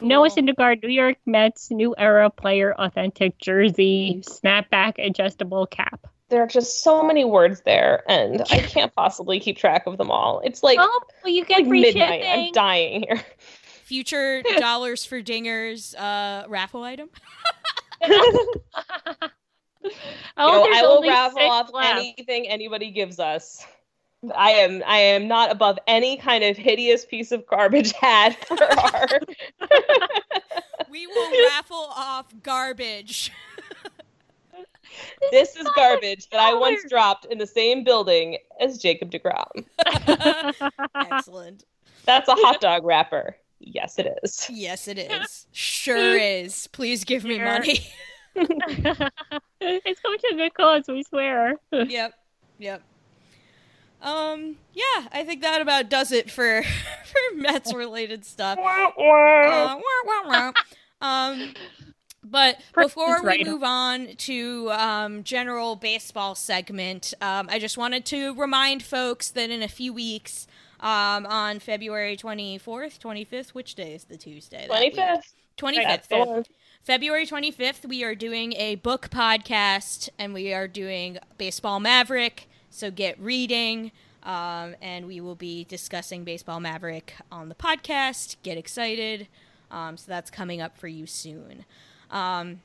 Noah 0.00 0.28
Cool. 0.28 0.44
Syndergaard, 0.44 0.82
New 0.82 0.90
York 0.90 1.16
Mets, 1.24 1.70
new 1.70 1.94
era 1.96 2.30
player, 2.30 2.74
authentic 2.74 3.38
jersey, 3.38 4.22
snapback, 4.26 4.94
adjustable 4.98 5.66
cap. 5.66 6.06
There 6.32 6.42
are 6.42 6.46
just 6.46 6.82
so 6.82 7.02
many 7.02 7.26
words 7.26 7.60
there, 7.60 8.04
and 8.08 8.40
I 8.50 8.60
can't 8.60 8.94
possibly 8.94 9.38
keep 9.38 9.58
track 9.58 9.86
of 9.86 9.98
them 9.98 10.10
all. 10.10 10.40
It's 10.42 10.62
like, 10.62 10.78
oh, 10.80 11.00
well, 11.22 11.30
you 11.30 11.44
get 11.44 11.58
like 11.58 11.66
free 11.66 11.82
midnight. 11.82 12.22
shipping. 12.22 12.46
I'm 12.46 12.52
dying 12.52 13.04
here. 13.06 13.20
Future 13.84 14.42
dollars 14.56 15.04
for 15.04 15.20
dingers 15.20 15.94
uh 15.94 16.48
raffle 16.48 16.84
item. 16.84 17.10
oh, 18.02 19.28
Yo, 20.38 20.66
I 20.72 20.80
will 20.80 21.02
raffle 21.06 21.42
off 21.42 21.70
left. 21.70 21.98
anything 21.98 22.48
anybody 22.48 22.90
gives 22.90 23.20
us. 23.20 23.66
I 24.34 24.52
am 24.52 24.82
I 24.86 24.96
am 25.00 25.28
not 25.28 25.52
above 25.52 25.78
any 25.86 26.16
kind 26.16 26.44
of 26.44 26.56
hideous 26.56 27.04
piece 27.04 27.30
of 27.30 27.46
garbage 27.46 27.92
hat 28.00 28.42
for 28.46 28.64
our 28.64 29.20
We 30.90 31.06
will 31.06 31.48
raffle 31.50 31.92
off 31.94 32.32
garbage. 32.42 33.30
This 35.30 35.56
is 35.56 35.66
garbage 35.74 36.28
that 36.30 36.40
I 36.40 36.54
once 36.54 36.82
dropped 36.88 37.26
in 37.26 37.38
the 37.38 37.46
same 37.46 37.84
building 37.84 38.38
as 38.60 38.78
Jacob 38.78 39.10
DeGrom. 39.10 39.64
Excellent. 40.94 41.64
That's 42.04 42.28
a 42.28 42.34
hot 42.36 42.60
dog 42.60 42.84
wrapper. 42.84 43.36
Yes, 43.60 43.98
it 43.98 44.12
is. 44.22 44.48
Yes, 44.50 44.88
it 44.88 44.98
is. 44.98 45.46
Sure 45.52 46.16
is. 46.16 46.66
Please 46.68 47.04
give 47.04 47.24
me 47.24 47.38
money. 47.38 47.86
it's 48.34 50.00
going 50.00 50.18
to 50.18 50.28
a 50.32 50.36
good 50.36 50.54
cause, 50.54 50.84
we 50.88 51.02
swear. 51.04 51.56
yep. 51.70 52.14
Yep. 52.58 52.82
Um, 54.00 54.56
yeah, 54.74 55.06
I 55.12 55.22
think 55.24 55.42
that 55.42 55.60
about 55.60 55.88
does 55.88 56.10
it 56.10 56.28
for 56.28 56.62
for 56.62 57.36
Mets 57.36 57.72
related 57.72 58.24
stuff. 58.24 58.58
Uh, 58.58 58.90
wah, 58.96 59.76
wah, 60.06 60.22
wah. 60.26 60.52
Um, 61.00 61.54
but 62.24 62.60
before 62.74 63.16
is 63.16 63.22
we 63.22 63.44
move 63.44 63.62
on 63.62 64.16
to 64.16 64.70
um, 64.72 65.24
general 65.24 65.76
baseball 65.76 66.34
segment, 66.34 67.14
um, 67.20 67.48
I 67.50 67.58
just 67.58 67.76
wanted 67.76 68.04
to 68.06 68.34
remind 68.34 68.82
folks 68.82 69.30
that 69.30 69.50
in 69.50 69.62
a 69.62 69.68
few 69.68 69.92
weeks, 69.92 70.46
um, 70.82 71.26
on 71.26 71.60
February 71.60 72.16
24th, 72.16 72.98
25th, 72.98 73.50
which 73.50 73.74
day 73.76 73.94
is 73.94 74.04
the 74.04 74.16
Tuesday? 74.16 74.66
that 74.68 74.94
25th. 74.94 75.32
25th. 75.56 76.08
That's. 76.08 76.48
February 76.82 77.26
25th, 77.26 77.86
we 77.86 78.02
are 78.02 78.16
doing 78.16 78.54
a 78.54 78.74
book 78.76 79.08
podcast 79.10 80.08
and 80.18 80.34
we 80.34 80.52
are 80.52 80.66
doing 80.66 81.18
Baseball 81.38 81.78
Maverick. 81.78 82.48
So 82.70 82.90
get 82.90 83.18
reading. 83.20 83.92
Um, 84.24 84.76
and 84.80 85.06
we 85.06 85.20
will 85.20 85.34
be 85.34 85.64
discussing 85.64 86.24
Baseball 86.24 86.60
Maverick 86.60 87.14
on 87.30 87.48
the 87.48 87.54
podcast. 87.54 88.36
Get 88.42 88.56
excited. 88.56 89.28
Um, 89.70 89.96
so 89.96 90.04
that's 90.08 90.30
coming 90.30 90.60
up 90.60 90.76
for 90.76 90.88
you 90.88 91.06
soon. 91.06 91.64
Um, 92.12 92.60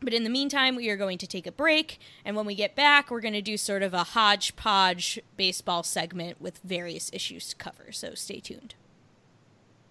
but 0.00 0.14
in 0.14 0.24
the 0.24 0.30
meantime, 0.30 0.76
we 0.76 0.88
are 0.88 0.96
going 0.96 1.18
to 1.18 1.26
take 1.26 1.46
a 1.46 1.52
break. 1.52 2.00
And 2.24 2.36
when 2.36 2.46
we 2.46 2.54
get 2.54 2.74
back, 2.74 3.10
we're 3.10 3.20
going 3.20 3.34
to 3.34 3.42
do 3.42 3.56
sort 3.56 3.82
of 3.82 3.94
a 3.94 4.04
hodgepodge 4.04 5.20
baseball 5.36 5.82
segment 5.82 6.40
with 6.40 6.58
various 6.64 7.10
issues 7.12 7.48
to 7.50 7.56
cover. 7.56 7.92
So 7.92 8.14
stay 8.14 8.40
tuned. 8.40 8.74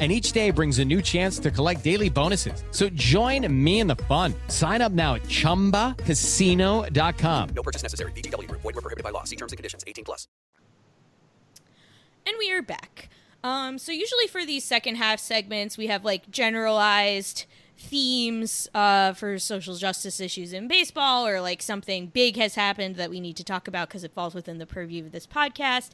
And 0.00 0.10
each 0.10 0.32
day 0.32 0.50
brings 0.50 0.80
a 0.80 0.84
new 0.84 1.00
chance 1.00 1.38
to 1.38 1.52
collect 1.52 1.84
daily 1.84 2.10
bonuses. 2.10 2.64
So 2.72 2.88
join 2.88 3.46
me 3.64 3.78
in 3.78 3.86
the 3.86 3.94
fun. 3.94 4.34
Sign 4.48 4.82
up 4.82 4.90
now 4.90 5.14
at 5.14 5.22
chumbacasino.com. 5.22 7.48
No 7.54 7.62
purchase 7.62 7.84
necessary. 7.84 8.10
VGW 8.10 8.48
Group. 8.48 8.62
Void 8.62 8.74
were 8.74 8.80
prohibited 8.80 9.04
by 9.04 9.10
law. 9.10 9.22
See 9.22 9.36
terms 9.36 9.52
and 9.52 9.56
conditions. 9.56 9.84
18 9.86 10.04
plus. 10.04 10.26
And 12.26 12.34
we 12.38 12.50
are 12.50 12.60
back. 12.60 13.08
Um, 13.44 13.78
so 13.78 13.92
usually 13.92 14.26
for 14.26 14.44
these 14.46 14.64
second 14.64 14.96
half 14.96 15.20
segments, 15.20 15.76
we 15.76 15.88
have 15.88 16.04
like 16.04 16.30
generalized 16.30 17.44
themes 17.76 18.68
uh, 18.74 19.12
for 19.12 19.38
social 19.38 19.74
justice 19.74 20.20
issues 20.20 20.52
in 20.52 20.68
baseball 20.68 21.26
or 21.26 21.40
like 21.40 21.60
something 21.60 22.06
big 22.06 22.36
has 22.36 22.54
happened 22.54 22.96
that 22.96 23.10
we 23.10 23.20
need 23.20 23.36
to 23.36 23.44
talk 23.44 23.66
about 23.66 23.88
because 23.88 24.04
it 24.04 24.12
falls 24.12 24.34
within 24.34 24.58
the 24.58 24.66
purview 24.66 25.04
of 25.04 25.12
this 25.12 25.26
podcast. 25.26 25.90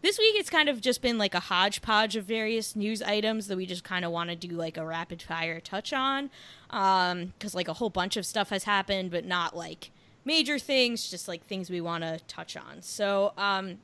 This 0.00 0.18
week 0.18 0.36
it's 0.36 0.50
kind 0.50 0.68
of 0.68 0.80
just 0.80 1.02
been 1.02 1.18
like 1.18 1.34
a 1.34 1.40
hodgepodge 1.40 2.16
of 2.16 2.24
various 2.24 2.76
news 2.76 3.02
items 3.02 3.48
that 3.48 3.56
we 3.56 3.66
just 3.66 3.84
kind 3.84 4.04
of 4.04 4.12
want 4.12 4.30
to 4.30 4.36
do 4.36 4.48
like 4.48 4.76
a 4.76 4.86
rapid 4.86 5.22
fire 5.22 5.60
touch 5.60 5.92
on 5.92 6.30
because 6.68 7.12
um, 7.12 7.56
like 7.56 7.68
a 7.68 7.74
whole 7.74 7.90
bunch 7.90 8.16
of 8.16 8.24
stuff 8.24 8.50
has 8.50 8.64
happened, 8.64 9.10
but 9.10 9.24
not 9.24 9.56
like 9.56 9.90
major 10.24 10.58
things, 10.58 11.08
just 11.10 11.28
like 11.28 11.44
things 11.44 11.68
we 11.68 11.80
want 11.80 12.04
to 12.04 12.20
touch 12.28 12.56
on. 12.56 12.80
So, 12.80 13.32
um, 13.36 13.78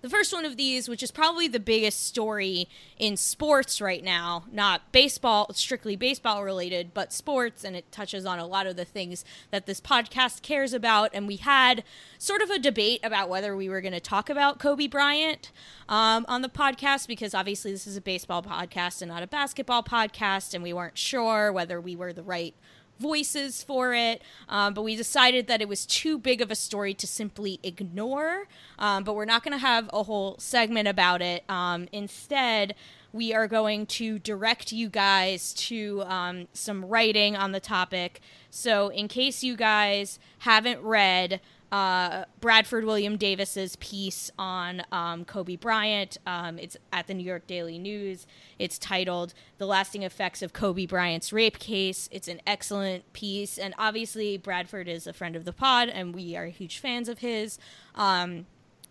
the 0.00 0.08
first 0.08 0.32
one 0.32 0.44
of 0.44 0.56
these, 0.56 0.88
which 0.88 1.02
is 1.02 1.10
probably 1.10 1.48
the 1.48 1.60
biggest 1.60 2.06
story 2.06 2.68
in 2.98 3.16
sports 3.16 3.80
right 3.80 4.04
now, 4.04 4.44
not 4.52 4.92
baseball, 4.92 5.52
strictly 5.52 5.96
baseball 5.96 6.44
related, 6.44 6.94
but 6.94 7.12
sports, 7.12 7.64
and 7.64 7.74
it 7.74 7.90
touches 7.90 8.24
on 8.24 8.38
a 8.38 8.46
lot 8.46 8.66
of 8.66 8.76
the 8.76 8.84
things 8.84 9.24
that 9.50 9.66
this 9.66 9.80
podcast 9.80 10.42
cares 10.42 10.72
about. 10.72 11.10
And 11.12 11.26
we 11.26 11.36
had 11.36 11.82
sort 12.18 12.42
of 12.42 12.50
a 12.50 12.58
debate 12.58 13.00
about 13.02 13.28
whether 13.28 13.56
we 13.56 13.68
were 13.68 13.80
going 13.80 13.92
to 13.92 14.00
talk 14.00 14.30
about 14.30 14.58
Kobe 14.58 14.86
Bryant 14.86 15.50
um, 15.88 16.24
on 16.28 16.42
the 16.42 16.48
podcast 16.48 17.08
because 17.08 17.34
obviously 17.34 17.72
this 17.72 17.86
is 17.86 17.96
a 17.96 18.00
baseball 18.00 18.42
podcast 18.42 19.02
and 19.02 19.10
not 19.10 19.22
a 19.22 19.26
basketball 19.26 19.82
podcast, 19.82 20.54
and 20.54 20.62
we 20.62 20.72
weren't 20.72 20.98
sure 20.98 21.52
whether 21.52 21.80
we 21.80 21.96
were 21.96 22.12
the 22.12 22.22
right 22.22 22.54
voices 22.98 23.62
for 23.62 23.94
it, 23.94 24.22
um, 24.48 24.74
but 24.74 24.82
we 24.82 24.96
decided 24.96 25.46
that 25.46 25.60
it 25.60 25.68
was 25.68 25.86
too 25.86 26.18
big 26.18 26.40
of 26.40 26.50
a 26.50 26.54
story 26.54 26.94
to 26.94 27.06
simply 27.06 27.60
ignore. 27.62 28.46
Um, 28.78 29.04
but 29.04 29.14
we're 29.14 29.24
not 29.24 29.42
going 29.42 29.52
to 29.52 29.58
have 29.58 29.88
a 29.92 30.04
whole 30.04 30.36
segment 30.38 30.88
about 30.88 31.22
it. 31.22 31.44
Um, 31.48 31.88
instead, 31.92 32.74
we 33.12 33.32
are 33.32 33.46
going 33.46 33.86
to 33.86 34.18
direct 34.18 34.72
you 34.72 34.88
guys 34.88 35.52
to 35.54 36.02
um, 36.02 36.48
some 36.52 36.84
writing 36.84 37.36
on 37.36 37.52
the 37.52 37.60
topic. 37.60 38.20
So, 38.50 38.88
in 38.88 39.08
case 39.08 39.42
you 39.42 39.56
guys 39.56 40.18
haven't 40.40 40.80
read, 40.82 41.40
uh, 41.70 42.24
Bradford 42.40 42.84
William 42.84 43.16
Davis's 43.16 43.76
piece 43.76 44.30
on 44.38 44.82
um, 44.90 45.24
Kobe 45.24 45.56
Bryant. 45.56 46.16
Um, 46.26 46.58
it's 46.58 46.76
at 46.92 47.06
the 47.06 47.14
New 47.14 47.24
York 47.24 47.46
Daily 47.46 47.78
News. 47.78 48.26
It's 48.58 48.78
titled 48.78 49.34
"The 49.58 49.66
Lasting 49.66 50.02
Effects 50.02 50.42
of 50.42 50.52
Kobe 50.52 50.86
Bryant's 50.86 51.32
Rape 51.32 51.58
Case." 51.58 52.08
It's 52.10 52.28
an 52.28 52.40
excellent 52.46 53.12
piece, 53.12 53.58
and 53.58 53.74
obviously 53.78 54.36
Bradford 54.36 54.88
is 54.88 55.06
a 55.06 55.12
friend 55.12 55.36
of 55.36 55.44
the 55.44 55.52
pod, 55.52 55.88
and 55.88 56.14
we 56.14 56.36
are 56.36 56.46
huge 56.46 56.78
fans 56.78 57.08
of 57.08 57.18
his. 57.18 57.58
Um, 57.94 58.46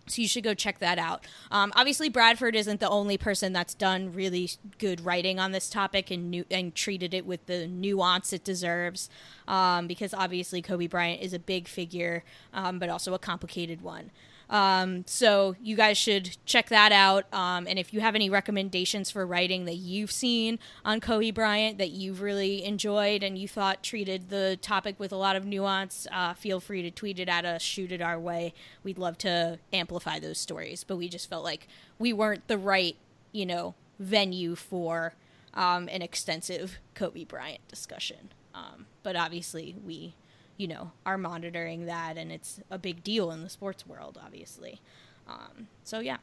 so 0.08 0.22
you 0.22 0.28
should 0.28 0.44
go 0.44 0.54
check 0.54 0.80
that 0.80 0.98
out. 0.98 1.26
Um, 1.52 1.72
obviously, 1.76 2.10
Bradford 2.10 2.56
isn't 2.56 2.80
the 2.80 2.90
only 2.90 3.18
person 3.18 3.54
that's 3.54 3.74
done 3.74 4.14
really 4.14 4.50
good 4.78 5.02
writing 5.02 5.40
on 5.40 5.52
this 5.52 5.70
topic 5.70 6.12
and 6.12 6.32
nu- 6.32 6.46
and 6.50 6.74
treated 6.74 7.14
it 7.14 7.26
with 7.26 7.46
the 7.46 7.68
nuance 7.68 8.34
it 8.34 8.44
deserves. 8.44 9.10
Um, 9.48 9.88
because 9.88 10.14
obviously, 10.14 10.62
Kobe 10.62 10.88
Bryant 10.88 11.22
is 11.22 11.34
a 11.34 11.40
big 11.40 11.68
figure, 11.68 12.24
um, 12.54 12.80
but 12.80 12.90
also 12.90 13.14
a 13.14 13.20
complicated 13.20 13.82
one. 13.82 14.12
Um, 14.50 15.04
so 15.08 15.56
you 15.62 15.76
guys 15.76 15.98
should 15.98 16.38
check 16.46 16.70
that 16.70 16.92
out. 16.92 17.26
Um, 17.34 17.68
and 17.68 17.78
if 17.78 17.94
you 17.94 18.00
have 18.00 18.16
any 18.16 18.30
recommendations 18.30 19.12
for 19.12 19.26
writing 19.26 19.66
that 19.66 19.76
you've 19.76 20.12
seen 20.12 20.60
on 20.86 21.00
Kobe 21.00 21.32
Bryant 21.32 21.78
that 21.78 21.90
you've 21.90 22.22
really 22.22 22.64
enjoyed 22.64 23.24
and 23.24 23.38
you 23.38 23.48
thought 23.48 23.84
treated 23.84 24.30
the 24.30 24.58
topic 24.62 25.00
with 25.00 25.12
a 25.12 25.18
lot 25.18 25.36
of 25.36 25.46
nuance, 25.46 26.08
uh, 26.12 26.34
feel 26.34 26.60
free 26.60 26.82
to 26.82 26.92
tweet 26.92 27.20
it 27.20 27.30
at 27.30 27.46
us, 27.46 27.62
shoot 27.62 27.92
it 27.92 28.02
our 28.02 28.20
way. 28.20 28.54
We'd 28.84 28.98
love 28.98 29.18
to 29.20 29.60
amplify 29.74 30.20
those 30.20 30.38
stories, 30.38 30.84
but 30.84 30.98
we 30.98 31.10
just 31.10 31.30
felt 31.30 31.44
like 31.44 31.68
we 32.00 32.14
weren't 32.14 32.48
the 32.48 32.58
right, 32.58 32.96
you 33.32 33.46
know, 33.46 33.76
venue 34.00 34.56
for 34.56 35.14
um, 35.54 35.90
an 35.92 36.02
extensive 36.02 36.78
Kobe 36.94 37.24
Bryant 37.24 37.68
discussion. 37.68 38.30
Um, 38.54 38.86
but 39.04 39.16
obviously, 39.16 39.76
we 39.86 40.16
you 40.58 40.68
know, 40.68 40.92
are 41.06 41.18
monitoring 41.18 41.86
that, 41.86 42.18
and 42.18 42.32
it's 42.32 42.60
a 42.70 42.78
big 42.78 43.04
deal 43.04 43.32
in 43.32 43.44
the 43.44 43.50
sports 43.50 43.86
world, 43.86 44.20
obviously. 44.24 44.82
Um, 45.28 45.68
so 45.84 46.00
yeah, 46.00 46.18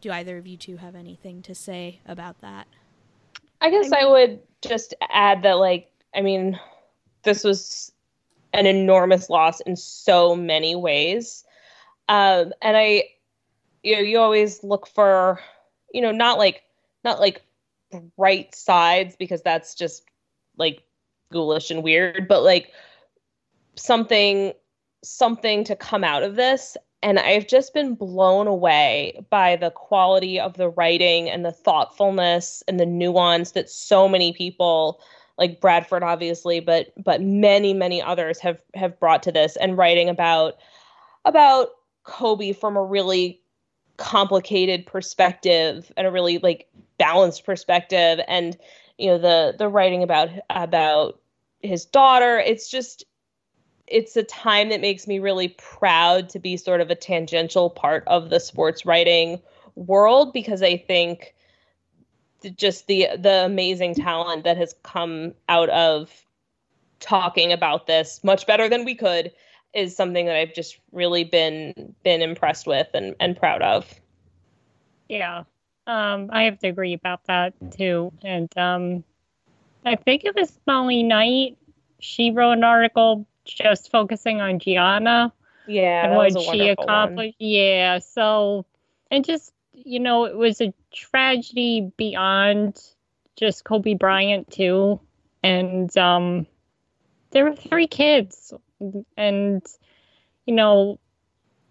do 0.00 0.10
either 0.12 0.38
of 0.38 0.46
you 0.46 0.56
two 0.56 0.76
have 0.76 0.94
anything 0.94 1.42
to 1.42 1.54
say 1.54 2.00
about 2.06 2.40
that? 2.40 2.66
I 3.60 3.70
guess 3.70 3.86
I, 3.86 3.96
mean, 3.96 4.06
I 4.06 4.10
would 4.10 4.40
just 4.62 4.94
add 5.10 5.42
that, 5.42 5.54
like, 5.54 5.90
I 6.14 6.20
mean, 6.20 6.58
this 7.24 7.42
was 7.42 7.90
an 8.52 8.66
enormous 8.66 9.28
loss 9.28 9.60
in 9.60 9.74
so 9.76 10.36
many 10.36 10.76
ways, 10.76 11.44
um, 12.08 12.52
and 12.62 12.76
I, 12.76 13.04
you 13.82 13.96
know, 13.96 14.02
you 14.02 14.18
always 14.18 14.62
look 14.62 14.86
for, 14.86 15.40
you 15.92 16.00
know, 16.00 16.12
not 16.12 16.38
like 16.38 16.62
not 17.02 17.18
like 17.18 17.42
bright 18.16 18.54
sides 18.54 19.16
because 19.16 19.42
that's 19.42 19.74
just 19.74 20.04
like 20.56 20.82
ghoulish 21.32 21.70
and 21.70 21.82
weird, 21.82 22.28
but 22.28 22.42
like 22.42 22.72
something 23.76 24.52
something 25.02 25.64
to 25.64 25.76
come 25.76 26.02
out 26.02 26.22
of 26.22 26.36
this. 26.36 26.76
And 27.02 27.18
I've 27.18 27.46
just 27.46 27.74
been 27.74 27.94
blown 27.94 28.46
away 28.46 29.22
by 29.28 29.56
the 29.56 29.70
quality 29.70 30.40
of 30.40 30.56
the 30.56 30.70
writing 30.70 31.28
and 31.28 31.44
the 31.44 31.52
thoughtfulness 31.52 32.62
and 32.66 32.80
the 32.80 32.86
nuance 32.86 33.52
that 33.52 33.68
so 33.68 34.08
many 34.08 34.32
people 34.32 35.02
like 35.36 35.60
Bradford 35.60 36.04
obviously 36.04 36.60
but 36.60 36.92
but 37.02 37.20
many 37.20 37.74
many 37.74 38.00
others 38.00 38.38
have 38.38 38.62
have 38.74 38.98
brought 39.00 39.22
to 39.24 39.32
this 39.32 39.56
and 39.56 39.76
writing 39.76 40.08
about 40.08 40.54
about 41.24 41.70
Kobe 42.04 42.52
from 42.52 42.76
a 42.76 42.84
really 42.84 43.40
complicated 43.96 44.86
perspective 44.86 45.92
and 45.96 46.06
a 46.06 46.10
really 46.10 46.38
like 46.38 46.68
balanced 46.98 47.44
perspective. 47.44 48.20
And 48.28 48.56
you 48.98 49.08
know 49.08 49.18
the 49.18 49.54
the 49.58 49.68
writing 49.68 50.02
about 50.02 50.30
about 50.50 51.20
his 51.60 51.84
daughter 51.84 52.38
it's 52.38 52.70
just 52.70 53.04
it's 53.86 54.16
a 54.16 54.22
time 54.22 54.70
that 54.70 54.80
makes 54.80 55.06
me 55.06 55.18
really 55.18 55.48
proud 55.48 56.28
to 56.30 56.38
be 56.38 56.56
sort 56.56 56.80
of 56.80 56.90
a 56.90 56.94
tangential 56.94 57.70
part 57.70 58.04
of 58.06 58.30
the 58.30 58.40
sports 58.40 58.86
writing 58.86 59.40
world 59.74 60.32
because 60.32 60.62
I 60.62 60.76
think 60.76 61.34
just 62.56 62.86
the 62.86 63.08
the 63.18 63.44
amazing 63.44 63.94
talent 63.94 64.44
that 64.44 64.56
has 64.56 64.74
come 64.82 65.34
out 65.48 65.68
of 65.70 66.24
talking 67.00 67.52
about 67.52 67.86
this 67.86 68.22
much 68.22 68.46
better 68.46 68.68
than 68.68 68.84
we 68.84 68.94
could 68.94 69.32
is 69.74 69.96
something 69.96 70.26
that 70.26 70.36
I've 70.36 70.54
just 70.54 70.78
really 70.92 71.24
been 71.24 71.94
been 72.02 72.22
impressed 72.22 72.66
with 72.66 72.88
and, 72.94 73.14
and 73.20 73.36
proud 73.36 73.62
of. 73.62 73.92
Yeah. 75.08 75.44
Um, 75.86 76.30
I 76.32 76.44
have 76.44 76.58
to 76.60 76.68
agree 76.68 76.94
about 76.94 77.24
that 77.26 77.52
too. 77.76 78.12
And 78.22 78.56
um, 78.56 79.04
I 79.84 79.96
think 79.96 80.24
it 80.24 80.34
was 80.34 80.58
Molly 80.66 81.02
Knight. 81.02 81.58
She 82.00 82.30
wrote 82.30 82.52
an 82.52 82.64
article 82.64 83.26
just 83.44 83.90
focusing 83.90 84.40
on 84.40 84.58
Gianna. 84.58 85.32
Yeah, 85.66 86.06
and 86.06 86.16
what 86.16 86.40
she 86.40 86.68
accomplished. 86.68 87.36
One. 87.38 87.48
Yeah, 87.48 87.98
so 87.98 88.66
and 89.10 89.24
just 89.24 89.52
you 89.72 90.00
know, 90.00 90.24
it 90.24 90.36
was 90.36 90.60
a 90.60 90.72
tragedy 90.92 91.92
beyond 91.96 92.80
just 93.36 93.64
Kobe 93.64 93.94
Bryant 93.94 94.50
too, 94.50 95.00
and 95.42 95.94
um, 95.96 96.46
there 97.30 97.44
were 97.44 97.56
three 97.56 97.86
kids, 97.86 98.52
and 99.16 99.62
you 100.46 100.54
know, 100.54 100.98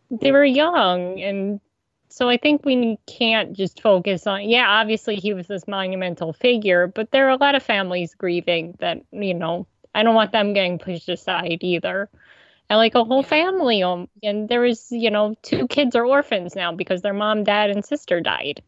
they 0.09 0.31
were 0.31 0.43
young, 0.43 1.21
and 1.21 1.59
so 2.09 2.29
I 2.29 2.37
think 2.37 2.65
we 2.65 2.99
can't 3.07 3.53
just 3.53 3.81
focus 3.81 4.27
on. 4.27 4.49
Yeah, 4.49 4.67
obviously 4.67 5.15
he 5.15 5.33
was 5.33 5.47
this 5.47 5.67
monumental 5.67 6.33
figure, 6.33 6.87
but 6.87 7.11
there 7.11 7.27
are 7.27 7.31
a 7.31 7.37
lot 7.37 7.55
of 7.55 7.63
families 7.63 8.13
grieving 8.15 8.75
that 8.79 9.01
you 9.11 9.33
know 9.33 9.65
I 9.93 10.03
don't 10.03 10.15
want 10.15 10.31
them 10.31 10.53
getting 10.53 10.79
pushed 10.79 11.09
aside 11.09 11.59
either. 11.61 12.09
And 12.69 12.77
like 12.77 12.95
a 12.95 13.03
whole 13.03 13.23
family, 13.23 13.83
um, 13.83 14.07
and 14.23 14.47
there 14.49 14.61
was, 14.61 14.91
you 14.91 15.11
know, 15.11 15.35
two 15.41 15.67
kids 15.67 15.95
are 15.95 16.05
orphans 16.05 16.55
now 16.55 16.71
because 16.71 17.01
their 17.01 17.13
mom, 17.13 17.43
dad, 17.43 17.69
and 17.69 17.83
sister 17.83 18.21
died. 18.21 18.63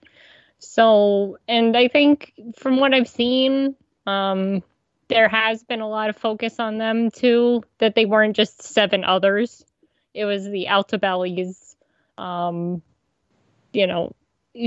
So, 0.59 1.37
and 1.47 1.75
I 1.75 1.87
think 1.87 2.33
from 2.55 2.77
what 2.77 2.93
I've 2.93 3.07
seen, 3.07 3.75
um, 4.05 4.61
there 5.07 5.29
has 5.29 5.63
been 5.63 5.81
a 5.81 5.89
lot 5.89 6.09
of 6.09 6.17
focus 6.17 6.59
on 6.59 6.77
them 6.77 7.11
too, 7.11 7.63
that 7.77 7.95
they 7.95 8.05
weren't 8.05 8.35
just 8.35 8.61
seven 8.63 9.03
others. 9.03 9.65
It 10.13 10.25
was 10.25 10.45
the 10.45 10.67
Altobellis, 10.69 11.75
um, 12.17 12.81
you 13.73 13.87
know, 13.87 14.13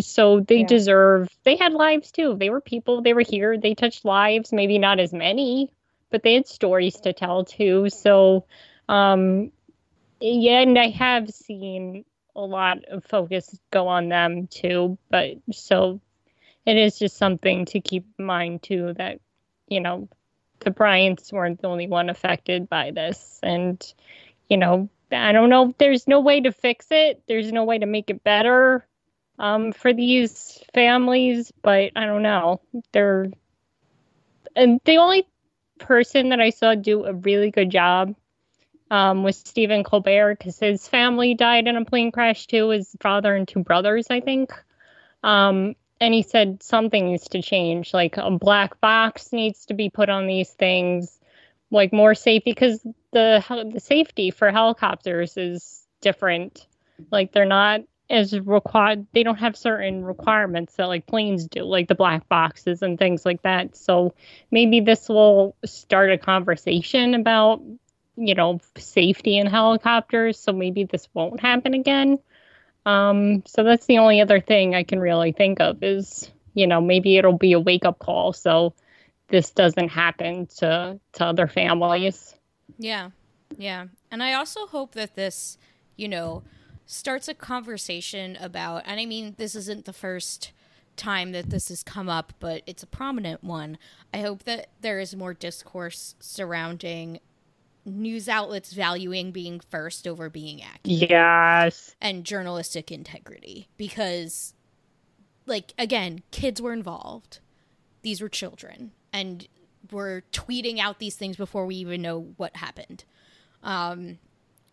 so 0.00 0.40
they 0.40 0.60
yeah. 0.60 0.66
deserve, 0.66 1.28
they 1.44 1.56
had 1.56 1.72
lives 1.72 2.12
too. 2.12 2.36
They 2.38 2.50
were 2.50 2.60
people, 2.60 3.02
they 3.02 3.14
were 3.14 3.22
here, 3.22 3.58
they 3.58 3.74
touched 3.74 4.04
lives, 4.04 4.52
maybe 4.52 4.78
not 4.78 5.00
as 5.00 5.12
many, 5.12 5.72
but 6.10 6.22
they 6.22 6.34
had 6.34 6.46
stories 6.46 6.96
to 7.02 7.12
tell 7.12 7.44
too. 7.44 7.88
So, 7.90 8.46
um, 8.88 9.52
yeah, 10.20 10.60
and 10.60 10.78
I 10.78 10.88
have 10.90 11.30
seen 11.30 12.04
a 12.36 12.40
lot 12.40 12.84
of 12.86 13.04
focus 13.04 13.58
go 13.70 13.88
on 13.88 14.08
them 14.08 14.46
too. 14.48 14.98
But 15.10 15.36
so 15.52 16.00
it 16.66 16.76
is 16.76 16.98
just 16.98 17.16
something 17.16 17.66
to 17.66 17.80
keep 17.80 18.06
in 18.18 18.24
mind 18.26 18.62
too 18.62 18.94
that, 18.98 19.20
you 19.68 19.80
know, 19.80 20.08
the 20.60 20.70
Bryants 20.70 21.32
weren't 21.32 21.60
the 21.60 21.68
only 21.68 21.86
one 21.88 22.10
affected 22.10 22.68
by 22.68 22.90
this. 22.92 23.40
And, 23.42 23.82
you 24.48 24.56
know, 24.56 24.88
I 25.12 25.32
don't 25.32 25.50
know. 25.50 25.74
There's 25.78 26.06
no 26.08 26.20
way 26.20 26.40
to 26.42 26.52
fix 26.52 26.86
it. 26.90 27.22
There's 27.28 27.52
no 27.52 27.64
way 27.64 27.78
to 27.78 27.86
make 27.86 28.10
it 28.10 28.24
better. 28.24 28.86
um, 29.38 29.72
for 29.72 29.92
these 29.92 30.62
families, 30.74 31.52
but 31.62 31.92
I 31.96 32.06
don't 32.06 32.22
know. 32.22 32.60
They're 32.92 33.28
and 34.56 34.80
the 34.84 34.98
only 34.98 35.26
person 35.78 36.30
that 36.30 36.40
I 36.40 36.50
saw 36.50 36.74
do 36.74 37.04
a 37.04 37.14
really 37.14 37.50
good 37.50 37.70
job 37.70 38.14
um, 38.90 39.22
was 39.22 39.36
Stephen 39.36 39.84
Colbert 39.84 40.38
because 40.38 40.58
his 40.58 40.88
family 40.88 41.34
died 41.34 41.66
in 41.66 41.76
a 41.76 41.84
plane 41.84 42.10
crash 42.10 42.46
too. 42.46 42.70
His 42.70 42.96
father 43.00 43.34
and 43.34 43.46
two 43.46 43.60
brothers, 43.60 44.06
I 44.10 44.20
think. 44.20 44.52
Um, 45.22 45.74
and 46.00 46.14
he 46.14 46.22
said 46.22 46.62
something 46.62 47.06
needs 47.06 47.28
to 47.30 47.42
change, 47.42 47.92
like 47.92 48.16
a 48.16 48.30
black 48.30 48.80
box 48.80 49.32
needs 49.32 49.66
to 49.66 49.74
be 49.74 49.90
put 49.90 50.08
on 50.08 50.26
these 50.26 50.50
things, 50.50 51.18
like 51.70 51.92
more 51.92 52.14
safety 52.14 52.50
because 52.52 52.80
the 53.12 53.42
the 53.72 53.80
safety 53.80 54.30
for 54.30 54.50
helicopters 54.50 55.36
is 55.36 55.86
different. 56.00 56.66
Like 57.10 57.32
they're 57.32 57.44
not 57.44 57.80
as 58.10 58.38
required. 58.38 59.06
They 59.12 59.22
don't 59.22 59.38
have 59.38 59.56
certain 59.56 60.04
requirements 60.04 60.74
that 60.76 60.86
like 60.86 61.06
planes 61.06 61.46
do, 61.46 61.62
like 61.62 61.88
the 61.88 61.94
black 61.94 62.28
boxes 62.28 62.82
and 62.82 62.98
things 62.98 63.24
like 63.26 63.42
that. 63.42 63.76
So 63.76 64.14
maybe 64.50 64.80
this 64.80 65.08
will 65.08 65.56
start 65.64 66.10
a 66.10 66.18
conversation 66.18 67.14
about 67.14 67.62
you 68.16 68.34
know 68.34 68.60
safety 68.76 69.38
in 69.38 69.46
helicopters. 69.46 70.38
So 70.38 70.52
maybe 70.52 70.84
this 70.84 71.08
won't 71.14 71.40
happen 71.40 71.74
again. 71.74 72.18
Um, 72.86 73.42
so 73.46 73.64
that's 73.64 73.86
the 73.86 73.98
only 73.98 74.20
other 74.20 74.40
thing 74.40 74.74
I 74.74 74.82
can 74.82 74.98
really 74.98 75.32
think 75.32 75.60
of 75.60 75.82
is, 75.82 76.30
you 76.54 76.66
know, 76.66 76.80
maybe 76.80 77.18
it'll 77.18 77.36
be 77.36 77.52
a 77.52 77.60
wake 77.60 77.84
up 77.84 77.98
call 77.98 78.32
so 78.32 78.72
this 79.28 79.50
doesn't 79.50 79.90
happen 79.90 80.46
to 80.58 80.98
to 81.12 81.24
other 81.24 81.46
families. 81.46 82.34
Yeah. 82.78 83.10
Yeah. 83.56 83.86
And 84.10 84.22
I 84.22 84.34
also 84.34 84.66
hope 84.66 84.92
that 84.92 85.14
this, 85.14 85.58
you 85.96 86.08
know, 86.08 86.42
starts 86.90 87.28
a 87.28 87.34
conversation 87.34 88.34
about 88.40 88.82
and 88.86 88.98
I 88.98 89.04
mean 89.04 89.34
this 89.36 89.54
isn't 89.54 89.84
the 89.84 89.92
first 89.92 90.52
time 90.96 91.32
that 91.32 91.50
this 91.50 91.68
has 91.68 91.84
come 91.84 92.08
up, 92.08 92.32
but 92.40 92.62
it's 92.66 92.82
a 92.82 92.86
prominent 92.86 93.44
one. 93.44 93.78
I 94.12 94.18
hope 94.18 94.44
that 94.44 94.70
there 94.80 94.98
is 94.98 95.14
more 95.14 95.32
discourse 95.34 96.16
surrounding 96.18 97.20
news 97.84 98.28
outlets 98.28 98.72
valuing 98.72 99.30
being 99.30 99.60
first 99.60 100.08
over 100.08 100.30
being 100.30 100.62
accurate. 100.62 101.10
Yes. 101.10 101.94
And 102.00 102.24
journalistic 102.24 102.90
integrity 102.90 103.68
because 103.76 104.54
like 105.44 105.74
again, 105.78 106.22
kids 106.30 106.60
were 106.60 106.72
involved. 106.72 107.40
These 108.00 108.22
were 108.22 108.30
children 108.30 108.92
and 109.12 109.46
were 109.92 110.24
tweeting 110.32 110.78
out 110.78 111.00
these 111.00 111.16
things 111.16 111.36
before 111.36 111.66
we 111.66 111.76
even 111.76 112.00
know 112.00 112.32
what 112.38 112.56
happened. 112.56 113.04
Um 113.62 114.18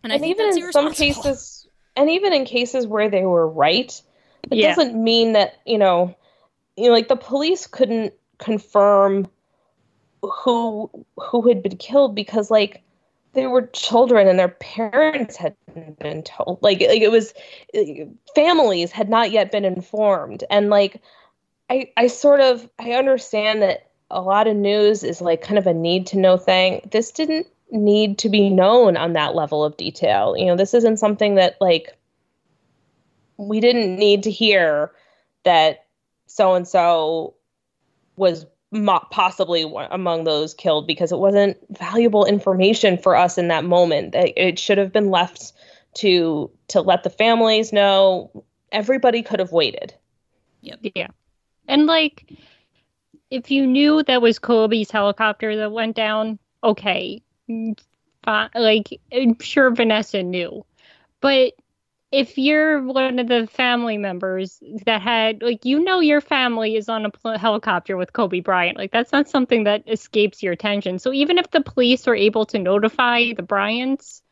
and, 0.02 0.12
I 0.12 0.18
think 0.18 0.36
even 0.36 0.46
that's 0.46 0.56
in 0.56 0.72
some 0.72 0.92
cases, 0.92 1.65
and 1.96 2.10
even 2.10 2.32
in 2.32 2.44
cases 2.44 2.86
where 2.86 3.08
they 3.10 3.24
were 3.26 3.48
right, 3.48 4.00
it 4.50 4.56
Yeah. 4.56 4.68
doesn't 4.74 5.02
mean 5.02 5.32
that 5.32 5.54
you 5.66 5.78
know, 5.78 6.14
you 6.76 6.86
know, 6.86 6.92
like 6.92 7.08
the 7.08 7.16
police 7.16 7.66
couldn't 7.66 8.14
confirm 8.38 9.28
who 10.22 10.90
who 11.16 11.48
had 11.48 11.62
been 11.62 11.76
killed 11.76 12.14
because 12.14 12.50
like 12.50 12.82
they 13.32 13.46
were 13.46 13.66
children 13.68 14.28
and 14.28 14.38
their 14.38 14.48
parents 14.48 15.36
hadn't 15.36 15.98
been 15.98 16.22
told. 16.22 16.58
Like, 16.62 16.80
like 16.80 17.02
it 17.02 17.10
was 17.10 17.34
families 18.34 18.92
had 18.92 19.08
not 19.08 19.30
yet 19.30 19.50
been 19.52 19.64
informed, 19.64 20.44
and 20.50 20.70
like 20.70 21.00
I 21.70 21.92
I 21.96 22.08
sort 22.08 22.40
of 22.40 22.68
I 22.78 22.92
understand 22.92 23.62
that 23.62 23.90
a 24.10 24.20
lot 24.22 24.46
of 24.48 24.56
news 24.56 25.04
is 25.04 25.20
like 25.20 25.42
kind 25.42 25.58
of 25.58 25.66
a 25.66 25.74
need 25.74 26.08
to 26.08 26.18
know 26.18 26.36
thing. 26.36 26.88
This 26.90 27.10
didn't 27.12 27.46
need 27.70 28.18
to 28.18 28.28
be 28.28 28.48
known 28.48 28.96
on 28.96 29.14
that 29.14 29.34
level 29.34 29.64
of 29.64 29.76
detail. 29.76 30.36
You 30.36 30.46
know, 30.46 30.56
this 30.56 30.74
isn't 30.74 30.98
something 30.98 31.34
that 31.36 31.56
like 31.60 31.96
we 33.36 33.60
didn't 33.60 33.96
need 33.96 34.22
to 34.24 34.30
hear 34.30 34.92
that 35.44 35.86
so 36.26 36.54
and 36.54 36.66
so 36.66 37.34
was 38.16 38.46
mo- 38.70 39.06
possibly 39.10 39.64
one, 39.64 39.88
among 39.90 40.24
those 40.24 40.54
killed 40.54 40.86
because 40.86 41.12
it 41.12 41.18
wasn't 41.18 41.56
valuable 41.70 42.24
information 42.24 42.98
for 42.98 43.16
us 43.16 43.38
in 43.38 43.48
that 43.48 43.64
moment. 43.64 44.14
It, 44.14 44.32
it 44.36 44.58
should 44.58 44.78
have 44.78 44.92
been 44.92 45.10
left 45.10 45.52
to 45.94 46.50
to 46.68 46.80
let 46.80 47.02
the 47.02 47.10
families 47.10 47.72
know. 47.72 48.44
Everybody 48.72 49.22
could 49.22 49.40
have 49.40 49.52
waited. 49.52 49.94
Yep. 50.62 50.80
Yeah. 50.94 51.08
And 51.68 51.86
like 51.86 52.32
if 53.30 53.50
you 53.50 53.66
knew 53.66 54.02
that 54.04 54.22
was 54.22 54.38
Kobe's 54.38 54.90
helicopter 54.90 55.56
that 55.56 55.72
went 55.72 55.96
down, 55.96 56.38
okay. 56.62 57.22
Like 58.26 59.00
I'm 59.12 59.38
sure 59.40 59.70
Vanessa 59.70 60.22
knew. 60.22 60.64
But 61.20 61.54
if 62.12 62.38
you're 62.38 62.82
one 62.82 63.18
of 63.18 63.28
the 63.28 63.46
family 63.48 63.98
members 63.98 64.62
that 64.86 65.02
had 65.02 65.42
like 65.42 65.64
you 65.64 65.80
know 65.80 66.00
your 66.00 66.20
family 66.20 66.76
is 66.76 66.88
on 66.88 67.04
a 67.04 67.10
pl- 67.10 67.38
helicopter 67.38 67.96
with 67.96 68.12
Kobe 68.12 68.40
Bryant, 68.40 68.78
like 68.78 68.92
that's 68.92 69.12
not 69.12 69.28
something 69.28 69.64
that 69.64 69.84
escapes 69.88 70.42
your 70.42 70.54
attention. 70.54 70.98
So 70.98 71.12
even 71.12 71.38
if 71.38 71.50
the 71.50 71.62
police 71.62 72.06
were 72.06 72.16
able 72.16 72.46
to 72.46 72.58
notify 72.58 73.32
the 73.36 73.42
Bryants 73.42 74.22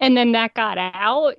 and 0.00 0.16
then 0.16 0.32
that 0.32 0.54
got 0.54 0.78
out, 0.78 1.36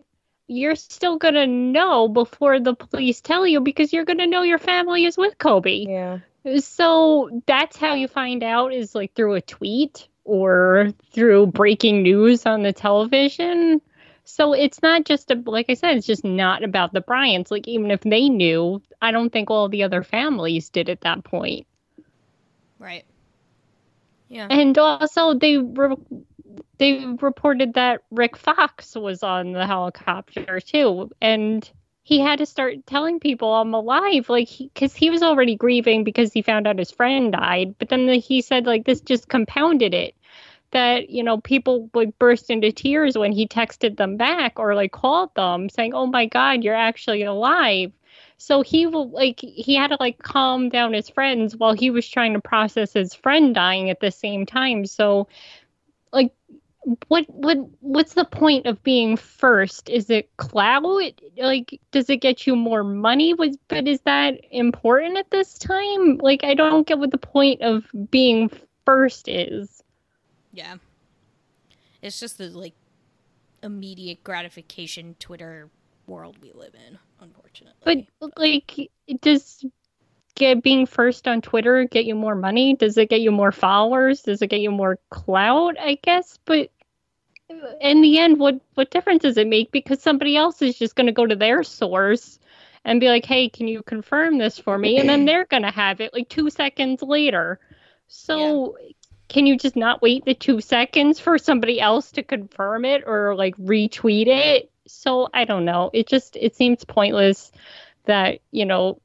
you're 0.48 0.76
still 0.76 1.18
gonna 1.18 1.48
know 1.48 2.10
before 2.10 2.60
the 2.60 2.76
police 2.76 3.22
tell 3.22 3.48
you 3.48 3.62
because 3.62 3.94
you're 3.94 4.06
gonna 4.06 4.28
know 4.28 4.42
your 4.44 4.60
family 4.60 5.06
is 5.06 5.18
with 5.18 5.38
Kobe. 5.38 5.88
Yeah. 5.88 6.20
So 6.60 7.42
that's 7.48 7.78
how 7.78 7.94
you 7.96 8.10
find 8.10 8.44
out 8.44 8.74
is 8.74 8.96
like 8.96 9.14
through 9.14 9.36
a 9.36 9.42
tweet 9.42 10.09
or 10.30 10.94
through 11.12 11.48
breaking 11.48 12.04
news 12.04 12.46
on 12.46 12.62
the 12.62 12.72
television. 12.72 13.82
So 14.26 14.54
it's 14.54 14.82
not 14.84 15.06
just 15.06 15.32
a, 15.32 15.42
like 15.46 15.66
I 15.70 15.74
said, 15.74 15.98
it's 15.98 16.06
just 16.06 16.24
not 16.24 16.64
about 16.64 16.94
the 16.94 17.02
Bryants. 17.02 17.50
Like 17.50 17.68
even 17.68 17.90
if 17.90 18.02
they 18.02 18.30
knew, 18.30 18.82
I 19.02 19.12
don't 19.12 19.32
think 19.32 19.50
all 19.50 19.70
the 19.70 19.84
other 19.84 20.04
families 20.04 20.70
did 20.70 20.88
at 20.88 21.02
that 21.02 21.24
point. 21.24 21.66
Right. 22.78 23.06
Yeah. 24.28 24.48
And 24.50 24.78
also 24.78 25.34
they 25.34 25.58
re- 25.58 25.96
they 26.78 27.06
reported 27.20 27.74
that 27.74 28.02
Rick 28.12 28.38
Fox 28.38 28.96
was 28.96 29.24
on 29.24 29.52
the 29.52 29.66
helicopter 29.66 30.60
too, 30.60 31.10
and 31.20 31.70
he 32.04 32.20
had 32.20 32.40
to 32.40 32.46
start 32.46 32.88
telling 32.88 33.20
people 33.20 33.54
I'm 33.54 33.74
alive, 33.74 34.30
like 34.30 34.50
because 34.58 34.96
he, 34.96 35.12
was 35.12 35.22
already 35.22 35.56
grieving 35.56 36.04
because 36.04 36.34
he 36.34 36.42
found 36.42 36.66
out 36.66 36.80
his 36.80 36.90
friend 36.90 37.32
died. 37.32 37.76
But 37.78 37.90
then 37.90 38.08
he 38.20 38.42
said 38.42 38.66
like 38.66 38.86
this 38.86 39.02
just 39.02 39.28
compounded 39.28 39.94
it. 39.94 40.16
That 40.72 41.10
you 41.10 41.24
know 41.24 41.40
people 41.40 41.90
would 41.94 42.18
burst 42.20 42.50
into 42.50 42.72
tears 42.72 43.18
when 43.18 43.32
he 43.32 43.48
texted 43.48 43.98
them 43.98 44.18
back 44.18 44.60
or 44.60 44.76
like 44.76 44.92
called 44.92 45.34
them 45.36 45.70
saying, 45.70 45.94
"Oh 45.94 46.06
my 46.06 46.26
God, 46.26 46.64
you're 46.64 46.76
actually 46.76 47.24
alive." 47.24 47.92
So 48.38 48.62
he 48.62 48.86
will 48.86 49.10
like 49.10 49.40
he 49.42 49.76
had 49.76 49.88
to 49.88 49.98
like 50.00 50.20
calm 50.20 50.70
down 50.70 50.94
his 50.94 51.10
friends 51.10 51.56
while 51.58 51.74
he 51.74 51.92
was 51.92 52.08
trying 52.08 52.34
to 52.34 52.42
process 52.42 52.94
his 52.94 53.14
friend 53.14 53.54
dying 53.54 53.90
at 53.90 54.00
the 54.00 54.12
same 54.12 54.46
time. 54.46 54.86
So 54.86 55.28
like 56.14 56.34
what 57.08 57.26
what 57.30 57.58
what's 57.82 58.14
the 58.14 58.26
point 58.26 58.66
of 58.66 58.82
being 58.82 59.18
first? 59.18 59.90
Is 59.90 60.10
it 60.10 60.36
clout? 60.38 60.84
Like 61.38 61.80
does 61.92 62.10
it 62.10 62.18
get 62.18 62.48
you 62.48 62.56
more 62.56 62.84
money? 62.84 63.34
Was 63.34 63.58
but 63.68 63.88
is 63.88 64.02
that 64.02 64.40
important 64.52 65.18
at 65.18 65.30
this 65.30 65.58
time? 65.58 66.18
Like 66.18 66.44
I 66.44 66.54
don't 66.54 66.88
get 66.88 67.00
what 67.00 67.12
the 67.12 67.18
point 67.18 67.62
of 67.62 67.86
being 68.10 68.50
first 68.86 69.28
is. 69.28 69.79
Yeah. 70.60 70.76
It's 72.02 72.20
just 72.20 72.38
the 72.38 72.50
like 72.50 72.74
immediate 73.64 74.26
gratification 74.26 75.16
Twitter 75.18 75.70
world 76.06 76.36
we 76.42 76.52
live 76.52 76.76
in, 76.76 77.00
unfortunately. 77.22 78.10
But 78.20 78.38
like 78.38 78.92
does 79.22 79.64
get 80.36 80.62
being 80.62 80.86
first 80.86 81.30
on 81.30 81.42
Twitter 81.42 81.86
get 81.86 82.04
you 82.04 82.16
more 82.16 82.36
money? 82.36 82.76
Does 82.76 82.98
it 82.98 83.10
get 83.10 83.22
you 83.22 83.32
more 83.32 83.54
followers? 83.54 84.22
Does 84.22 84.42
it 84.42 84.48
get 84.48 84.60
you 84.60 84.72
more 84.72 85.00
clout? 85.10 85.78
I 85.80 85.98
guess, 86.02 86.38
but 86.44 86.70
in 87.80 88.02
the 88.02 88.20
end, 88.20 88.38
what 88.38 88.60
what 88.74 88.92
difference 88.92 89.22
does 89.22 89.38
it 89.38 89.48
make? 89.48 89.72
Because 89.72 90.02
somebody 90.02 90.36
else 90.36 90.62
is 90.62 90.78
just 90.78 90.96
going 90.96 91.08
to 91.08 91.14
go 91.14 91.26
to 91.26 91.38
their 91.38 91.64
source 91.64 92.38
and 92.84 93.00
be 93.00 93.08
like, 93.08 93.24
"Hey, 93.24 93.48
can 93.48 93.70
you 93.70 93.82
confirm 93.82 94.38
this 94.38 94.60
for 94.60 94.78
me?" 94.78 95.00
And 95.00 95.08
then 95.08 95.24
they're 95.24 95.46
going 95.46 95.64
to 95.64 95.72
have 95.72 96.02
it 96.02 96.14
like 96.14 96.28
two 96.28 96.50
seconds 96.50 97.02
later. 97.02 97.62
So. 98.08 98.76
Can 99.30 99.46
you 99.46 99.58
just 99.58 99.76
not 99.76 100.02
wait 100.02 100.26
the 100.26 100.34
two 100.34 100.60
seconds 100.60 101.20
for 101.20 101.38
somebody 101.38 101.80
else 101.80 102.12
to 102.14 102.24
confirm 102.24 102.84
it 102.84 103.04
or 103.06 103.36
like 103.36 103.56
retweet 103.58 104.28
it? 104.28 104.72
So 104.88 105.30
I 105.34 105.46
don't 105.46 105.66
know. 105.66 105.92
It 105.94 106.08
just 106.08 106.36
it 106.36 106.56
seems 106.56 106.84
pointless 106.84 107.52
that 108.06 108.40
you 108.52 108.66
know 108.66 109.00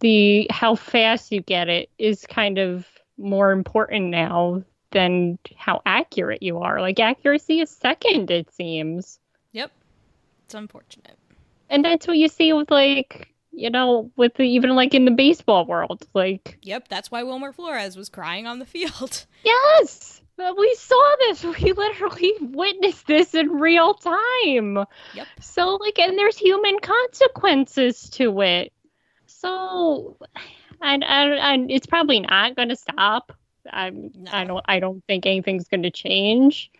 the 0.00 0.48
how 0.50 0.74
fast 0.74 1.30
you 1.30 1.40
get 1.40 1.68
it 1.68 1.88
is 1.98 2.26
kind 2.26 2.58
of 2.58 2.86
more 3.16 3.52
important 3.52 4.06
now 4.06 4.62
than 4.90 5.38
how 5.56 5.82
accurate 5.86 6.42
you 6.42 6.58
are. 6.58 6.80
Like 6.80 6.98
accuracy 7.00 7.60
is 7.60 7.70
second, 7.70 8.30
it 8.30 8.52
seems. 8.52 9.18
Yep. 9.52 9.70
It's 10.44 10.54
unfortunate. 10.54 11.16
And 11.68 11.84
that's 11.84 12.06
what 12.06 12.16
you 12.16 12.28
see 12.28 12.52
with 12.52 12.70
like, 12.70 13.34
you 13.56 13.70
know, 13.70 14.10
with 14.16 14.34
the, 14.34 14.42
even 14.42 14.76
like 14.76 14.92
in 14.94 15.06
the 15.06 15.10
baseball 15.10 15.64
world. 15.64 16.06
Like 16.14 16.58
Yep, 16.62 16.88
that's 16.88 17.10
why 17.10 17.22
Wilmer 17.22 17.52
Flores 17.52 17.96
was 17.96 18.08
crying 18.08 18.46
on 18.46 18.58
the 18.60 18.66
field. 18.66 19.26
Yes. 19.44 20.20
We 20.38 20.74
saw 20.78 21.16
this. 21.20 21.44
We 21.62 21.72
literally 21.72 22.32
witnessed 22.40 23.06
this 23.06 23.34
in 23.34 23.48
real 23.48 23.94
time. 23.94 24.84
Yep. 25.14 25.26
So, 25.40 25.76
like, 25.76 25.98
and 25.98 26.18
there's 26.18 26.36
human 26.36 26.78
consequences 26.80 28.10
to 28.10 28.40
it. 28.42 28.72
So, 29.26 30.18
and, 30.82 31.04
and, 31.04 31.32
and 31.32 31.70
it's 31.70 31.86
probably 31.86 32.20
not 32.20 32.56
going 32.56 32.68
to 32.70 32.76
stop. 32.76 33.32
I'm, 33.72 34.10
I 34.30 34.44
don't, 34.44 34.64
I 34.66 34.80
don't 34.80 35.02
think 35.06 35.26
anything's 35.26 35.68
going 35.68 35.84
to 35.84 35.90
change. 35.90 36.70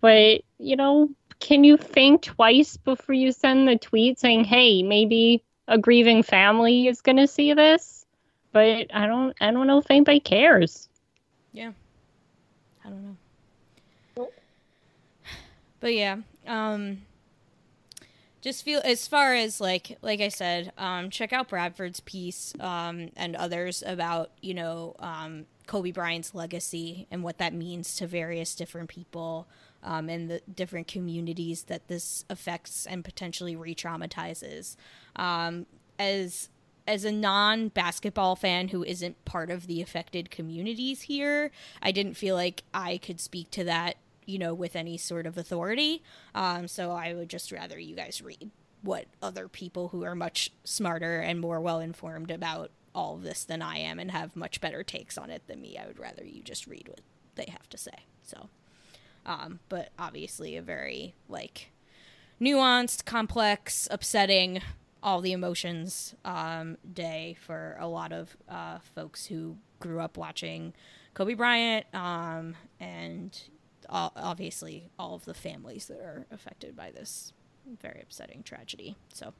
But 0.00 0.42
you 0.58 0.76
know, 0.76 1.10
can 1.40 1.64
you 1.64 1.76
think 1.76 2.22
twice 2.22 2.76
before 2.76 3.14
you 3.14 3.32
send 3.32 3.68
the 3.68 3.76
tweet 3.76 4.18
saying, 4.18 4.44
"Hey, 4.44 4.82
maybe 4.82 5.44
a 5.68 5.78
grieving 5.78 6.22
family 6.22 6.86
is 6.88 7.00
going 7.00 7.16
to 7.16 7.26
see 7.26 7.52
this"? 7.54 8.06
But 8.52 8.86
I 8.94 9.06
don't, 9.06 9.36
I 9.40 9.50
don't 9.50 9.66
know 9.66 9.78
if 9.78 9.90
anybody 9.90 10.20
cares. 10.20 10.88
Yeah. 11.52 11.72
I 12.84 12.88
don't 12.88 13.04
know. 13.04 13.16
But 15.80 15.94
yeah, 15.94 16.16
um 16.46 17.02
just 18.40 18.64
feel 18.64 18.80
as 18.84 19.06
far 19.06 19.34
as 19.34 19.60
like 19.60 19.98
like 20.02 20.20
I 20.20 20.28
said, 20.28 20.72
um 20.78 21.10
check 21.10 21.32
out 21.32 21.48
Bradford's 21.48 22.00
piece 22.00 22.54
um 22.60 23.10
and 23.16 23.36
others 23.36 23.82
about, 23.86 24.30
you 24.40 24.54
know, 24.54 24.96
um 24.98 25.46
Kobe 25.66 25.90
Bryant's 25.90 26.34
legacy 26.34 27.06
and 27.10 27.22
what 27.22 27.38
that 27.38 27.52
means 27.52 27.94
to 27.96 28.06
various 28.06 28.54
different 28.54 28.88
people 28.88 29.46
um 29.86 30.10
and 30.10 30.30
the 30.30 30.42
different 30.52 30.86
communities 30.86 31.64
that 31.64 31.88
this 31.88 32.24
affects 32.28 32.84
and 32.84 33.04
potentially 33.04 33.56
re-traumatizes. 33.56 34.76
Um 35.16 35.66
as 35.98 36.50
as 36.86 37.04
a 37.04 37.12
non 37.12 37.68
basketball 37.68 38.36
fan 38.36 38.68
who 38.68 38.84
isn't 38.84 39.24
part 39.24 39.50
of 39.50 39.66
the 39.66 39.82
affected 39.82 40.30
communities 40.30 41.02
here, 41.02 41.50
I 41.82 41.92
didn't 41.92 42.14
feel 42.14 42.34
like 42.34 42.62
I 42.72 42.98
could 42.98 43.20
speak 43.20 43.50
to 43.52 43.64
that, 43.64 43.96
you 44.24 44.38
know, 44.38 44.54
with 44.54 44.76
any 44.76 44.96
sort 44.96 45.26
of 45.26 45.36
authority. 45.36 46.02
Um, 46.34 46.68
so 46.68 46.92
I 46.92 47.14
would 47.14 47.28
just 47.28 47.50
rather 47.52 47.78
you 47.78 47.96
guys 47.96 48.22
read 48.22 48.50
what 48.82 49.06
other 49.20 49.48
people 49.48 49.88
who 49.88 50.04
are 50.04 50.14
much 50.14 50.52
smarter 50.64 51.18
and 51.20 51.40
more 51.40 51.60
well 51.60 51.80
informed 51.80 52.30
about 52.30 52.70
all 52.94 53.16
of 53.16 53.22
this 53.22 53.44
than 53.44 53.60
I 53.62 53.78
am 53.78 53.98
and 53.98 54.10
have 54.10 54.36
much 54.36 54.60
better 54.60 54.82
takes 54.82 55.18
on 55.18 55.28
it 55.30 55.42
than 55.48 55.60
me. 55.60 55.76
I 55.76 55.86
would 55.86 55.98
rather 55.98 56.24
you 56.24 56.42
just 56.42 56.66
read 56.66 56.88
what 56.88 57.00
they 57.34 57.46
have 57.50 57.68
to 57.70 57.78
say. 57.78 58.06
So, 58.22 58.48
um, 59.26 59.60
but 59.68 59.90
obviously 59.98 60.56
a 60.56 60.62
very 60.62 61.14
like 61.28 61.70
nuanced, 62.40 63.04
complex, 63.04 63.86
upsetting 63.90 64.62
all 65.02 65.20
the 65.20 65.32
emotions 65.32 66.14
um, 66.24 66.78
day 66.92 67.36
for 67.40 67.76
a 67.78 67.86
lot 67.86 68.12
of 68.12 68.36
uh, 68.48 68.78
folks 68.94 69.26
who 69.26 69.56
grew 69.78 70.00
up 70.00 70.16
watching 70.16 70.72
Kobe 71.14 71.34
Bryant 71.34 71.86
um, 71.94 72.56
and 72.80 73.38
obviously 73.88 74.90
all 74.98 75.14
of 75.14 75.24
the 75.24 75.34
families 75.34 75.86
that 75.86 75.98
are 75.98 76.26
affected 76.32 76.76
by 76.76 76.90
this 76.90 77.32
very 77.80 78.00
upsetting 78.02 78.42
tragedy. 78.42 78.96
So, 79.12 79.32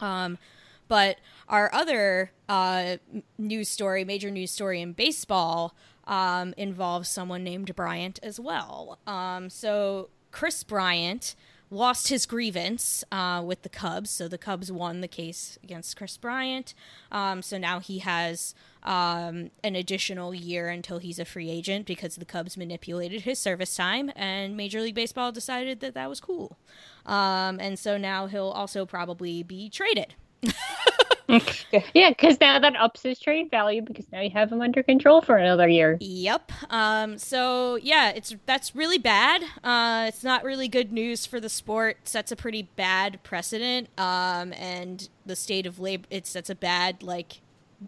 um, 0.00 0.38
but 0.86 1.18
our 1.48 1.72
other 1.74 2.30
uh, 2.48 2.96
news 3.36 3.68
story, 3.68 4.04
major 4.04 4.30
news 4.30 4.50
story 4.50 4.80
in 4.80 4.92
baseball, 4.92 5.74
um, 6.08 6.54
involves 6.56 7.08
someone 7.08 7.44
named 7.44 7.76
Bryant 7.76 8.18
as 8.22 8.40
well. 8.40 8.98
Um, 9.06 9.48
so 9.50 10.08
Kris 10.32 10.64
Bryant 10.64 11.36
lost 11.70 12.08
his 12.08 12.24
grievance 12.24 13.04
uh, 13.12 13.42
with 13.44 13.62
the 13.62 13.68
Cubs. 13.68 14.10
So 14.10 14.26
the 14.26 14.38
Cubs 14.38 14.72
won 14.72 15.02
the 15.02 15.08
case 15.08 15.58
against 15.62 15.96
Kris 15.96 16.16
Bryant. 16.16 16.72
Um, 17.12 17.42
so 17.42 17.58
now 17.58 17.78
he 17.78 17.98
has 17.98 18.54
um, 18.82 19.50
an 19.62 19.76
additional 19.76 20.34
year 20.34 20.68
until 20.68 20.98
he's 20.98 21.18
a 21.18 21.26
free 21.26 21.50
agent 21.50 21.86
because 21.86 22.16
the 22.16 22.24
Cubs 22.24 22.56
manipulated 22.56 23.22
his 23.22 23.38
service 23.38 23.76
time, 23.76 24.10
and 24.16 24.56
Major 24.56 24.80
League 24.80 24.94
Baseball 24.94 25.30
decided 25.30 25.80
that 25.80 25.92
that 25.94 26.08
was 26.08 26.20
cool. 26.20 26.56
Um, 27.04 27.60
and 27.60 27.78
so 27.78 27.98
now 27.98 28.26
he'll 28.26 28.48
also 28.48 28.86
probably 28.86 29.42
be 29.42 29.68
traded. 29.68 30.14
yeah, 31.94 32.08
because 32.08 32.40
now 32.40 32.58
that 32.58 32.74
ups 32.76 33.02
his 33.02 33.18
trade 33.18 33.50
value 33.50 33.82
because 33.82 34.06
now 34.10 34.20
you 34.20 34.30
have 34.30 34.50
him 34.50 34.62
under 34.62 34.82
control 34.82 35.20
for 35.20 35.36
another 35.36 35.68
year. 35.68 35.98
Yep. 36.00 36.52
Um. 36.70 37.18
So 37.18 37.76
yeah, 37.76 38.10
it's 38.10 38.34
that's 38.46 38.74
really 38.74 38.96
bad. 38.96 39.42
Uh, 39.62 40.06
it's 40.08 40.24
not 40.24 40.42
really 40.42 40.68
good 40.68 40.90
news 40.90 41.26
for 41.26 41.38
the 41.38 41.50
sport. 41.50 42.08
Sets 42.08 42.32
a 42.32 42.36
pretty 42.36 42.62
bad 42.62 43.22
precedent. 43.24 43.88
Um, 43.98 44.54
and 44.54 45.08
the 45.26 45.36
state 45.36 45.66
of 45.66 45.78
labor. 45.78 46.06
It 46.10 46.26
sets 46.26 46.48
a 46.48 46.54
bad 46.54 47.02
like 47.02 47.42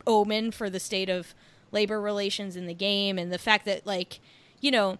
omen 0.06 0.50
for 0.50 0.68
the 0.68 0.80
state 0.80 1.08
of 1.08 1.34
labor 1.72 2.00
relations 2.00 2.56
in 2.56 2.66
the 2.66 2.74
game, 2.74 3.18
and 3.18 3.32
the 3.32 3.38
fact 3.38 3.64
that 3.64 3.86
like, 3.86 4.20
you 4.60 4.70
know, 4.70 4.98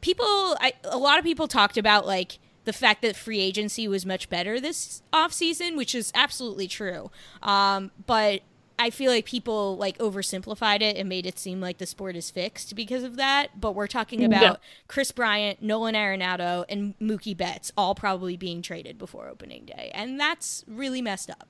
people. 0.00 0.24
I 0.60 0.74
a 0.84 0.98
lot 0.98 1.18
of 1.18 1.24
people 1.24 1.48
talked 1.48 1.76
about 1.76 2.06
like 2.06 2.38
the 2.64 2.72
fact 2.72 3.02
that 3.02 3.16
free 3.16 3.40
agency 3.40 3.88
was 3.88 4.06
much 4.06 4.28
better 4.28 4.60
this 4.60 5.02
offseason, 5.12 5.76
which 5.76 5.94
is 5.94 6.12
absolutely 6.14 6.68
true. 6.68 7.10
Um, 7.42 7.90
but 8.06 8.42
I 8.78 8.90
feel 8.90 9.12
like 9.12 9.26
people 9.26 9.76
like 9.76 9.98
oversimplified 9.98 10.80
it 10.80 10.96
and 10.96 11.08
made 11.08 11.26
it 11.26 11.38
seem 11.38 11.60
like 11.60 11.78
the 11.78 11.86
sport 11.86 12.16
is 12.16 12.30
fixed 12.30 12.74
because 12.74 13.04
of 13.04 13.16
that. 13.16 13.60
But 13.60 13.74
we're 13.74 13.86
talking 13.86 14.24
about 14.24 14.42
Yeah. 14.42 14.56
Kris 14.88 15.12
Bryant, 15.12 15.62
Nolan 15.62 15.94
Arenado, 15.94 16.64
and 16.68 16.98
Mookie 16.98 17.36
Betts 17.36 17.70
all 17.76 17.94
probably 17.94 18.36
being 18.36 18.62
traded 18.62 18.98
before 18.98 19.28
opening 19.28 19.64
day, 19.66 19.90
and 19.94 20.18
that's 20.18 20.64
really 20.66 21.02
messed 21.02 21.30
up. 21.30 21.48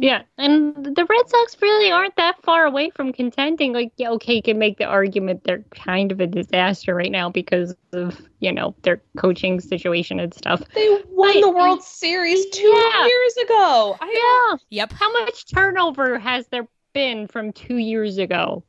Yeah, 0.00 0.22
and 0.36 0.76
the 0.76 1.04
Red 1.04 1.28
Sox 1.28 1.56
really 1.60 1.90
aren't 1.90 2.14
that 2.16 2.40
far 2.44 2.64
away 2.66 2.90
from 2.90 3.12
contending. 3.12 3.72
Like, 3.72 3.90
yeah, 3.96 4.10
okay, 4.10 4.34
you 4.34 4.42
can 4.42 4.56
make 4.56 4.78
the 4.78 4.84
argument 4.84 5.42
they're 5.42 5.64
kind 5.74 6.12
of 6.12 6.20
a 6.20 6.26
disaster 6.26 6.94
right 6.94 7.10
now 7.10 7.28
because 7.30 7.74
of, 7.92 8.20
you 8.38 8.52
know, 8.52 8.76
their 8.82 9.02
coaching 9.16 9.58
situation 9.60 10.20
and 10.20 10.32
stuff. 10.32 10.62
They 10.72 10.88
won 11.10 11.34
But- 11.34 11.40
the 11.40 11.50
World 11.50 11.82
Series 11.82 12.46
two 12.50 12.62
Yeah. 12.68 13.06
years 13.06 13.36
ago. 13.38 13.96
I 14.00 14.48
Yeah. 14.52 14.58
Yep. 14.70 14.92
How 14.92 15.10
much 15.24 15.46
turnover 15.52 16.16
has 16.20 16.46
there 16.46 16.68
been 16.92 17.26
from 17.26 17.52
two 17.52 17.78
years 17.78 18.18
ago? 18.18 18.62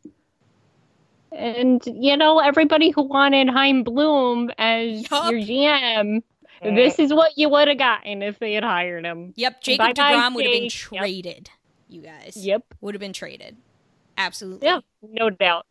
And, 1.32 1.80
you 1.86 2.18
know, 2.18 2.40
everybody 2.40 2.90
who 2.90 3.04
wanted 3.04 3.50
Chaim 3.50 3.84
Bloom 3.84 4.50
as 4.58 5.04
Yup. 5.12 5.30
your 5.32 5.40
GM, 5.42 6.24
this 6.62 7.00
is 7.00 7.14
what 7.14 7.38
you 7.38 7.50
would 7.50 7.68
have 7.68 7.78
gotten 7.78 8.22
if 8.22 8.40
they 8.40 8.54
had 8.54 8.64
hired 8.64 9.06
him. 9.06 9.34
Yep, 9.36 9.62
Jacob 9.62 9.96
Bye-bye, 9.96 10.14
Degrom 10.14 10.36
would 10.36 10.46
have 10.46 10.54
been 10.54 10.70
Jake. 10.70 10.92
Yep. 10.92 11.02
traded. 11.02 11.50
You 11.88 12.02
guys. 12.02 12.38
Yep. 12.38 12.64
Would 12.82 12.96
have 12.96 13.00
been 13.00 13.14
traded. 13.14 13.58
Absolutely. 14.18 14.68
Yeah, 14.68 14.82
no 15.02 15.30
doubt. 15.30 15.66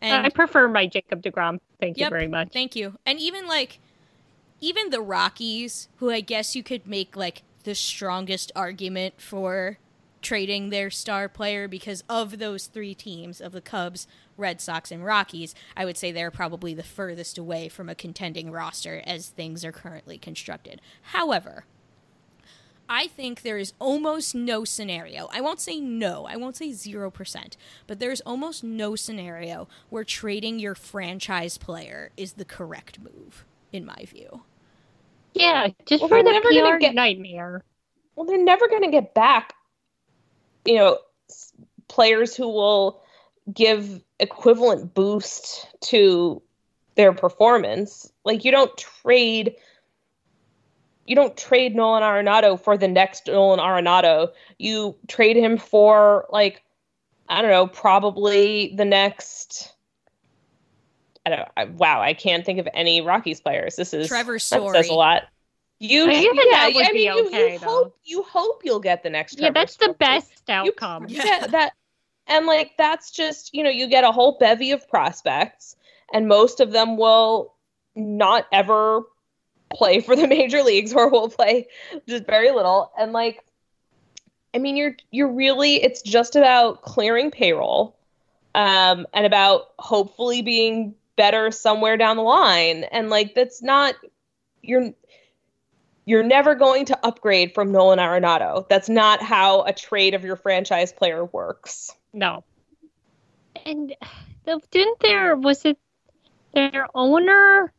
And 0.00 0.26
I 0.26 0.30
prefer 0.30 0.68
my 0.68 0.86
Jacob 0.86 1.22
DeGrom. 1.22 1.60
Thank 1.80 1.98
you 1.98 2.08
very 2.08 2.26
much. 2.26 2.52
Thank 2.52 2.74
you. 2.74 2.98
And 3.06 3.20
even 3.20 3.46
like 3.46 3.78
even 4.60 4.90
the 4.90 5.00
Rockies, 5.00 5.88
who 5.96 6.10
I 6.10 6.20
guess 6.20 6.56
you 6.56 6.62
could 6.62 6.86
make 6.86 7.16
like 7.16 7.42
the 7.64 7.74
strongest 7.74 8.50
argument 8.56 9.20
for 9.20 9.78
trading 10.22 10.70
their 10.70 10.88
star 10.90 11.28
player 11.28 11.68
because 11.68 12.02
of 12.08 12.38
those 12.38 12.66
three 12.66 12.94
teams 12.94 13.40
of 13.40 13.52
the 13.52 13.60
Cubs, 13.60 14.06
Red 14.36 14.60
Sox 14.60 14.90
and 14.90 15.04
Rockies, 15.04 15.54
I 15.76 15.84
would 15.84 15.96
say 15.98 16.12
they're 16.12 16.30
probably 16.30 16.72
the 16.74 16.82
furthest 16.82 17.36
away 17.38 17.68
from 17.68 17.88
a 17.88 17.94
contending 17.94 18.50
roster 18.50 19.02
as 19.06 19.28
things 19.28 19.64
are 19.64 19.72
currently 19.72 20.16
constructed. 20.18 20.80
However, 21.02 21.64
I 22.88 23.06
think 23.06 23.42
there 23.42 23.58
is 23.58 23.72
almost 23.78 24.34
no 24.34 24.64
scenario. 24.64 25.28
I 25.32 25.40
won't 25.40 25.60
say 25.60 25.80
no, 25.80 26.26
I 26.26 26.36
won't 26.36 26.56
say 26.56 26.70
0%, 26.70 27.56
but 27.86 27.98
there's 28.00 28.20
almost 28.22 28.62
no 28.64 28.96
scenario 28.96 29.68
where 29.88 30.04
trading 30.04 30.58
your 30.58 30.74
franchise 30.74 31.58
player 31.58 32.10
is 32.16 32.34
the 32.34 32.44
correct 32.44 32.98
move, 33.00 33.44
in 33.72 33.84
my 33.86 34.04
view. 34.06 34.42
Yeah, 35.34 35.68
just 35.86 36.02
Well, 36.02 36.08
for 36.08 36.22
the 36.22 36.30
never 36.30 36.48
PR 36.50 36.78
get- 36.78 36.94
nightmare. 36.94 37.62
well, 38.14 38.26
they're 38.26 38.42
never 38.42 38.68
going 38.68 38.82
to 38.82 38.90
get 38.90 39.14
back, 39.14 39.54
you 40.64 40.76
know, 40.76 40.98
players 41.88 42.34
who 42.34 42.48
will 42.48 43.02
give 43.52 44.02
equivalent 44.18 44.94
boost 44.94 45.66
to 45.80 46.40
their 46.94 47.12
performance. 47.12 48.12
Like 48.24 48.44
you 48.44 48.50
don't 48.50 48.76
trade 48.76 49.56
you 51.04 51.16
don't 51.16 51.36
trade 51.36 51.74
Nolan 51.74 52.02
Arenado 52.02 52.58
for 52.58 52.78
the 52.78 52.86
next 52.86 53.26
Nolan 53.26 53.58
Arenado. 53.58 54.28
You 54.58 54.94
trade 55.08 55.36
him 55.36 55.58
for 55.58 56.26
like 56.30 56.62
I 57.28 57.42
don't 57.42 57.50
know, 57.50 57.66
probably 57.66 58.74
the 58.76 58.84
next 58.84 59.72
I 61.26 61.30
don't 61.30 61.48
I, 61.56 61.64
wow, 61.64 62.00
I 62.00 62.14
can't 62.14 62.44
think 62.44 62.58
of 62.58 62.68
any 62.74 63.00
Rockies 63.00 63.40
players. 63.40 63.76
This 63.76 63.92
is 63.92 64.08
Trevor 64.08 64.34
that 64.34 64.40
says 64.40 64.88
a 64.88 64.94
lot. 64.94 65.24
You 65.82 66.08
I 66.08 66.14
even 66.14 66.46
yeah, 66.50 66.52
that 66.52 66.74
would 66.74 66.86
I 66.86 66.92
be 66.92 67.10
mean 67.10 67.26
okay, 67.26 67.52
you 67.54 67.58
though. 67.58 67.66
hope 67.68 67.96
you 68.04 68.22
hope 68.22 68.62
you'll 68.64 68.80
get 68.80 69.02
the 69.02 69.10
next 69.10 69.38
Yeah, 69.38 69.50
Trevor 69.50 69.54
that's 69.54 69.76
the 69.76 69.94
best 69.98 70.32
You- 70.48 70.52
outcome. 70.54 71.06
yeah, 71.08 71.46
that 71.48 71.72
and 72.28 72.46
like 72.46 72.72
that's 72.78 73.10
just 73.10 73.54
you 73.54 73.62
know 73.64 73.70
you 73.70 73.88
get 73.88 74.04
a 74.04 74.12
whole 74.12 74.36
bevy 74.38 74.70
of 74.72 74.88
prospects 74.88 75.76
and 76.12 76.28
most 76.28 76.60
of 76.60 76.72
them 76.72 76.96
will 76.96 77.54
not 77.96 78.46
ever 78.52 79.02
play 79.74 80.00
for 80.00 80.14
the 80.16 80.28
major 80.36 80.62
leagues 80.62 80.92
or 80.92 81.08
will 81.10 81.28
play 81.30 81.66
just 82.08 82.26
very 82.26 82.50
little 82.50 82.92
and 82.98 83.12
like 83.12 83.44
i 84.54 84.58
mean 84.58 84.76
you're 84.76 84.96
you're 85.10 85.32
really 85.32 85.82
it's 85.82 86.02
just 86.02 86.36
about 86.36 86.82
clearing 86.82 87.30
payroll 87.30 87.96
um, 88.54 89.06
and 89.14 89.26
about 89.26 89.62
hopefully 89.78 90.42
being 90.42 90.94
better 91.16 91.50
somewhere 91.50 91.96
down 91.96 92.16
the 92.16 92.22
line. 92.22 92.84
And 92.84 93.08
like 93.10 93.34
that's 93.34 93.62
not 93.62 93.94
you're 94.62 94.92
you're 96.04 96.22
never 96.22 96.54
going 96.54 96.86
to 96.86 97.06
upgrade 97.06 97.54
from 97.54 97.72
Nolan 97.72 97.98
Arenado. 97.98 98.68
That's 98.68 98.88
not 98.88 99.22
how 99.22 99.62
a 99.62 99.72
trade 99.72 100.14
of 100.14 100.24
your 100.24 100.36
franchise 100.36 100.92
player 100.92 101.24
works. 101.24 101.90
No. 102.12 102.44
And 103.64 103.94
the, 104.44 104.60
didn't 104.70 105.00
there 105.00 105.36
was 105.36 105.64
it 105.64 105.78
their 106.52 106.86
owner 106.94 107.72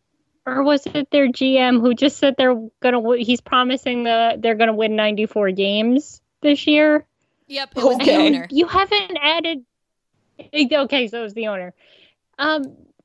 or 0.45 0.63
was 0.63 0.85
it 0.85 1.09
their 1.11 1.27
GM 1.27 1.81
who 1.81 1.93
just 1.93 2.17
said 2.17 2.35
they're 2.37 2.69
gonna 2.81 3.17
he's 3.17 3.41
promising 3.41 4.03
that 4.03 4.41
they're 4.41 4.55
gonna 4.55 4.73
win 4.73 4.95
94 4.95 5.51
games 5.51 6.21
this 6.41 6.67
year? 6.67 7.05
Yep, 7.47 7.73
it 7.75 7.83
was 7.83 7.97
the 7.97 8.15
owner. 8.15 8.47
You 8.49 8.67
haven't 8.67 9.17
added. 9.21 9.65
Okay, 10.53 11.07
so 11.07 11.19
it 11.19 11.23
was 11.23 11.33
the 11.33 11.47
owner. 11.47 11.73
Um, 12.39 12.63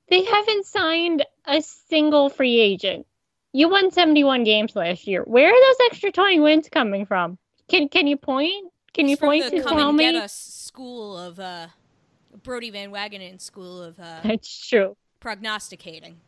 they 0.09 0.25
haven't 0.25 0.65
signed 0.67 1.25
a 1.45 1.61
single 1.61 2.31
free 2.31 2.59
agent. 2.59 3.07
You 3.53 3.69
won 3.69 3.91
71 3.91 4.45
games 4.45 4.75
last 4.75 5.07
year. 5.07 5.23
Where 5.23 5.49
are 5.53 5.61
those 5.61 5.87
extra 5.91 6.11
20 6.13 6.41
wins 6.41 6.69
coming 6.71 7.05
from? 7.07 7.39
Can 7.69 7.89
Can 7.89 8.07
you 8.07 8.17
point? 8.17 8.73
Can 8.95 9.09
you 9.09 9.17
It's 9.17 9.21
point 9.21 9.45
the 9.45 9.51
to 9.51 9.63
tell 9.63 9.93
me? 9.93 10.13
get 10.13 10.15
us 10.15 10.33
school 10.33 11.17
of 11.17 11.41
uh, 11.41 11.69
Brodie 12.43 12.71
Van 12.71 12.91
Wagenen 12.91 13.41
school 13.41 13.83
of 13.83 13.99
uh, 14.01 14.21
It's 14.25 14.69
true. 14.69 14.97
prognosticating. 15.21 16.21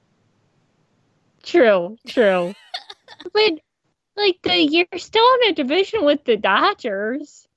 True. 1.42 1.98
True. 2.06 2.54
but 3.32 3.52
like 4.16 4.38
the, 4.42 4.58
you're 4.58 4.86
still 4.98 5.26
in 5.42 5.50
a 5.50 5.54
division 5.54 6.04
with 6.04 6.24
the 6.24 6.36
Dodgers. 6.38 7.48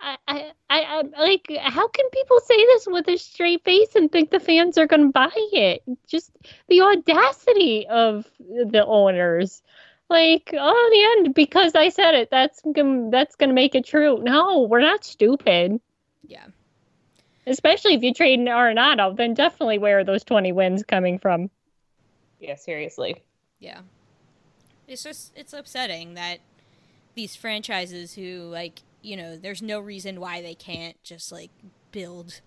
I, 0.00 0.16
I, 0.26 0.52
I, 0.70 0.80
I 0.80 1.20
like. 1.20 1.50
How 1.60 1.88
can 1.88 2.08
people 2.10 2.40
say 2.40 2.56
this 2.56 2.86
with 2.86 3.08
a 3.08 3.16
straight 3.16 3.64
face 3.64 3.94
and 3.94 4.10
think 4.10 4.30
the 4.30 4.40
fans 4.40 4.78
are 4.78 4.86
going 4.86 5.02
to 5.02 5.12
buy 5.12 5.30
it? 5.34 5.82
Just 6.06 6.30
the 6.68 6.80
audacity 6.80 7.86
of 7.88 8.26
the 8.38 8.84
owners. 8.86 9.62
Like, 10.08 10.50
oh, 10.54 10.88
the 10.92 11.24
end 11.24 11.34
because 11.34 11.74
I 11.76 11.88
said 11.88 12.14
it. 12.14 12.30
That's 12.30 12.60
gonna 12.72 13.10
that's 13.10 13.36
gonna 13.36 13.52
make 13.52 13.76
it 13.76 13.84
true. 13.84 14.20
No, 14.20 14.62
we're 14.62 14.80
not 14.80 15.04
stupid. 15.04 15.80
Yeah. 16.26 16.46
Especially 17.46 17.94
if 17.94 18.02
you 18.02 18.12
trade 18.12 18.40
an 18.40 18.46
Arenado, 18.46 19.16
then 19.16 19.34
definitely 19.34 19.78
where 19.78 20.00
are 20.00 20.04
those 20.04 20.24
twenty 20.24 20.50
wins 20.50 20.82
coming 20.82 21.20
from? 21.20 21.48
Yeah, 22.40 22.56
seriously. 22.56 23.22
Yeah. 23.60 23.80
It's 24.88 25.04
just 25.04 25.32
it's 25.36 25.52
upsetting 25.52 26.14
that 26.14 26.38
these 27.14 27.36
franchises 27.36 28.14
who 28.14 28.48
like, 28.50 28.80
you 29.02 29.16
know, 29.16 29.36
there's 29.36 29.62
no 29.62 29.80
reason 29.80 30.20
why 30.20 30.42
they 30.42 30.54
can't 30.54 31.02
just 31.02 31.32
like 31.32 31.50
build 31.92 32.40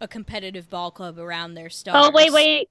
a 0.00 0.08
competitive 0.08 0.70
ball 0.70 0.90
club 0.90 1.18
around 1.18 1.54
their 1.54 1.70
stars. 1.70 2.06
Oh 2.06 2.10
wait, 2.12 2.32
wait! 2.32 2.68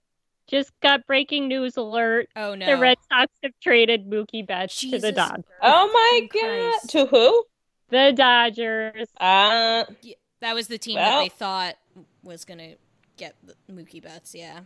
Just 0.47 0.71
got 0.81 1.05
breaking 1.05 1.47
news 1.47 1.77
alert. 1.77 2.27
Oh 2.35 2.55
no. 2.55 2.65
The 2.65 2.77
Red 2.77 2.97
Sox 3.11 3.31
have 3.43 3.51
traded 3.61 4.09
Mookie 4.09 4.45
Betts 4.45 4.79
to 4.81 4.97
the 4.97 5.11
Dodgers. 5.11 5.45
Oh 5.61 5.91
my 5.93 6.27
fucking 6.31 6.71
god. 6.71 6.89
To 6.89 7.05
who? 7.05 7.43
The 7.89 8.13
Dodgers. 8.15 9.07
Uh 9.19 9.85
Yeah, 10.01 10.15
that 10.39 10.55
was 10.55 10.67
the 10.67 10.77
team 10.77 10.95
Well- 10.95 11.17
that 11.19 11.23
they 11.23 11.29
thought 11.29 11.75
was 12.23 12.45
going 12.45 12.57
to 12.59 12.75
get 13.17 13.35
Mookie 13.71 14.01
Betts, 14.01 14.33
yeah. 14.35 14.61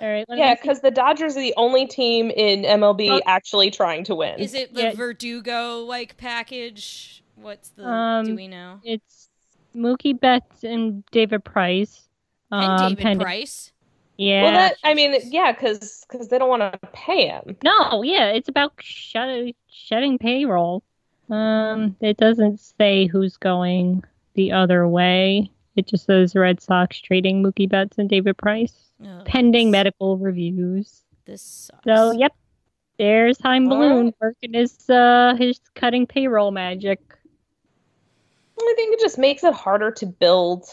All 0.00 0.08
right. 0.08 0.24
Yeah, 0.28 0.54
because 0.54 0.80
the 0.80 0.90
Dodgers 0.90 1.36
are 1.36 1.40
the 1.40 1.54
only 1.56 1.86
team 1.86 2.30
in 2.30 2.62
MLB 2.62 3.10
Oh. 3.10 3.20
actually 3.26 3.70
trying 3.70 4.04
to 4.04 4.14
win. 4.14 4.38
Is 4.38 4.54
it 4.54 4.72
the 4.74 4.82
Yeah. 4.82 4.92
Verdugo 4.94 5.80
like 5.80 6.16
package? 6.16 7.23
What's 7.36 7.70
the 7.70 7.82
do 7.82 7.88
Um, 7.88 8.34
we 8.36 8.48
know? 8.48 8.80
it's 8.84 9.28
Mookie 9.76 10.18
Betts 10.18 10.62
and 10.64 11.04
David 11.10 11.44
Price. 11.44 12.08
And 12.50 12.64
um, 12.64 12.88
David 12.90 12.98
pending- 13.02 13.24
Price? 13.24 13.72
Yeah. 14.16 14.42
Well, 14.44 14.52
that 14.52 14.76
I 14.84 14.94
mean, 14.94 15.16
yeah, 15.24 15.50
because 15.52 16.04
because 16.08 16.28
they 16.28 16.38
don't 16.38 16.48
want 16.48 16.62
to 16.62 16.78
pay 16.92 17.26
him. 17.26 17.56
No, 17.64 18.02
yeah, 18.04 18.26
it's 18.28 18.48
about 18.48 18.72
shut, 18.80 19.54
shutting 19.68 20.18
payroll. 20.18 20.84
Um, 21.30 21.96
it 22.00 22.16
doesn't 22.16 22.60
say 22.60 23.06
who's 23.06 23.36
going 23.36 24.04
the 24.34 24.52
other 24.52 24.86
way. 24.86 25.50
It 25.74 25.88
just 25.88 26.04
says 26.06 26.36
Red 26.36 26.60
Sox 26.60 27.00
trading 27.00 27.42
Mookie 27.42 27.68
Betts 27.68 27.98
and 27.98 28.08
David 28.08 28.36
Price, 28.36 28.92
Oh, 29.04 29.22
pending 29.24 29.68
this- 29.72 29.78
medical 29.78 30.16
reviews. 30.16 31.02
This 31.24 31.42
sucks. 31.42 31.82
So, 31.84 32.12
yep, 32.12 32.32
there's 32.98 33.40
Chaim 33.40 33.68
Bloom 33.68 34.04
right. 34.04 34.14
working 34.20 34.52
his 34.52 34.88
uh 34.88 35.34
his 35.36 35.58
cutting 35.74 36.06
payroll 36.06 36.52
magic. 36.52 37.00
I 38.58 38.72
think 38.76 38.94
it 38.94 39.00
just 39.00 39.18
makes 39.18 39.44
it 39.44 39.54
harder 39.54 39.90
to 39.92 40.06
build 40.06 40.64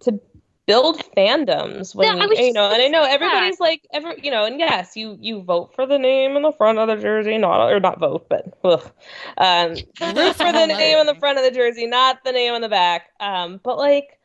to 0.00 0.20
build 0.66 1.02
fandoms 1.16 1.94
when 1.94 2.06
Yeah, 2.06 2.26
you 2.26 2.52
know, 2.52 2.70
and 2.70 2.82
I 2.82 2.88
know 2.88 3.02
everybody's 3.02 3.58
like 3.60 3.86
every 3.92 4.20
you 4.22 4.30
know, 4.30 4.44
and 4.44 4.58
yes, 4.58 4.96
you 4.96 5.16
you 5.20 5.42
vote 5.42 5.74
for 5.74 5.86
the 5.86 5.98
name 5.98 6.36
in 6.36 6.42
the 6.42 6.52
front 6.52 6.78
of 6.78 6.88
the 6.88 6.96
jersey, 6.96 7.38
not 7.38 7.72
or 7.72 7.80
not 7.80 7.98
vote, 7.98 8.26
but 8.28 8.56
ugh. 8.64 8.92
um, 9.38 9.70
root 10.14 10.36
for 10.36 10.52
the 10.52 10.66
name 10.78 10.98
on 10.98 11.06
the 11.06 11.16
front 11.16 11.38
of 11.38 11.44
the 11.44 11.50
jersey, 11.50 11.86
not 11.86 12.22
the 12.24 12.32
name 12.32 12.54
on 12.54 12.60
the 12.60 12.68
back. 12.68 13.10
Um, 13.18 13.60
but 13.62 13.78
like, 13.78 14.18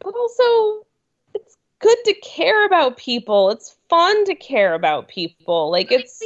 but 0.00 0.14
also, 0.14 0.86
it's 1.34 1.56
good 1.80 1.98
to 2.06 2.14
care 2.14 2.64
about 2.66 2.96
people. 2.96 3.50
It's 3.50 3.76
fun 3.88 4.24
to 4.26 4.34
care 4.34 4.74
about 4.74 5.08
people. 5.08 5.70
Like 5.70 5.92
it's, 5.92 6.18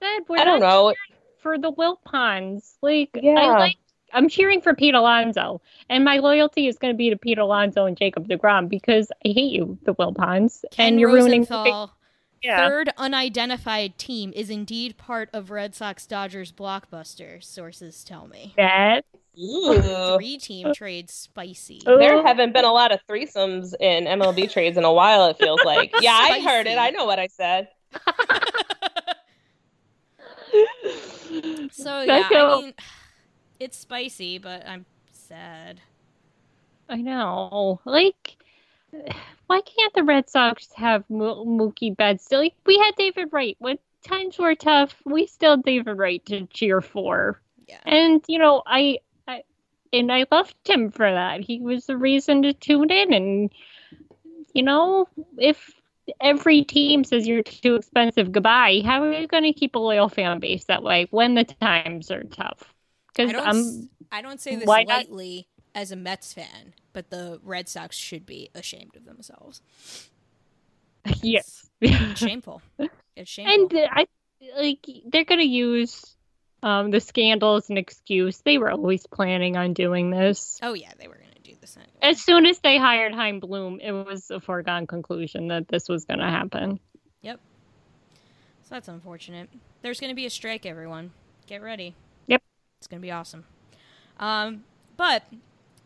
Said 0.00 0.24
we're 0.28 0.38
I 0.38 0.44
don't 0.44 0.58
know. 0.58 0.92
for 1.38 1.56
the 1.58 1.72
Wilpons. 1.72 2.74
Like 2.82 3.10
Yeah. 3.14 3.38
I 3.38 3.58
like 3.58 3.76
I'm 4.12 4.28
cheering 4.28 4.60
for 4.60 4.74
Pete 4.74 4.94
Alonso, 4.94 5.60
and 5.88 6.04
my 6.04 6.18
loyalty 6.18 6.66
is 6.66 6.78
going 6.78 6.92
to 6.92 6.96
be 6.96 7.10
to 7.10 7.16
Pete 7.16 7.38
Alonso 7.38 7.86
and 7.86 7.96
Jacob 7.96 8.28
Degrom 8.28 8.68
because 8.68 9.10
I 9.24 9.28
hate 9.28 9.52
you, 9.52 9.78
the 9.84 9.94
Wilpons, 9.94 10.64
Ken 10.70 10.88
and 10.88 11.00
you're 11.00 11.12
ruining. 11.12 11.40
Rosenthal, 11.40 11.94
Yeah. 12.42 12.68
third 12.68 12.90
unidentified 12.96 13.98
team, 13.98 14.32
is 14.36 14.50
indeed 14.50 14.96
part 14.98 15.30
of 15.32 15.50
Red 15.50 15.74
Sox 15.74 16.06
Dodgers 16.06 16.52
blockbuster, 16.52 17.42
sources 17.42 18.04
tell 18.04 18.26
me. 18.28 18.54
That 18.56 19.04
Three 19.34 20.36
team 20.36 20.74
trade 20.74 21.08
spicy. 21.08 21.80
There 21.86 22.22
haven't 22.22 22.52
been 22.52 22.66
a 22.66 22.72
lot 22.72 22.92
of 22.92 23.00
threesomes 23.08 23.72
in 23.80 24.04
MLB 24.04 24.50
trades 24.52 24.76
in 24.76 24.84
a 24.84 24.92
while, 24.92 25.26
it 25.28 25.38
feels 25.38 25.60
like. 25.64 25.90
Yeah, 26.02 26.12
I 26.12 26.40
heard 26.40 26.66
it. 26.66 26.76
I 26.76 26.90
know 26.90 27.06
what 27.06 27.18
I 27.18 27.28
said. 27.28 27.68
So 31.70 32.02
yeah, 32.02 32.24
Becco. 32.24 32.58
I 32.58 32.60
mean, 32.60 32.74
it's 33.62 33.78
spicy, 33.78 34.38
but 34.38 34.66
I'm 34.66 34.84
sad. 35.12 35.80
I 36.88 36.96
know. 36.96 37.80
Like, 37.84 38.36
why 39.46 39.60
can't 39.60 39.94
the 39.94 40.02
Red 40.02 40.28
Sox 40.28 40.68
have 40.74 41.08
Mo- 41.08 41.44
Mookie 41.44 41.96
Betts? 41.96 42.30
Like, 42.30 42.54
we 42.66 42.76
had 42.78 42.96
David 42.96 43.28
Wright. 43.32 43.56
When 43.58 43.78
times 44.04 44.38
were 44.38 44.54
tough, 44.54 44.94
we 45.04 45.26
still 45.26 45.52
had 45.52 45.62
David 45.62 45.96
Wright 45.96 46.24
to 46.26 46.46
cheer 46.46 46.80
for. 46.80 47.40
Yeah. 47.68 47.80
And 47.86 48.22
you 48.26 48.38
know, 48.38 48.62
I, 48.66 48.98
I, 49.26 49.44
and 49.92 50.12
I 50.12 50.26
loved 50.30 50.56
him 50.64 50.90
for 50.90 51.10
that. 51.10 51.40
He 51.40 51.60
was 51.60 51.86
the 51.86 51.96
reason 51.96 52.42
to 52.42 52.52
tune 52.52 52.90
in. 52.90 53.12
And 53.12 53.52
you 54.52 54.64
know, 54.64 55.06
if 55.38 55.70
every 56.20 56.64
team 56.64 57.04
says 57.04 57.26
you're 57.26 57.42
too 57.42 57.76
expensive, 57.76 58.32
goodbye. 58.32 58.82
How 58.84 59.02
are 59.02 59.12
you 59.12 59.26
going 59.26 59.44
to 59.44 59.52
keep 59.52 59.76
a 59.76 59.78
loyal 59.78 60.08
fan 60.08 60.40
base 60.40 60.64
that 60.64 60.82
way 60.82 61.06
when 61.10 61.34
the 61.34 61.44
times 61.44 62.10
are 62.10 62.24
tough? 62.24 62.71
I 63.18 63.26
Because 63.26 63.32
don't, 63.32 63.46
I'm. 63.48 63.90
I 64.10 64.22
don't 64.22 64.40
say 64.40 64.56
this 64.56 64.66
why 64.66 64.82
not- 64.84 64.96
lightly 64.98 65.48
as 65.74 65.90
a 65.92 65.96
Mets 65.96 66.32
fan, 66.32 66.74
but 66.92 67.10
the 67.10 67.40
Red 67.42 67.68
Sox 67.68 67.96
should 67.96 68.26
be 68.26 68.50
ashamed 68.54 68.96
of 68.96 69.04
themselves. 69.04 69.62
Yes. 71.22 71.68
It's 71.80 72.20
shameful. 72.20 72.62
It's 73.16 73.30
shameful. 73.30 73.78
And 73.78 73.88
I 73.92 74.06
like 74.56 74.86
they're 75.06 75.24
gonna 75.24 75.42
use 75.42 76.16
um 76.62 76.90
the 76.90 77.00
scandal 77.00 77.56
as 77.56 77.68
an 77.70 77.76
excuse. 77.76 78.38
They 78.40 78.56
were 78.58 78.70
always 78.70 79.06
planning 79.06 79.56
on 79.56 79.72
doing 79.74 80.10
this. 80.10 80.58
oh 80.62 80.72
yeah, 80.74 80.92
they 80.98 81.08
were 81.08 81.16
going 81.16 81.32
to 81.34 81.42
do 81.42 81.54
this 81.60 81.76
anyway. 81.76 81.92
As 82.00 82.20
soon 82.22 82.46
as 82.46 82.60
they 82.60 82.78
hired 82.78 83.14
Chaim 83.14 83.40
Bloom, 83.40 83.80
it 83.80 83.90
was 83.92 84.30
a 84.30 84.40
foregone 84.40 84.86
conclusion 84.86 85.48
that 85.48 85.68
this 85.68 85.88
was 85.88 86.04
gonna 86.06 86.30
happen. 86.30 86.78
Yep. 87.22 87.40
So 88.62 88.68
that's 88.76 88.88
unfortunate. 88.88 89.50
There's 89.82 89.98
going 90.00 90.10
to 90.10 90.14
be 90.16 90.24
a 90.26 90.30
strike, 90.30 90.64
everyone. 90.64 91.10
Get 91.46 91.60
ready. 91.62 91.94
It's 92.82 92.88
going 92.88 93.00
to 93.00 93.06
be 93.06 93.12
awesome. 93.12 93.44
Um, 94.18 94.64
but 94.96 95.22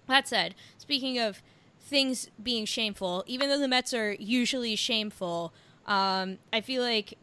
that 0.06 0.26
said, 0.26 0.54
speaking 0.78 1.18
of 1.18 1.42
things 1.78 2.30
being 2.42 2.64
shameful, 2.64 3.22
even 3.26 3.50
though 3.50 3.58
the 3.58 3.68
Mets 3.68 3.92
are 3.92 4.12
usually 4.14 4.76
shameful, 4.76 5.52
um, 5.86 6.38
I 6.54 6.62
feel 6.62 6.82
like 6.82 7.18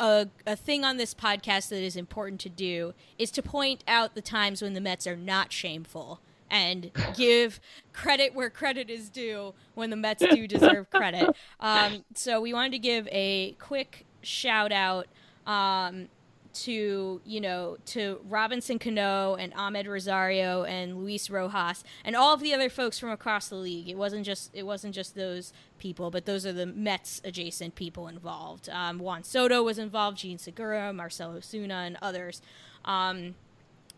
a, 0.00 0.26
a 0.48 0.56
thing 0.56 0.84
on 0.84 0.96
this 0.96 1.14
podcast 1.14 1.68
that 1.68 1.80
is 1.80 1.94
important 1.94 2.40
to 2.40 2.48
do 2.48 2.92
is 3.16 3.30
to 3.30 3.40
point 3.40 3.84
out 3.86 4.16
the 4.16 4.20
times 4.20 4.60
when 4.60 4.74
the 4.74 4.80
Mets 4.80 5.06
are 5.06 5.16
not 5.16 5.52
shameful 5.52 6.18
and 6.50 6.90
give 7.16 7.60
credit 7.92 8.34
where 8.34 8.50
credit 8.50 8.90
is 8.90 9.08
due 9.08 9.54
when 9.74 9.90
the 9.90 9.96
Mets 9.96 10.24
do 10.28 10.48
deserve 10.48 10.90
credit. 10.90 11.36
Um, 11.60 12.04
so 12.14 12.40
we 12.40 12.52
wanted 12.52 12.72
to 12.72 12.78
give 12.80 13.06
a 13.12 13.52
quick 13.60 14.04
shout 14.22 14.72
out 14.72 15.06
um, 15.46 16.08
to 16.54 17.20
you 17.24 17.40
know 17.40 17.76
to 17.86 18.20
Robinson 18.28 18.78
Cano 18.78 19.34
and 19.34 19.52
Amed 19.54 19.86
Rosario 19.86 20.64
and 20.64 20.98
Luis 20.98 21.28
Rojas 21.30 21.84
and 22.04 22.16
all 22.16 22.34
of 22.34 22.40
the 22.40 22.54
other 22.54 22.68
folks 22.68 22.98
from 22.98 23.10
across 23.10 23.48
the 23.48 23.56
league. 23.56 23.88
It 23.88 23.96
wasn't 23.96 24.24
just 24.24 24.50
it 24.54 24.64
wasn't 24.64 24.94
just 24.94 25.14
those 25.14 25.52
people, 25.78 26.10
but 26.10 26.24
those 26.24 26.46
are 26.46 26.52
the 26.52 26.66
Mets 26.66 27.20
adjacent 27.24 27.74
people 27.74 28.08
involved. 28.08 28.68
Um, 28.68 28.98
Juan 28.98 29.24
Soto 29.24 29.62
was 29.62 29.78
involved, 29.78 30.18
Jean 30.18 30.38
Segura, 30.38 30.92
Marcell 30.92 31.32
Ozuna, 31.32 31.86
and 31.86 31.98
others. 32.00 32.40
Um, 32.84 33.34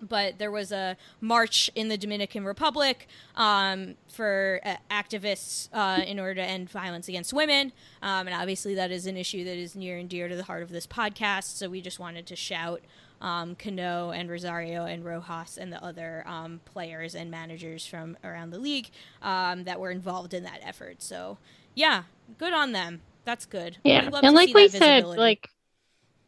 but 0.01 0.38
there 0.38 0.51
was 0.51 0.72
a 0.72 0.97
march 1.20 1.70
in 1.74 1.88
the 1.88 1.97
Dominican 1.97 2.44
Republic 2.44 3.07
um, 3.34 3.94
for 4.09 4.61
uh, 4.64 4.76
activists 4.90 5.68
uh, 5.72 6.03
in 6.03 6.20
order 6.20 6.34
to 6.34 6.42
end 6.42 6.70
violence 6.70 7.09
against 7.09 7.32
women. 7.32 7.72
Um, 8.03 8.26
and 8.26 8.34
obviously, 8.34 8.74
that 8.74 8.90
is 8.90 9.07
an 9.07 9.16
issue 9.16 9.44
that 9.44 9.57
is 9.57 9.74
near 9.74 9.99
and 9.99 10.09
dear 10.09 10.28
to 10.28 10.36
the 10.36 10.44
heart 10.44 10.62
of 10.62 10.70
this 10.70 10.86
podcast. 10.86 11.57
So 11.57 11.68
we 11.68 11.80
just 11.80 11.99
wanted 11.99 12.26
to 12.26 12.36
shout 12.36 12.82
um, 13.20 13.55
Cano 13.55 14.11
and 14.11 14.28
Rosario 14.28 14.84
and 14.84 15.05
Rojas 15.05 15.57
and 15.57 15.72
the 15.72 15.82
other 15.82 16.22
um, 16.26 16.61
players 16.64 17.14
and 17.14 17.30
managers 17.30 17.86
from 17.86 18.16
around 18.22 18.51
the 18.51 18.59
league 18.59 18.90
um, 19.22 19.64
that 19.64 19.80
were 19.80 19.90
involved 19.90 20.34
in 20.34 20.42
that 20.44 20.61
effort. 20.62 21.03
So, 21.03 21.38
yeah, 21.74 22.05
good 22.38 22.53
on 22.53 22.72
them. 22.72 23.01
That's 23.24 23.47
good. 23.47 23.78
Yeah. 23.84 24.09
And 24.22 24.34
like 24.34 24.55
we 24.55 24.68
said, 24.68 25.05
like, 25.07 25.49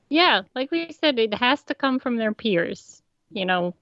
yeah, 0.08 0.42
like 0.54 0.70
we 0.70 0.90
said, 0.92 1.18
it 1.18 1.34
has 1.34 1.62
to 1.64 1.74
come 1.74 1.98
from 1.98 2.16
their 2.16 2.32
peers 2.32 3.02
you 3.31 3.45
know, 3.45 3.74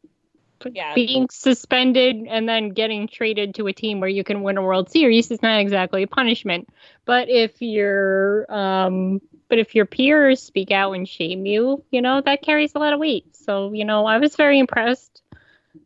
yeah. 0.73 0.95
being 0.95 1.29
suspended 1.31 2.17
and 2.29 2.49
then 2.49 2.71
getting 2.71 3.09
traded 3.09 3.55
to 3.57 3.67
a 3.67 3.73
team 3.73 4.01
where 4.01 4.09
you 4.09 4.25
can 4.25 4.43
win 4.43 4.57
a 4.57 4.63
World 4.63 4.91
Series 4.91 5.31
is 5.31 5.43
not 5.43 5.61
exactly 5.61 6.03
a 6.03 6.07
punishment. 6.07 6.69
But 7.05 7.29
if 7.29 7.61
your 7.61 8.51
um, 8.53 9.21
but 9.49 9.59
if 9.59 9.75
your 9.75 9.87
peers 9.87 10.43
speak 10.43 10.71
out 10.71 10.93
and 10.93 11.09
shame 11.09 11.47
you, 11.47 11.85
you 11.91 12.03
know 12.03 12.21
that 12.21 12.43
carries 12.43 12.75
a 12.75 12.79
lot 12.79 12.93
of 12.93 13.01
weight. 13.01 13.37
So 13.37 13.73
you 13.73 13.85
know, 13.85 14.07
I 14.07 14.19
was 14.19 14.37
very 14.37 14.59
impressed 14.59 15.23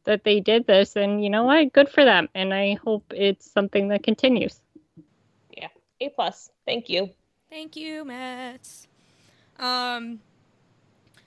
that 0.04 0.24
they 0.24 0.40
did 0.40 0.66
this, 0.66 0.96
and 0.96 1.22
you 1.22 1.30
know 1.30 1.44
what, 1.44 1.72
good 1.72 1.88
for 1.88 2.04
them. 2.04 2.28
And 2.34 2.54
I 2.54 2.74
hope 2.74 3.12
it's 3.14 3.50
something 3.50 3.88
that 3.88 4.02
continues. 4.02 4.60
Yeah, 5.56 5.68
a 6.00 6.08
plus. 6.10 6.50
Thank 6.64 6.88
you. 6.88 7.10
Thank 7.50 7.76
you, 7.76 8.04
Mets. 8.04 8.86
Um, 9.58 10.20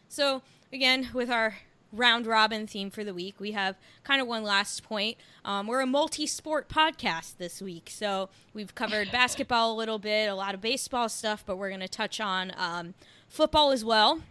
so 0.07 0.41
again, 0.71 1.09
with 1.13 1.29
our 1.29 1.55
round 1.93 2.25
robin 2.25 2.67
theme 2.67 2.89
for 2.89 3.03
the 3.03 3.13
week, 3.13 3.39
we 3.39 3.51
have 3.51 3.77
kind 4.03 4.21
of 4.21 4.27
one 4.27 4.43
last 4.43 4.83
point. 4.83 5.17
Um, 5.45 5.67
we're 5.67 5.81
a 5.81 5.85
multi 5.85 6.27
sport 6.27 6.67
podcast 6.67 7.37
this 7.37 7.61
week. 7.61 7.89
So 7.91 8.29
we've 8.53 8.73
covered 8.75 9.11
basketball 9.11 9.73
a 9.73 9.77
little 9.77 9.99
bit, 9.99 10.27
a 10.27 10.35
lot 10.35 10.53
of 10.55 10.61
baseball 10.61 11.07
stuff, 11.07 11.43
but 11.45 11.57
we're 11.57 11.69
going 11.69 11.81
to 11.81 11.87
touch 11.87 12.19
on 12.19 12.51
um, 12.57 12.95
football 13.27 13.71
as 13.71 13.85
well. 13.85 14.21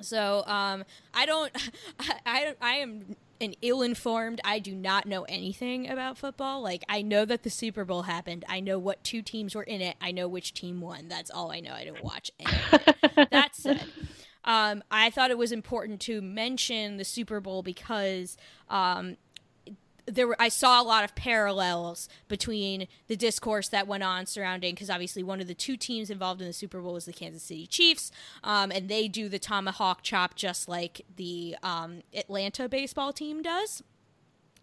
So 0.00 0.44
um, 0.46 0.84
I 1.14 1.26
don't, 1.26 1.52
I, 2.26 2.54
I 2.60 2.74
am 2.76 3.16
an 3.40 3.54
ill-informed. 3.62 4.40
I 4.44 4.58
do 4.58 4.74
not 4.74 5.06
know 5.06 5.24
anything 5.24 5.88
about 5.88 6.18
football. 6.18 6.62
Like 6.62 6.84
I 6.88 7.02
know 7.02 7.24
that 7.24 7.42
the 7.42 7.50
Super 7.50 7.84
Bowl 7.84 8.02
happened. 8.02 8.44
I 8.48 8.60
know 8.60 8.78
what 8.78 9.02
two 9.04 9.22
teams 9.22 9.54
were 9.54 9.62
in 9.62 9.80
it. 9.80 9.96
I 10.00 10.12
know 10.12 10.28
which 10.28 10.54
team 10.54 10.80
won. 10.80 11.08
That's 11.08 11.30
all 11.30 11.50
I 11.50 11.60
know. 11.60 11.72
I 11.72 11.84
didn't 11.84 12.04
watch 12.04 12.30
anything. 12.38 13.26
that 13.30 13.54
said, 13.54 13.84
um, 14.46 14.82
I 14.90 15.10
thought 15.10 15.30
it 15.30 15.38
was 15.38 15.52
important 15.52 16.00
to 16.02 16.22
mention 16.22 16.96
the 16.96 17.04
Super 17.04 17.40
Bowl 17.40 17.62
because 17.62 18.36
um, 18.70 19.16
there 20.06 20.26
were 20.26 20.36
I 20.38 20.48
saw 20.48 20.80
a 20.80 20.84
lot 20.84 21.04
of 21.04 21.14
parallels 21.14 22.08
between 22.28 22.86
the 23.08 23.16
discourse 23.16 23.68
that 23.68 23.86
went 23.86 24.04
on 24.04 24.26
surrounding 24.26 24.74
because 24.74 24.88
obviously 24.88 25.22
one 25.22 25.40
of 25.40 25.48
the 25.48 25.54
two 25.54 25.76
teams 25.76 26.10
involved 26.10 26.40
in 26.40 26.46
the 26.46 26.52
Super 26.52 26.80
Bowl 26.80 26.94
was 26.94 27.06
the 27.06 27.12
Kansas 27.12 27.42
City 27.42 27.66
Chiefs, 27.66 28.12
um, 28.44 28.70
and 28.70 28.88
they 28.88 29.08
do 29.08 29.28
the 29.28 29.38
tomahawk 29.38 30.02
chop 30.02 30.36
just 30.36 30.68
like 30.68 31.02
the 31.16 31.56
um, 31.62 32.02
Atlanta 32.14 32.68
baseball 32.68 33.12
team 33.12 33.42
does. 33.42 33.82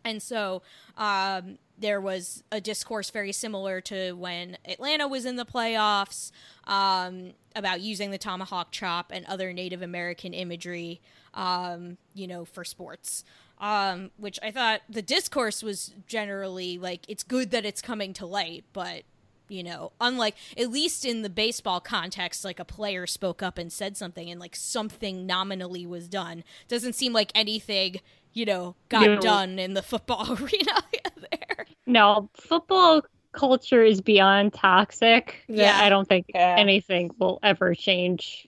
And 0.04 0.22
so 0.22 0.62
um, 0.97 1.58
there 1.78 2.01
was 2.01 2.43
a 2.51 2.62
discourse 2.62 3.10
very 3.10 3.32
similar 3.32 3.82
to 3.82 4.14
when 4.14 4.58
Atlanta 4.66 5.08
was 5.08 5.26
in 5.26 5.36
the 5.36 5.45
playoffs 5.45 6.32
um, 6.66 7.34
about 7.56 7.82
using 7.82 8.12
the 8.12 8.18
tomahawk 8.18 8.72
chop 8.72 9.12
and 9.14 9.26
other 9.26 9.54
Native 9.54 9.82
American 9.82 10.34
imagery, 10.34 11.01
um, 11.34 11.97
you 12.14 12.28
know, 12.28 12.45
for 12.45 12.64
sports. 12.64 13.24
Um, 13.60 14.12
which 14.18 14.39
I 14.43 14.51
thought 14.51 14.82
the 14.89 15.01
discourse 15.01 15.64
was 15.64 15.93
generally 16.06 16.78
like 16.78 17.06
it's 17.08 17.24
good 17.24 17.51
that 17.51 17.66
it's 17.66 17.82
coming 17.82 18.12
to 18.14 18.26
light, 18.26 18.66
but 18.74 19.04
you 19.47 19.64
know, 19.64 19.91
unlike 20.01 20.36
at 20.58 20.72
least 20.72 21.06
in 21.06 21.22
the 21.22 21.30
baseball 21.30 21.80
context, 21.80 22.43
like 22.43 22.60
a 22.60 22.66
player 22.66 23.06
spoke 23.06 23.43
up 23.43 23.58
and 23.58 23.72
said 23.72 23.95
something 23.95 24.30
and 24.30 24.39
like 24.39 24.56
something 24.56 25.26
nominally 25.26 25.86
was 25.86 26.08
done. 26.08 26.43
Doesn't 26.68 26.93
seem 26.93 27.14
like 27.14 27.32
anything 27.36 27.97
you 28.34 28.45
know, 28.45 28.75
got 28.89 29.01
no. 29.01 29.19
done 29.19 29.59
in 29.59 29.73
the 29.73 29.81
football 29.81 30.31
arena 30.41 30.81
there. 31.31 31.65
No, 31.86 32.29
football 32.34 33.03
culture 33.31 33.84
is 33.84 34.01
beyond 34.01 34.53
toxic. 34.53 35.43
Yeah. 35.47 35.77
I 35.79 35.89
don't 35.89 36.07
think 36.07 36.27
yeah. 36.34 36.55
anything 36.57 37.11
will 37.19 37.39
ever 37.43 37.75
change. 37.75 38.47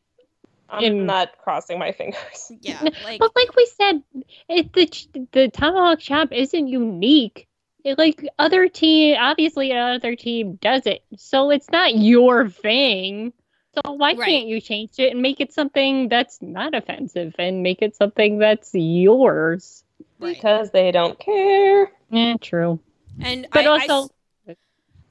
I'm 0.70 0.84
in... 0.84 1.06
not 1.06 1.38
crossing 1.38 1.80
my 1.80 1.92
fingers. 1.92 2.52
Yeah, 2.62 2.82
like... 3.04 3.20
but 3.20 3.32
like 3.36 3.56
we 3.56 3.66
said, 3.78 4.04
it, 4.50 4.74
the 4.74 5.26
the 5.32 5.50
tomahawk 5.50 6.00
chop 6.00 6.32
isn't 6.32 6.68
unique. 6.68 7.48
It, 7.84 8.00
like 8.00 8.28
other 8.40 8.68
team, 8.68 9.16
obviously 9.20 9.72
another 9.72 10.16
team 10.16 10.56
does 10.56 10.88
it, 10.88 11.04
so 11.18 11.52
it's 11.52 11.70
not 11.70 11.96
your 11.96 12.50
thing. 12.50 13.32
So 13.76 13.94
why 13.94 14.14
right. 14.14 14.26
can't 14.26 14.48
you 14.48 14.62
change 14.62 14.92
it 14.98 15.12
and 15.12 15.22
make 15.22 15.40
it 15.40 15.54
something 15.54 16.08
that's 16.08 16.42
not 16.42 16.74
offensive 16.74 17.36
and 17.38 17.62
make 17.62 17.82
it 17.82 17.96
something 17.96 18.38
that's 18.38 18.72
yours? 18.74 19.84
Right. 20.20 20.36
Because 20.36 20.72
they 20.72 20.92
don't 20.92 21.20
care. 21.20 21.92
Yeah, 22.10 22.36
true. 22.40 22.80
And 23.22 23.48
but 23.52 23.66
I, 23.66 23.70
also, 23.70 24.14
I, 24.48 24.56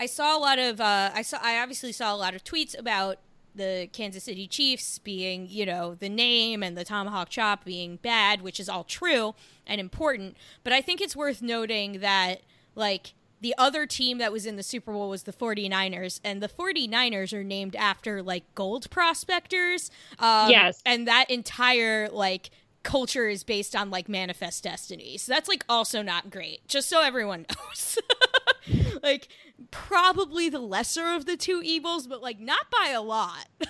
I, 0.01 0.07
saw 0.07 0.37
a 0.37 0.41
lot 0.41 0.59
of 0.59 0.81
uh, 0.81 1.11
I 1.15 1.23
saw 1.23 1.39
I 1.43 1.61
obviously 1.61 1.93
saw 1.93 2.15
a 2.15 2.17
lot 2.17 2.35
of 2.35 2.45
tweets 2.45 2.79
about 2.79 3.19
the 3.55 3.89
Kansas 3.93 4.25
City 4.25 4.47
Chiefs 4.47 4.99
being, 4.99 5.47
you 5.49 5.65
know, 5.65 5.95
the 5.95 6.09
name 6.09 6.63
and 6.63 6.77
the 6.77 6.85
tomahawk 6.85 7.29
chop 7.29 7.65
being 7.65 7.97
bad, 7.97 8.43
which 8.43 8.59
is 8.59 8.69
all 8.69 8.85
true 8.85 9.35
and 9.67 9.81
important. 9.81 10.37
But 10.65 10.73
I 10.73 10.81
think 10.81 11.01
it's 11.01 11.15
worth 11.15 11.41
noting 11.41 12.01
that 12.01 12.43
like 12.75 13.15
the 13.45 13.55
other 13.59 13.85
team 13.85 14.17
that 14.17 14.33
was 14.33 14.47
in 14.47 14.57
the 14.57 14.63
Super 14.63 14.91
Bowl 14.91 15.11
was 15.11 15.25
the 15.25 15.33
49ers, 15.33 16.19
and 16.25 16.43
the 16.43 16.49
49ers 16.49 17.35
are 17.35 17.45
named 17.45 17.77
after 17.77 18.23
like 18.23 18.43
gold 18.55 18.89
prospectors. 18.89 19.91
Um, 20.19 20.51
yes. 20.51 20.81
And 20.87 21.07
that 21.07 21.29
entire 21.29 22.09
like 22.09 22.49
culture 22.85 23.29
is 23.29 23.45
based 23.45 23.77
on 23.77 23.91
like 23.91 24.09
manifest 24.09 24.65
destiny. 24.65 25.19
So 25.19 25.31
that's 25.31 25.47
like 25.47 25.63
also 25.69 26.01
not 26.01 26.31
great, 26.31 26.67
just 26.69 26.89
so 26.89 27.03
everyone 27.03 27.45
knows. 27.69 27.99
like, 29.03 29.29
probably 29.71 30.49
the 30.49 30.59
lesser 30.59 31.13
of 31.13 31.27
the 31.27 31.37
two 31.37 31.61
evils, 31.63 32.07
but 32.07 32.23
like 32.23 32.41
not 32.41 32.71
by 32.71 32.93
a 32.95 33.03
lot. 33.03 33.47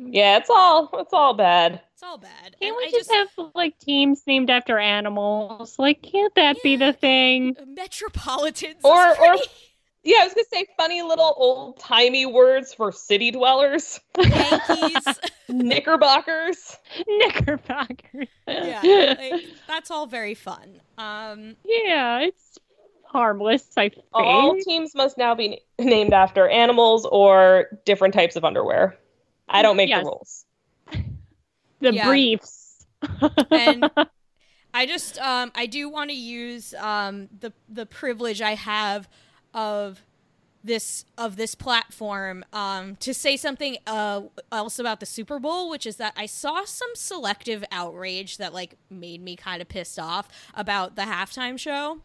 Yeah, 0.00 0.36
it's 0.36 0.48
all 0.48 0.90
it's 0.92 1.12
all 1.12 1.34
bad. 1.34 1.80
It's 1.98 2.04
all 2.04 2.16
bad. 2.16 2.30
Can't 2.30 2.62
and 2.62 2.76
we 2.76 2.84
just, 2.92 3.10
just, 3.10 3.12
have 3.12 3.50
like 3.56 3.76
teams 3.80 4.22
named 4.24 4.50
after 4.50 4.78
animals? 4.78 5.80
Like, 5.80 6.00
can't 6.00 6.32
that 6.36 6.58
yeah, 6.58 6.62
be 6.62 6.76
the 6.76 6.92
thing? 6.92 7.56
Metropolitans, 7.66 8.84
or 8.84 9.16
pretty... 9.16 9.20
or 9.20 9.36
yeah, 10.04 10.18
I 10.20 10.24
was 10.26 10.34
gonna 10.34 10.44
say 10.48 10.66
funny 10.76 11.02
little 11.02 11.34
old 11.36 11.80
timey 11.80 12.24
words 12.24 12.72
for 12.72 12.92
city 12.92 13.32
dwellers. 13.32 13.98
Yankees, 14.16 15.18
Knickerbockers, 15.48 16.76
Knickerbockers. 17.04 18.28
Yeah, 18.46 19.16
like, 19.18 19.46
that's 19.66 19.90
all 19.90 20.06
very 20.06 20.34
fun. 20.34 20.80
Um, 20.98 21.56
yeah, 21.64 22.20
it's 22.20 22.60
harmless. 23.06 23.72
I 23.76 23.88
think 23.88 24.04
all 24.12 24.56
teams 24.60 24.94
must 24.94 25.18
now 25.18 25.34
be 25.34 25.62
named 25.80 26.12
after 26.12 26.46
animals 26.48 27.08
or 27.10 27.80
different 27.84 28.14
types 28.14 28.36
of 28.36 28.44
underwear. 28.44 28.96
I 29.48 29.62
don't 29.62 29.76
make 29.76 29.88
yes. 29.88 30.04
the 30.04 30.10
rules. 30.10 30.44
The 31.80 31.94
yeah. 31.94 32.06
briefs. 32.06 32.86
and 33.50 33.90
I 34.74 34.86
just 34.86 35.18
um 35.18 35.52
I 35.54 35.66
do 35.66 35.88
want 35.88 36.10
to 36.10 36.16
use 36.16 36.74
um 36.74 37.28
the 37.40 37.52
the 37.68 37.86
privilege 37.86 38.42
I 38.42 38.54
have 38.54 39.08
of 39.54 40.02
this 40.64 41.04
of 41.16 41.36
this 41.36 41.54
platform 41.54 42.44
um, 42.52 42.96
to 42.96 43.14
say 43.14 43.36
something 43.36 43.76
uh, 43.86 44.22
else 44.52 44.78
about 44.78 45.00
the 45.00 45.06
Super 45.06 45.38
Bowl, 45.38 45.70
which 45.70 45.86
is 45.86 45.96
that 45.96 46.12
I 46.16 46.26
saw 46.26 46.64
some 46.64 46.90
selective 46.94 47.64
outrage 47.70 48.38
that 48.38 48.52
like 48.52 48.76
made 48.90 49.22
me 49.22 49.36
kind 49.36 49.62
of 49.62 49.68
pissed 49.68 49.98
off 49.98 50.28
about 50.54 50.96
the 50.96 51.02
halftime 51.02 51.58
show. 51.58 52.00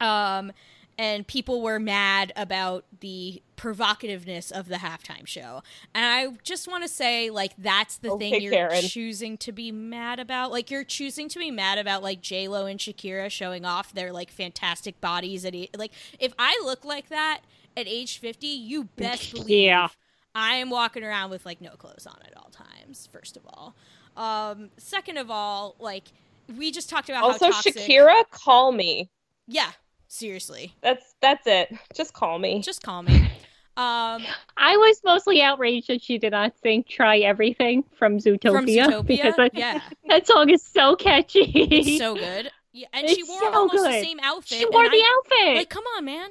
Um, 0.00 0.52
and 1.00 1.26
people 1.26 1.62
were 1.62 1.78
mad 1.78 2.30
about 2.36 2.84
the 3.00 3.42
provocativeness 3.56 4.52
of 4.52 4.68
the 4.68 4.76
halftime 4.76 5.26
show. 5.26 5.62
And 5.94 6.04
I 6.04 6.36
just 6.42 6.68
want 6.68 6.84
to 6.84 6.88
say, 6.90 7.30
like, 7.30 7.54
that's 7.56 7.96
the 7.96 8.10
okay, 8.10 8.30
thing 8.30 8.42
you're 8.42 8.52
Karen. 8.52 8.82
choosing 8.82 9.38
to 9.38 9.50
be 9.50 9.72
mad 9.72 10.20
about. 10.20 10.50
Like, 10.50 10.70
you're 10.70 10.84
choosing 10.84 11.30
to 11.30 11.38
be 11.38 11.50
mad 11.50 11.78
about, 11.78 12.02
like, 12.02 12.20
J 12.20 12.48
Lo 12.48 12.66
and 12.66 12.78
Shakira 12.78 13.30
showing 13.30 13.64
off 13.64 13.94
their, 13.94 14.12
like, 14.12 14.30
fantastic 14.30 15.00
bodies. 15.00 15.46
At, 15.46 15.54
like, 15.74 15.92
if 16.18 16.34
I 16.38 16.60
look 16.66 16.84
like 16.84 17.08
that 17.08 17.40
at 17.78 17.88
age 17.88 18.18
50, 18.18 18.46
you 18.46 18.84
best 18.84 19.32
believe. 19.32 19.48
Yeah. 19.48 19.88
I 20.34 20.56
am 20.56 20.68
walking 20.68 21.02
around 21.02 21.30
with 21.30 21.46
like 21.46 21.62
no 21.62 21.70
clothes 21.70 22.06
on 22.06 22.18
at 22.26 22.36
all 22.36 22.50
times. 22.50 23.08
First 23.10 23.38
of 23.38 23.42
all, 23.48 23.74
um, 24.16 24.68
second 24.76 25.16
of 25.16 25.30
all, 25.30 25.76
like 25.80 26.12
we 26.56 26.70
just 26.70 26.90
talked 26.90 27.08
about 27.08 27.24
Also, 27.24 27.46
how 27.46 27.52
toxic. 27.52 27.74
Shakira, 27.76 28.28
call 28.30 28.70
me. 28.70 29.08
Yeah, 29.48 29.70
seriously, 30.10 30.74
That's 30.82 31.14
that's 31.22 31.46
it. 31.46 31.72
Just 31.94 32.12
call 32.12 32.38
me. 32.38 32.60
just 32.60 32.82
call 32.82 33.02
me. 33.02 33.30
Um, 33.76 34.22
I 34.58 34.76
was 34.76 35.00
mostly 35.04 35.40
outraged 35.40 35.88
that 35.88 36.02
she 36.02 36.18
did 36.18 36.32
not 36.32 36.52
sing 36.62 36.84
"Try 36.86 37.18
Everything" 37.18 37.84
from 37.98 38.18
Zootopia, 38.18 38.52
from 38.52 38.66
Zootopia, 38.66 39.06
because 39.06 39.34
I, 39.38 39.48
yeah, 39.54 39.80
that 40.08 40.26
song 40.26 40.50
is 40.50 40.62
so 40.62 40.96
catchy. 40.96 41.40
it's 41.44 41.98
so 41.98 42.14
good. 42.14 42.50
Yeah, 42.72 42.88
and 42.92 43.08
she 43.08 43.22
wore 43.22 43.40
so 43.40 43.52
almost 43.54 43.84
the 43.84 44.02
same 44.02 44.18
outfit. 44.22 44.58
She 44.58 44.66
wore 44.66 44.88
the 44.88 44.96
I- 44.96 45.22
outfit. 45.24 45.56
Like, 45.56 45.70
come 45.70 45.84
on, 45.96 46.04
man. 46.04 46.30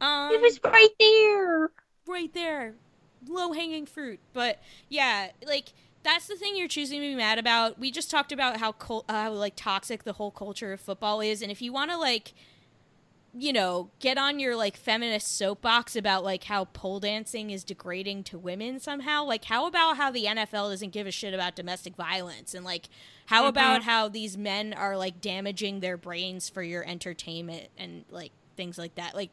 Um, 0.00 0.32
it 0.32 0.40
was 0.40 0.60
right 0.62 0.88
there. 1.00 1.70
right 2.06 2.32
there, 2.34 2.74
low 3.28 3.52
hanging 3.52 3.86
fruit. 3.86 4.20
But 4.32 4.60
yeah, 4.88 5.30
like 5.46 5.72
that's 6.04 6.26
the 6.28 6.36
thing 6.36 6.54
you're 6.56 6.68
choosing 6.68 7.00
to 7.00 7.06
be 7.08 7.14
mad 7.14 7.38
about. 7.38 7.78
We 7.78 7.90
just 7.90 8.10
talked 8.10 8.30
about 8.30 8.58
how 8.58 8.72
cul- 8.72 9.04
uh, 9.08 9.12
how 9.24 9.32
like 9.32 9.56
toxic 9.56 10.04
the 10.04 10.12
whole 10.12 10.30
culture 10.30 10.72
of 10.72 10.80
football 10.80 11.20
is, 11.22 11.42
and 11.42 11.50
if 11.50 11.60
you 11.62 11.72
want 11.72 11.90
to 11.90 11.96
like, 11.96 12.34
you 13.36 13.52
know, 13.52 13.90
get 13.98 14.16
on 14.16 14.38
your 14.38 14.54
like 14.54 14.76
feminist 14.76 15.36
soapbox 15.36 15.96
about 15.96 16.22
like 16.22 16.44
how 16.44 16.66
pole 16.66 17.00
dancing 17.00 17.50
is 17.50 17.64
degrading 17.64 18.22
to 18.24 18.38
women 18.38 18.78
somehow, 18.78 19.24
like 19.24 19.44
how 19.44 19.66
about 19.66 19.96
how 19.96 20.10
the 20.10 20.24
NFL 20.24 20.70
doesn't 20.70 20.92
give 20.92 21.06
a 21.06 21.10
shit 21.10 21.34
about 21.34 21.56
domestic 21.56 21.96
violence, 21.96 22.54
and 22.54 22.64
like 22.64 22.88
how 23.26 23.40
mm-hmm. 23.40 23.48
about 23.48 23.82
how 23.82 24.08
these 24.08 24.36
men 24.36 24.72
are 24.72 24.96
like 24.96 25.20
damaging 25.20 25.80
their 25.80 25.96
brains 25.96 26.48
for 26.48 26.62
your 26.62 26.86
entertainment 26.86 27.68
and 27.76 28.04
like 28.10 28.30
things 28.56 28.78
like 28.78 28.94
that, 28.94 29.14
like 29.14 29.30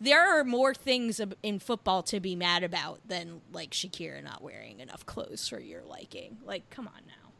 there 0.00 0.38
are 0.38 0.42
more 0.42 0.74
things 0.74 1.20
in 1.42 1.58
football 1.58 2.02
to 2.02 2.18
be 2.18 2.34
mad 2.34 2.64
about 2.64 3.00
than 3.06 3.40
like 3.52 3.70
Shakira 3.70 4.22
not 4.22 4.42
wearing 4.42 4.80
enough 4.80 5.06
clothes 5.06 5.46
for 5.48 5.60
your 5.60 5.82
liking. 5.84 6.38
Like, 6.44 6.68
come 6.70 6.88
on 6.88 7.02
now. 7.06 7.30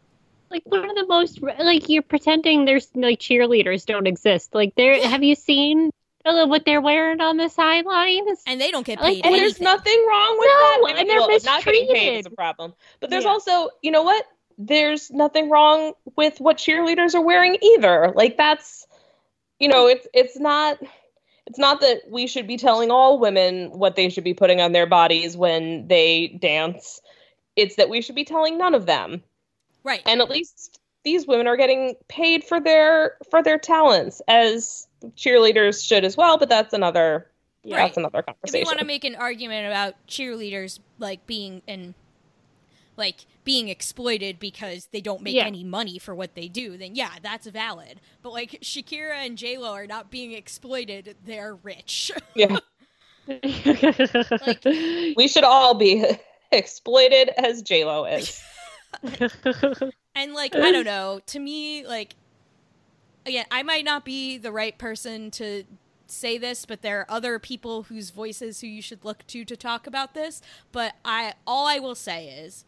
Like 0.48 0.62
one 0.66 0.88
of 0.88 0.94
the 0.94 1.06
most 1.06 1.40
like 1.42 1.88
you're 1.88 2.02
pretending 2.02 2.66
there's 2.66 2.88
like 2.94 3.18
cheerleaders 3.18 3.86
don't 3.86 4.06
exist. 4.06 4.54
Like 4.54 4.74
there, 4.74 5.08
have 5.08 5.24
you 5.24 5.34
seen 5.34 5.90
what 6.25 6.64
they're 6.64 6.81
wearing 6.81 7.20
on 7.20 7.37
the 7.37 7.49
sidelines? 7.49 8.43
And 8.47 8.61
they 8.61 8.70
don't 8.70 8.87
get 8.87 9.01
Like, 9.01 9.14
paid. 9.14 9.27
And 9.27 9.35
there's 9.35 9.61
nothing 9.61 10.05
wrong 10.09 10.39
with 10.39 10.47
No, 10.47 10.53
that. 10.53 10.83
I 10.85 10.89
and 10.89 10.97
mean, 10.99 11.09
they're 11.09 11.18
well, 11.18 11.39
not 11.45 11.64
getting 11.64 11.89
paid 11.89 12.18
is 12.18 12.27
a 12.27 12.31
problem. 12.31 12.75
But 13.01 13.11
there's 13.11 13.25
Yeah. 13.25 13.31
also, 13.31 13.70
you 13.83 13.91
know 13.91 14.03
what? 14.03 14.27
There's 14.59 15.11
nothing 15.11 15.51
wrong 15.51 15.95
with 16.16 16.41
what 16.41 16.59
cheerleaders 16.59 17.14
are 17.14 17.20
wearing 17.20 17.57
either. 17.62 18.12
Like 18.14 18.37
that's, 18.37 18.87
you 19.59 19.68
know, 19.68 19.87
it's 19.87 20.07
it's 20.12 20.39
not 20.39 20.79
it's 21.47 21.59
not 21.59 21.81
that 21.81 22.03
we 22.09 22.27
should 22.27 22.47
be 22.47 22.57
telling 22.57 22.91
all 22.91 23.18
women 23.18 23.70
what 23.70 23.97
they 23.97 24.09
should 24.09 24.25
be 24.25 24.35
putting 24.35 24.61
on 24.61 24.73
their 24.73 24.87
bodies 24.87 25.37
when 25.37 25.89
they 25.89 26.29
dance. 26.41 27.01
It's 27.57 27.77
that 27.77 27.89
we 27.89 28.01
should 28.01 28.14
be 28.14 28.25
telling 28.25 28.57
none 28.59 28.75
of 28.75 28.87
them. 28.87 29.23
Right. 29.85 30.03
And 30.07 30.20
at 30.20 30.31
least 30.31 30.81
these 31.05 31.27
women 31.27 31.47
are 31.47 31.57
getting 31.57 31.97
paid 32.09 32.45
for 32.45 32.61
their 32.61 33.16
for 33.31 33.43
their 33.43 33.59
talents 33.59 34.23
as 34.29 34.87
cheerleaders 35.16 35.86
should 35.86 36.05
as 36.05 36.16
well, 36.16 36.38
but 36.38 36.48
that's 36.48 36.72
another 36.72 37.26
Right. 37.64 37.76
that's 37.76 37.96
another 37.96 38.22
conversation. 38.22 38.62
if 38.62 38.66
you 38.66 38.66
want 38.66 38.80
to 38.80 38.84
make 38.84 39.05
an 39.05 39.14
argument 39.14 39.66
about 39.68 39.94
cheerleaders 40.09 40.80
like 40.98 41.24
being 41.26 41.62
and 41.68 41.94
like 42.96 43.24
being 43.44 43.68
exploited 43.68 44.38
because 44.40 44.86
they 44.92 45.00
don't 45.00 45.22
make 45.22 45.34
Yeah. 45.36 45.44
any 45.46 45.62
money 45.64 45.98
for 45.98 46.12
what 46.14 46.34
they 46.34 46.48
do, 46.48 46.76
then 46.76 46.94
yeah, 46.96 47.11
that's 47.22 47.46
valid. 47.46 48.00
But 48.20 48.32
like 48.32 48.50
Shakira 48.62 49.14
and 49.14 49.38
J 49.38 49.59
Lo 49.59 49.72
are 49.74 49.86
not 49.86 50.11
being 50.11 50.32
exploited; 50.32 51.16
they're 51.24 51.55
rich. 51.55 52.11
yeah. 52.34 52.59
we 55.16 55.28
should 55.28 55.44
all 55.44 55.74
be 55.74 56.05
exploited 56.53 57.30
as 57.38 57.62
J 57.62 57.84
Lo 57.84 58.05
is. 58.05 58.42
And 60.14 60.34
like 60.34 60.55
I 60.55 60.70
don't 60.72 60.84
know, 60.84 61.20
to 61.26 61.38
me 61.38 61.86
like 61.86 62.14
again, 63.27 63.47
I 63.51 63.62
might 63.62 63.85
not 63.85 64.05
be 64.05 64.39
the 64.39 64.53
right 64.53 64.77
person 64.77 65.31
to 65.33 65.64
say 66.07 66.39
this, 66.39 66.66
but 66.66 66.83
there 66.83 67.01
are 67.01 67.11
other 67.11 67.39
people 67.39 67.85
whose 67.85 68.11
voices 68.11 68.61
who 68.61 68.66
you 68.66 68.83
should 68.83 69.05
look 69.05 69.27
to 69.29 69.45
to 69.45 69.57
talk 69.57 69.87
about 69.87 70.14
this, 70.14 70.43
but 70.70 70.95
I 71.05 71.35
all 71.47 71.66
I 71.66 71.79
will 71.79 71.95
say 71.95 72.29
is 72.29 72.64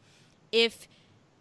if 0.50 0.88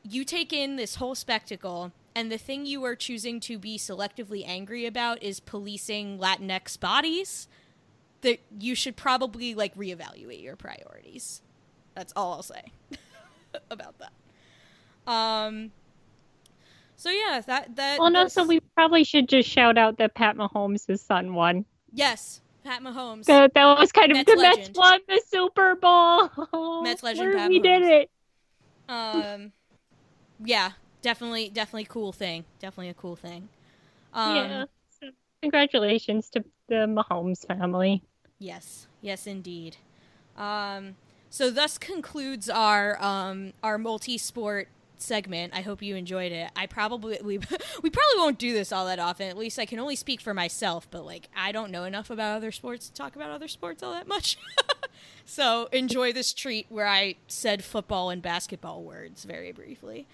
you 0.03 0.25
take 0.25 0.51
in 0.51 0.75
this 0.75 0.95
whole 0.95 1.15
spectacle 1.15 1.93
and 2.15 2.31
the 2.31 2.37
thing 2.37 2.65
you 2.65 2.83
are 2.83 2.95
choosing 2.95 3.39
to 3.41 3.57
be 3.57 3.77
selectively 3.77 4.43
angry 4.45 4.85
about 4.85 5.23
is 5.23 5.39
policing 5.39 6.19
Latinx 6.19 6.79
bodies, 6.79 7.47
that 8.21 8.39
you 8.59 8.75
should 8.75 8.95
probably 8.95 9.55
like 9.55 9.75
reevaluate 9.75 10.43
your 10.43 10.55
priorities. 10.55 11.41
That's 11.95 12.13
all 12.15 12.33
I'll 12.33 12.43
say 12.43 12.63
about 13.71 13.95
that. 13.99 14.11
Um. 15.11 15.71
So 17.03 17.09
yeah, 17.09 17.41
that 17.47 17.75
that. 17.75 17.99
well, 17.99 18.09
no, 18.09 18.19
that's- 18.19 18.33
so 18.33 18.45
we 18.45 18.61
probably 18.75 19.03
should 19.03 19.27
just 19.27 19.49
shout 19.49 19.77
out 19.77 19.97
that 19.97 20.15
Pat 20.15 20.37
Mahomes' 20.37 20.99
son 20.99 21.33
won. 21.33 21.65
yes, 21.91 22.39
Pat 22.63 22.81
Mahomes. 22.81 23.25
That, 23.25 23.53
that 23.55 23.77
was 23.77 23.91
kind 23.91 24.09
of 24.11 24.15
Mets 24.19 24.31
the 24.31 24.37
Mets 24.41 24.57
legend. 24.57 24.75
won 24.77 24.99
the 25.09 25.21
Super 25.27 25.75
Bowl. 25.75 26.81
Mets 26.83 27.03
legend 27.03 27.33
Pat 27.33 27.49
we 27.49 27.59
did 27.59 27.81
it. 27.83 28.09
Um. 28.87 29.51
Yeah, 30.45 30.71
definitely, 31.01 31.49
definitely 31.49 31.87
cool 31.89 32.13
thing. 32.13 32.45
Definitely 32.59 32.89
a 32.89 32.93
cool 32.93 33.17
thing. 33.17 33.49
Um, 34.13 34.35
yeah. 34.37 34.65
So, 35.01 35.09
congratulations 35.41 36.29
to 36.29 36.45
the 36.69 36.85
Mahomes 36.87 37.45
family. 37.45 38.01
Yes, 38.39 38.87
yes, 39.01 39.27
indeed. 39.27 39.75
Um, 40.37 40.95
so 41.29 41.51
thus 41.51 41.77
concludes 41.77 42.49
our 42.49 42.97
um, 43.03 43.51
our 43.61 43.77
multi-sport 43.77 44.69
segment. 45.03 45.53
I 45.55 45.61
hope 45.61 45.81
you 45.81 45.95
enjoyed 45.95 46.31
it. 46.31 46.49
I 46.55 46.65
probably 46.65 47.19
we 47.23 47.37
we 47.83 47.89
probably 47.89 48.17
won't 48.17 48.39
do 48.39 48.53
this 48.53 48.71
all 48.71 48.85
that 48.87 48.99
often. 48.99 49.27
At 49.27 49.37
least 49.37 49.59
I 49.59 49.65
can 49.65 49.79
only 49.79 49.95
speak 49.95 50.21
for 50.21 50.33
myself. 50.33 50.87
But 50.89 51.05
like, 51.05 51.29
I 51.35 51.51
don't 51.51 51.71
know 51.71 51.83
enough 51.83 52.09
about 52.09 52.37
other 52.37 52.51
sports 52.51 52.87
to 52.89 52.93
talk 52.93 53.15
about 53.15 53.31
other 53.31 53.47
sports 53.47 53.83
all 53.83 53.93
that 53.93 54.07
much. 54.07 54.37
so 55.25 55.69
enjoy 55.71 56.13
this 56.13 56.33
treat 56.33 56.65
where 56.69 56.87
I 56.87 57.15
said 57.27 57.63
football 57.63 58.09
and 58.09 58.21
basketball 58.21 58.83
words 58.83 59.23
very 59.23 59.51
briefly. 59.51 60.07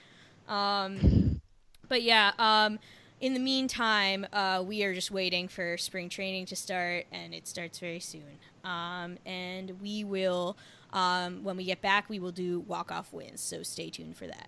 Um, 0.47 1.41
but 1.87 2.01
yeah, 2.01 2.31
um, 2.39 2.79
in 3.21 3.33
the 3.33 3.39
meantime, 3.39 4.25
uh, 4.31 4.63
we 4.65 4.83
are 4.83 4.93
just 4.93 5.11
waiting 5.11 5.47
for 5.47 5.77
spring 5.77 6.09
training 6.09 6.45
to 6.47 6.55
start, 6.55 7.05
and 7.11 7.33
it 7.33 7.47
starts 7.47 7.79
very 7.79 7.99
soon. 7.99 8.39
Um, 8.63 9.17
and 9.25 9.79
we 9.81 10.03
will, 10.03 10.57
um, 10.93 11.43
when 11.43 11.57
we 11.57 11.65
get 11.65 11.81
back, 11.81 12.09
we 12.09 12.19
will 12.19 12.31
do 12.31 12.61
walk 12.61 12.91
off 12.91 13.11
wins. 13.11 13.41
So 13.41 13.63
stay 13.63 13.89
tuned 13.89 14.15
for 14.15 14.27
that. 14.27 14.47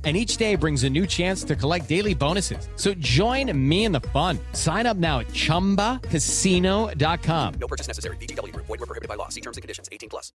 And 0.03 0.17
each 0.17 0.37
day 0.37 0.55
brings 0.55 0.83
a 0.83 0.89
new 0.89 1.05
chance 1.05 1.43
to 1.43 1.55
collect 1.55 1.87
daily 1.87 2.15
bonuses. 2.15 2.67
So 2.75 2.95
join 2.95 3.55
me 3.55 3.85
in 3.85 3.91
the 3.91 4.01
fun. 4.01 4.39
Sign 4.53 4.87
up 4.87 4.97
now 4.97 5.19
at 5.19 5.27
chumbacasino.com. 5.27 7.53
No 7.59 7.67
purchase 7.67 7.87
necessary. 7.87 8.17
VGW 8.17 8.51
Group. 8.51 8.65
Void 8.65 8.79
were 8.79 8.87
prohibited 8.87 9.09
by 9.09 9.15
law. 9.15 9.29
See 9.29 9.41
terms 9.41 9.57
and 9.57 9.61
conditions. 9.61 9.89
18 9.91 10.09
plus. 10.09 10.33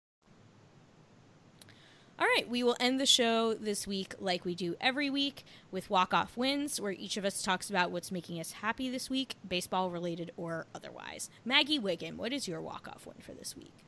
All 2.18 2.28
right, 2.28 2.50
we 2.50 2.64
will 2.64 2.78
end 2.80 2.98
the 2.98 3.06
show 3.06 3.54
this 3.54 3.86
week 3.86 4.14
like 4.20 4.46
we 4.46 4.56
do 4.56 4.76
every 4.80 5.10
week 5.10 5.44
with 5.70 5.90
walk 5.90 6.14
off 6.14 6.38
wins, 6.38 6.80
where 6.80 6.94
each 6.94 7.18
of 7.18 7.26
us 7.26 7.42
talks 7.42 7.70
about 7.70 7.92
what's 7.92 8.10
making 8.10 8.40
us 8.40 8.54
happy 8.54 8.90
this 8.90 9.10
week, 9.10 9.36
baseball 9.46 9.92
related 9.92 10.32
or 10.38 10.66
otherwise. 10.74 11.30
Maggie 11.44 11.78
Wiggin, 11.78 12.16
what 12.16 12.32
is 12.32 12.48
your 12.48 12.62
walk 12.62 12.88
off 12.88 13.06
win 13.06 13.18
for 13.20 13.34
this 13.34 13.58
week? 13.58 13.85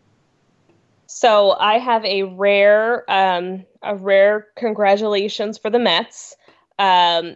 So 1.07 1.51
I 1.51 1.77
have 1.79 2.03
a 2.05 2.23
rare, 2.23 3.09
um, 3.09 3.65
a 3.81 3.95
rare 3.95 4.47
congratulations 4.55 5.57
for 5.57 5.69
the 5.69 5.79
Mets, 5.79 6.35
um, 6.79 7.35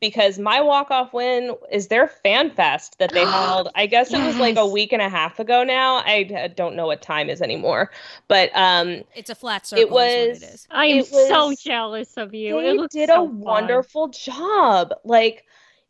because 0.00 0.38
my 0.38 0.60
walk 0.60 0.90
off 0.90 1.12
win 1.14 1.56
is 1.72 1.88
their 1.88 2.06
fan 2.06 2.50
fest 2.50 2.98
that 2.98 3.10
they 3.12 3.24
held. 3.24 3.68
I 3.74 3.86
guess 3.86 4.12
it 4.12 4.18
was 4.24 4.36
like 4.36 4.56
a 4.56 4.66
week 4.66 4.92
and 4.92 5.00
a 5.02 5.08
half 5.08 5.38
ago 5.40 5.64
now. 5.64 5.96
I 6.04 6.30
uh, 6.36 6.48
don't 6.48 6.76
know 6.76 6.86
what 6.86 7.00
time 7.02 7.30
is 7.30 7.40
anymore, 7.40 7.90
but 8.28 8.50
um, 8.54 9.02
It's 9.16 9.30
a 9.30 9.34
flat 9.34 9.66
circle. 9.66 9.82
it 9.82 9.90
was. 9.90 10.10
is 10.12 10.40
what 10.42 10.48
it 10.50 10.54
is. 10.54 10.66
I 10.70 10.86
am 10.86 10.98
it 10.98 11.10
was- 11.10 11.28
so 11.28 11.54
jealous 11.70 12.16
of 12.16 12.34
you. 12.34 12.60
They 12.60 12.70
it 12.76 12.90
did 12.90 13.08
so 13.08 13.24
a 13.24 13.28
fun. 13.28 13.40
wonderful 13.40 14.08
job. 14.08 14.92
Like 15.04 15.44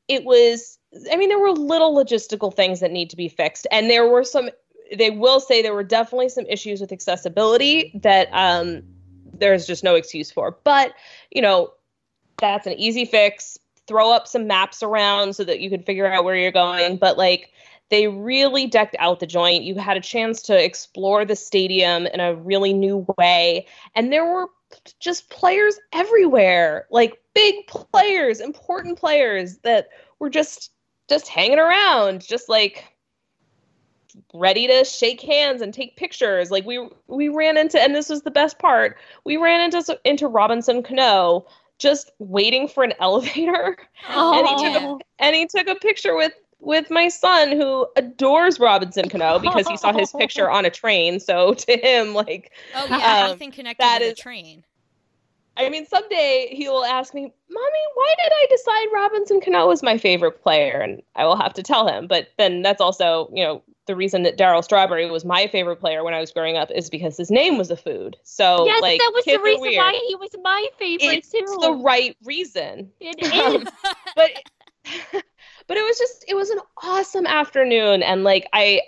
it 0.08 0.24
was. 0.24 0.78
I 1.10 1.16
mean, 1.16 1.28
there 1.28 1.40
were 1.40 1.50
little 1.50 1.92
logistical 1.92 2.54
things 2.54 2.78
that 2.80 2.92
need 2.92 3.10
to 3.10 3.16
be 3.16 3.28
fixed, 3.28 3.66
and 3.72 3.90
there 3.90 4.08
were 4.08 4.22
some. 4.24 4.48
They 4.96 5.10
will 5.10 5.40
say 5.40 5.62
there 5.62 5.74
were 5.74 5.84
definitely 5.84 6.28
some 6.28 6.46
issues 6.46 6.80
with 6.80 6.92
accessibility 6.92 7.92
that 8.02 8.28
um, 8.32 8.82
there's 9.38 9.66
just 9.66 9.84
no 9.84 9.94
excuse 9.94 10.30
for. 10.30 10.56
But 10.64 10.94
you 11.30 11.40
know, 11.40 11.72
that's 12.38 12.66
an 12.66 12.74
easy 12.74 13.04
fix. 13.04 13.58
Throw 13.86 14.12
up 14.12 14.26
some 14.26 14.46
maps 14.46 14.82
around 14.82 15.36
so 15.36 15.44
that 15.44 15.60
you 15.60 15.70
can 15.70 15.82
figure 15.82 16.06
out 16.06 16.24
where 16.24 16.36
you're 16.36 16.52
going. 16.52 16.96
But 16.96 17.18
like 17.18 17.50
They 17.90 18.08
really 18.08 18.66
decked 18.66 18.96
out 18.98 19.20
the 19.20 19.26
joint. 19.26 19.64
You 19.64 19.76
had 19.76 19.96
a 19.96 20.00
chance 20.00 20.42
to 20.42 20.64
explore 20.64 21.24
the 21.24 21.36
stadium 21.36 22.06
in 22.06 22.20
a 22.20 22.34
really 22.34 22.72
new 22.72 23.06
way. 23.18 23.66
And 23.94 24.12
there 24.12 24.24
were 24.24 24.48
just 25.00 25.30
players 25.30 25.78
everywhere, 25.92 26.86
like 26.90 27.20
big 27.34 27.66
players, 27.66 28.40
important 28.40 28.98
players 28.98 29.58
that 29.58 29.88
were 30.18 30.30
just 30.30 30.72
just 31.08 31.28
hanging 31.28 31.58
around, 31.58 32.22
just 32.26 32.48
like 32.48 32.84
ready 34.32 34.66
to 34.66 34.84
shake 34.84 35.20
hands 35.20 35.62
and 35.62 35.72
take 35.72 35.96
pictures. 35.96 36.50
Like 36.50 36.64
we 36.64 36.88
we 37.06 37.28
ran 37.28 37.56
into 37.56 37.80
and 37.80 37.94
this 37.94 38.08
was 38.08 38.22
the 38.22 38.30
best 38.30 38.58
part. 38.58 38.96
We 39.24 39.36
ran 39.36 39.60
into 39.60 39.98
into 40.04 40.28
Robinson 40.28 40.82
Cano 40.82 41.46
just 41.78 42.10
waiting 42.18 42.68
for 42.68 42.84
an 42.84 42.92
elevator. 43.00 43.76
Oh. 44.10 44.38
And 44.38 44.46
he 44.48 44.72
took 44.72 44.82
a 44.82 44.98
and 45.18 45.36
he 45.36 45.46
took 45.46 45.68
a 45.68 45.74
picture 45.74 46.14
with 46.16 46.32
with 46.60 46.90
my 46.90 47.08
son 47.08 47.52
who 47.52 47.86
adores 47.96 48.58
Robinson 48.58 49.08
Cano 49.08 49.38
because 49.38 49.68
he 49.68 49.76
saw 49.76 49.92
his 49.92 50.12
picture 50.12 50.50
on 50.50 50.64
a 50.64 50.70
train. 50.70 51.20
So 51.20 51.54
to 51.66 51.76
him, 51.76 52.14
like 52.14 52.52
Oh 52.74 52.86
yeah, 52.88 53.24
um, 53.24 53.30
anything 53.30 53.52
connected 53.52 53.82
that 53.82 53.98
to 53.98 54.04
the 54.06 54.10
is- 54.12 54.18
train. 54.18 54.64
I 55.56 55.68
mean, 55.68 55.86
someday 55.86 56.48
he 56.50 56.68
will 56.68 56.84
ask 56.84 57.14
me, 57.14 57.22
Mommy, 57.22 57.78
why 57.94 58.14
did 58.18 58.32
I 58.32 58.46
decide 58.50 58.86
Robinson 58.92 59.40
Cano 59.40 59.68
was 59.68 59.84
my 59.84 59.98
favorite 59.98 60.42
player? 60.42 60.80
And 60.80 61.00
I 61.14 61.26
will 61.26 61.36
have 61.36 61.54
to 61.54 61.62
tell 61.62 61.86
him. 61.86 62.08
But 62.08 62.26
then 62.38 62.62
that's 62.62 62.80
also, 62.80 63.30
you 63.32 63.44
know, 63.44 63.62
the 63.86 63.96
reason 63.96 64.22
that 64.22 64.38
Darryl 64.38 64.64
Strawberry 64.64 65.10
was 65.10 65.24
my 65.24 65.46
favorite 65.46 65.76
player 65.76 66.02
when 66.04 66.14
I 66.14 66.20
was 66.20 66.30
growing 66.32 66.56
up 66.56 66.70
is 66.74 66.88
because 66.90 67.16
his 67.16 67.30
name 67.30 67.58
was 67.58 67.70
a 67.70 67.76
food. 67.76 68.16
So, 68.22 68.64
yes, 68.66 68.80
like, 68.80 68.98
that 68.98 69.12
was 69.14 69.24
the 69.24 69.38
reason 69.38 69.76
why 69.76 70.00
he 70.08 70.14
was 70.16 70.30
my 70.42 70.66
favorite 70.78 71.18
It's 71.18 71.30
too. 71.30 71.58
the 71.60 71.72
right 71.72 72.16
reason. 72.24 72.90
it 73.00 73.16
is. 73.62 73.68
but 74.16 74.30
but 75.66 75.76
it 75.76 75.82
was 75.84 75.98
just 75.98 76.24
it 76.28 76.34
was 76.34 76.50
an 76.50 76.58
awesome 76.82 77.26
afternoon 77.26 78.02
and 78.02 78.22
like 78.24 78.46
i 78.52 78.80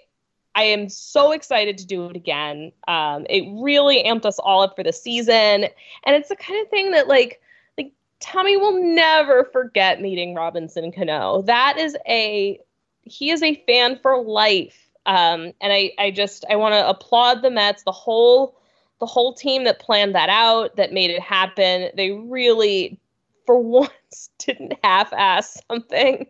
i 0.54 0.62
am 0.62 0.88
so 0.88 1.32
excited 1.32 1.78
to 1.78 1.86
do 1.86 2.06
it 2.06 2.16
again 2.16 2.70
um 2.88 3.26
it 3.30 3.44
really 3.62 4.02
amped 4.04 4.26
us 4.26 4.38
all 4.38 4.62
up 4.62 4.76
for 4.76 4.82
the 4.82 4.92
season 4.92 5.34
and 5.64 5.70
it's 6.16 6.28
the 6.28 6.36
kind 6.36 6.60
of 6.62 6.68
thing 6.68 6.90
that 6.90 7.08
like 7.08 7.40
like 7.78 7.92
tommy 8.20 8.56
will 8.58 8.78
never 8.94 9.44
forget 9.52 10.02
meeting 10.02 10.34
robinson 10.34 10.92
cano 10.92 11.40
that 11.42 11.78
is 11.78 11.96
a 12.06 12.60
he 13.02 13.30
is 13.30 13.42
a 13.42 13.54
fan 13.66 13.98
for 14.02 14.22
life 14.22 14.85
um 15.06 15.52
and 15.60 15.72
i 15.72 15.90
i 15.98 16.10
just 16.10 16.44
i 16.50 16.56
want 16.56 16.72
to 16.72 16.88
applaud 16.88 17.42
the 17.42 17.50
mets 17.50 17.82
the 17.84 17.92
whole 17.92 18.58
the 19.00 19.06
whole 19.06 19.34
team 19.34 19.64
that 19.64 19.78
planned 19.78 20.14
that 20.14 20.28
out 20.28 20.76
that 20.76 20.92
made 20.92 21.10
it 21.10 21.20
happen 21.20 21.88
they 21.96 22.10
really 22.10 22.98
for 23.46 23.58
once 23.62 24.30
didn't 24.38 24.74
half-ass 24.82 25.60
something 25.70 26.26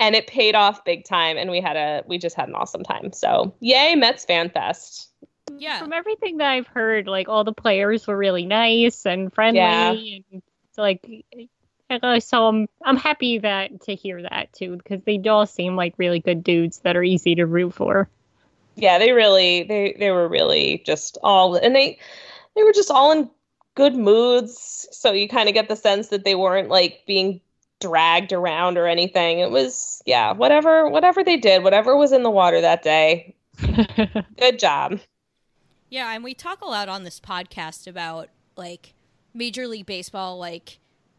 and 0.00 0.14
it 0.14 0.26
paid 0.26 0.54
off 0.54 0.84
big 0.84 1.04
time 1.04 1.36
and 1.36 1.50
we 1.50 1.60
had 1.60 1.76
a 1.76 2.02
we 2.06 2.18
just 2.18 2.36
had 2.36 2.48
an 2.48 2.54
awesome 2.54 2.82
time 2.82 3.12
so 3.12 3.54
yay 3.60 3.94
mets 3.94 4.24
fan 4.24 4.50
fest 4.50 5.08
Yeah. 5.58 5.78
From 5.78 5.94
everything 5.94 6.36
that 6.38 6.50
I've 6.50 6.66
heard, 6.66 7.08
like 7.08 7.28
all 7.28 7.42
the 7.42 7.54
players 7.54 8.06
were 8.06 8.16
really 8.16 8.44
nice 8.44 9.06
and 9.06 9.32
friendly, 9.32 9.58
Yeah. 9.58 9.92
and 10.32 10.42
it's 10.68 10.76
like, 10.76 11.08
Oh, 11.90 12.18
so 12.18 12.46
I'm 12.46 12.68
I'm 12.84 12.96
happy 12.96 13.38
that 13.38 13.82
to 13.82 13.94
hear 13.94 14.22
that 14.22 14.52
too 14.52 14.76
because 14.76 15.02
they 15.04 15.18
all 15.28 15.46
seem 15.46 15.74
like 15.74 15.94
really 15.96 16.20
good 16.20 16.44
dudes 16.44 16.78
that 16.80 16.96
are 16.96 17.02
easy 17.02 17.34
to 17.36 17.46
root 17.46 17.74
for. 17.74 18.08
yeah 18.76 18.98
they 18.98 19.12
really 19.12 19.62
they 19.62 19.96
they 19.98 20.10
were 20.10 20.28
really 20.28 20.82
just 20.84 21.16
all 21.22 21.56
and 21.56 21.74
they 21.74 21.98
they 22.54 22.62
were 22.62 22.72
just 22.72 22.90
all 22.90 23.12
in 23.12 23.30
good 23.74 23.96
moods. 23.96 24.88
So 24.90 25.12
you 25.12 25.28
kind 25.28 25.48
of 25.48 25.54
get 25.54 25.68
the 25.68 25.76
sense 25.76 26.08
that 26.08 26.24
they 26.24 26.34
weren't 26.34 26.68
like 26.68 27.04
being 27.06 27.40
dragged 27.80 28.32
around 28.32 28.76
or 28.76 28.86
anything. 28.86 29.38
It 29.38 29.50
was 29.50 30.02
yeah 30.04 30.32
whatever 30.32 30.88
whatever 30.88 31.24
they 31.24 31.36
did 31.38 31.62
whatever 31.62 31.96
was 31.96 32.12
in 32.12 32.22
the 32.22 32.30
water 32.30 32.60
that 32.60 32.82
day. 32.82 33.34
Good 34.38 34.58
job. 34.58 35.00
Yeah, 35.90 36.12
and 36.12 36.22
we 36.22 36.34
talk 36.34 36.60
a 36.60 36.66
lot 36.66 36.90
on 36.90 37.04
this 37.04 37.18
podcast 37.18 37.86
about 37.86 38.28
like 38.56 38.92
Major 39.32 39.66
League 39.66 39.86
Baseball 39.86 40.38
like 40.38 40.78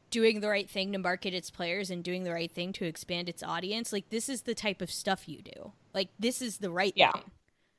doing 0.09 0.39
the 0.41 0.49
right 0.49 0.69
thing 0.69 0.91
to 0.93 0.99
market 0.99 1.33
its 1.33 1.49
players 1.51 1.89
and 1.91 2.03
doing 2.03 2.23
the 2.23 2.31
right 2.33 2.51
thing 2.51 2.73
to 2.73 2.85
expand 2.85 3.29
its 3.29 3.43
audience. 3.43 3.91
Like 3.93 4.09
this 4.09 4.29
is 4.29 4.41
the 4.43 4.55
type 4.55 4.81
of 4.81 4.91
stuff 4.91 5.27
you 5.29 5.41
do. 5.41 5.71
Like 5.93 6.09
this 6.19 6.41
is 6.41 6.57
the 6.57 6.71
right 6.71 6.93
Yeah. 6.95 7.11
thing. 7.11 7.23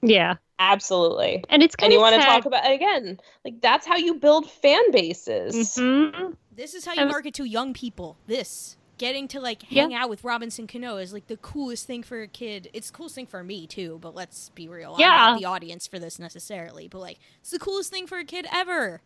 yeah, 0.03 0.37
absolutely 0.59 1.45
and 1.51 1.63
it's 1.63 1.75
and 1.75 1.81
kind 1.81 1.93
you 1.93 2.01
want 2.01 2.15
to 2.15 2.23
talk 2.27 2.47
about 2.47 2.71
again 2.71 3.19
like 3.45 3.61
that's 3.61 3.87
how 3.87 3.97
you 3.97 4.15
build 4.15 4.49
fan 4.51 4.91
bases 4.93 5.55
Mhm. 5.77 6.37
This 6.53 6.75
is 6.75 6.85
how 6.87 6.93
you 6.95 7.05
was- 7.05 7.13
market 7.13 7.35
to 7.35 7.45
young 7.45 7.73
people. 7.75 8.17
This 8.27 8.77
getting 8.99 9.29
to 9.29 9.41
like 9.41 9.63
Yeah. 9.71 9.83
hang 9.83 9.95
out 9.95 10.11
with 10.11 10.25
Robinson 10.25 10.67
Cano 10.67 10.97
is 10.99 11.13
like 11.13 11.27
the 11.27 11.39
coolest 11.39 11.87
thing 11.87 12.03
for 12.03 12.21
a 12.23 12.29
kid. 12.29 12.69
It's 12.75 12.91
the 12.91 12.97
coolest 12.97 13.15
thing 13.15 13.27
for 13.27 13.43
me 13.43 13.67
too, 13.67 13.99
but 14.03 14.15
let's 14.15 14.51
be 14.51 14.69
real. 14.69 14.95
I'm 14.95 15.01
not 15.01 15.39
the 15.39 15.47
audience 15.47 15.87
for 15.87 15.99
this 15.99 16.19
necessarily, 16.19 16.87
but 16.89 16.99
like 16.99 17.19
it's 17.41 17.51
the 17.51 17.59
coolest 17.59 17.91
thing 17.91 18.07
for 18.07 18.19
a 18.19 18.25
kid 18.25 18.47
ever. 18.53 19.01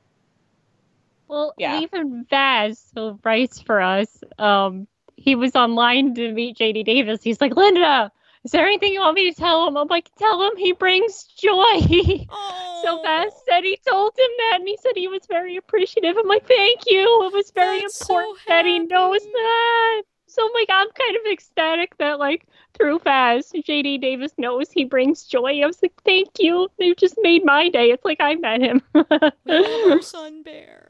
Well, 1.28 1.54
Yeah. 1.58 1.80
even 1.80 2.24
Vaz, 2.30 2.90
who 2.94 3.18
writes 3.24 3.60
for 3.60 3.80
us, 3.80 4.22
um, 4.38 4.86
he 5.16 5.34
was 5.34 5.54
online 5.54 6.14
to 6.14 6.32
meet 6.32 6.56
JD 6.56 6.84
Davis. 6.84 7.22
He's 7.22 7.40
like, 7.40 7.56
Linda, 7.56 8.10
is 8.44 8.50
there 8.52 8.66
anything 8.66 8.92
you 8.92 9.00
want 9.00 9.14
me 9.14 9.32
to 9.32 9.36
tell 9.40 9.66
him? 9.66 9.76
I'm 9.76 9.88
like, 9.88 10.10
tell 10.16 10.42
him 10.42 10.56
he 10.56 10.72
brings 10.72 11.24
joy. 11.24 11.80
Oh, 12.30 12.80
So 12.84 13.00
Vaz 13.02 13.32
said 13.48 13.64
he 13.64 13.78
told 13.88 14.12
him 14.18 14.30
that, 14.38 14.56
and 14.60 14.68
he 14.68 14.76
said 14.76 14.92
he 14.94 15.08
was 15.08 15.22
very 15.26 15.56
appreciative. 15.56 16.16
I'm 16.18 16.26
like, 16.28 16.46
thank 16.46 16.80
you. 16.86 17.24
It 17.24 17.32
was 17.32 17.50
very 17.52 17.80
That's 17.80 17.94
so 18.06 18.18
important 18.18 18.38
that 18.48 18.66
he 18.66 18.78
knows 18.80 19.22
that. 19.22 20.02
So 20.26 20.50
like, 20.52 20.68
I'm 20.68 20.88
kind 20.90 21.16
of 21.16 21.32
ecstatic 21.32 21.96
that 21.98 22.18
like 22.18 22.46
through 22.74 22.98
Vaz, 22.98 23.52
JD 23.54 24.00
Davis 24.02 24.32
knows 24.36 24.70
he 24.70 24.84
brings 24.84 25.24
joy. 25.24 25.62
I 25.62 25.66
was 25.66 25.80
like, 25.80 25.94
thank 26.04 26.28
you. 26.38 26.68
You 26.78 26.94
just 26.96 27.16
made 27.22 27.44
my 27.44 27.70
day. 27.70 27.90
It's 27.90 28.04
like 28.04 28.20
I 28.20 28.34
met 28.34 28.60
him. 28.60 28.82
We 29.46 30.02
son 30.02 30.42
bear. 30.42 30.83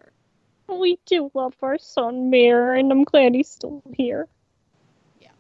We 0.69 0.99
do 1.07 1.31
love 1.35 1.55
our 1.63 1.79
son 1.79 2.31
Mir, 2.31 2.75
and 2.75 2.91
I'm 2.91 3.05
glad 3.05 3.35
he's 3.35 3.49
still 3.49 3.83
here. 3.93 4.29
Yeah. 5.21 5.31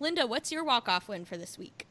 Linda, 0.00 0.26
what's 0.26 0.50
your 0.50 0.64
walk 0.64 0.88
off 0.88 1.08
win 1.08 1.24
for 1.24 1.36
this 1.36 1.58
week? 1.58 1.86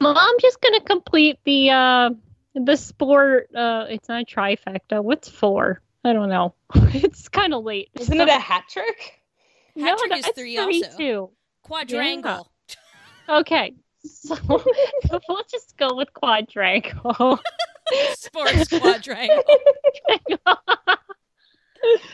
Well, 0.00 0.16
I'm 0.16 0.34
just 0.40 0.60
gonna 0.60 0.80
complete 0.80 1.38
the 1.44 1.70
uh 1.70 2.10
the 2.54 2.76
sport. 2.76 3.54
Uh, 3.54 3.86
it's 3.88 4.08
not 4.08 4.22
a 4.22 4.24
trifecta. 4.24 5.02
What's 5.02 5.28
four? 5.28 5.80
I 6.04 6.12
don't 6.12 6.28
know. 6.28 6.54
it's 6.74 7.28
kind 7.28 7.54
of 7.54 7.64
late. 7.64 7.90
isn't 7.94 8.20
it 8.20 8.28
a 8.28 8.38
hat 8.38 8.64
trick 8.68 9.22
no, 9.74 9.84
Hat 9.86 9.98
trick 9.98 10.10
no, 10.10 10.16
is 10.18 10.26
it's 10.26 10.38
three 10.38 10.56
three 10.56 10.84
also. 10.84 10.98
two. 10.98 11.30
Quadrangle. 11.62 12.50
Okay, 13.28 13.74
so 14.04 14.36
we'll 15.28 15.44
just 15.50 15.76
go 15.76 15.94
with 15.94 16.12
quadrangle. 16.12 17.38
Sports 18.14 18.68
quadrangle. 18.68 19.42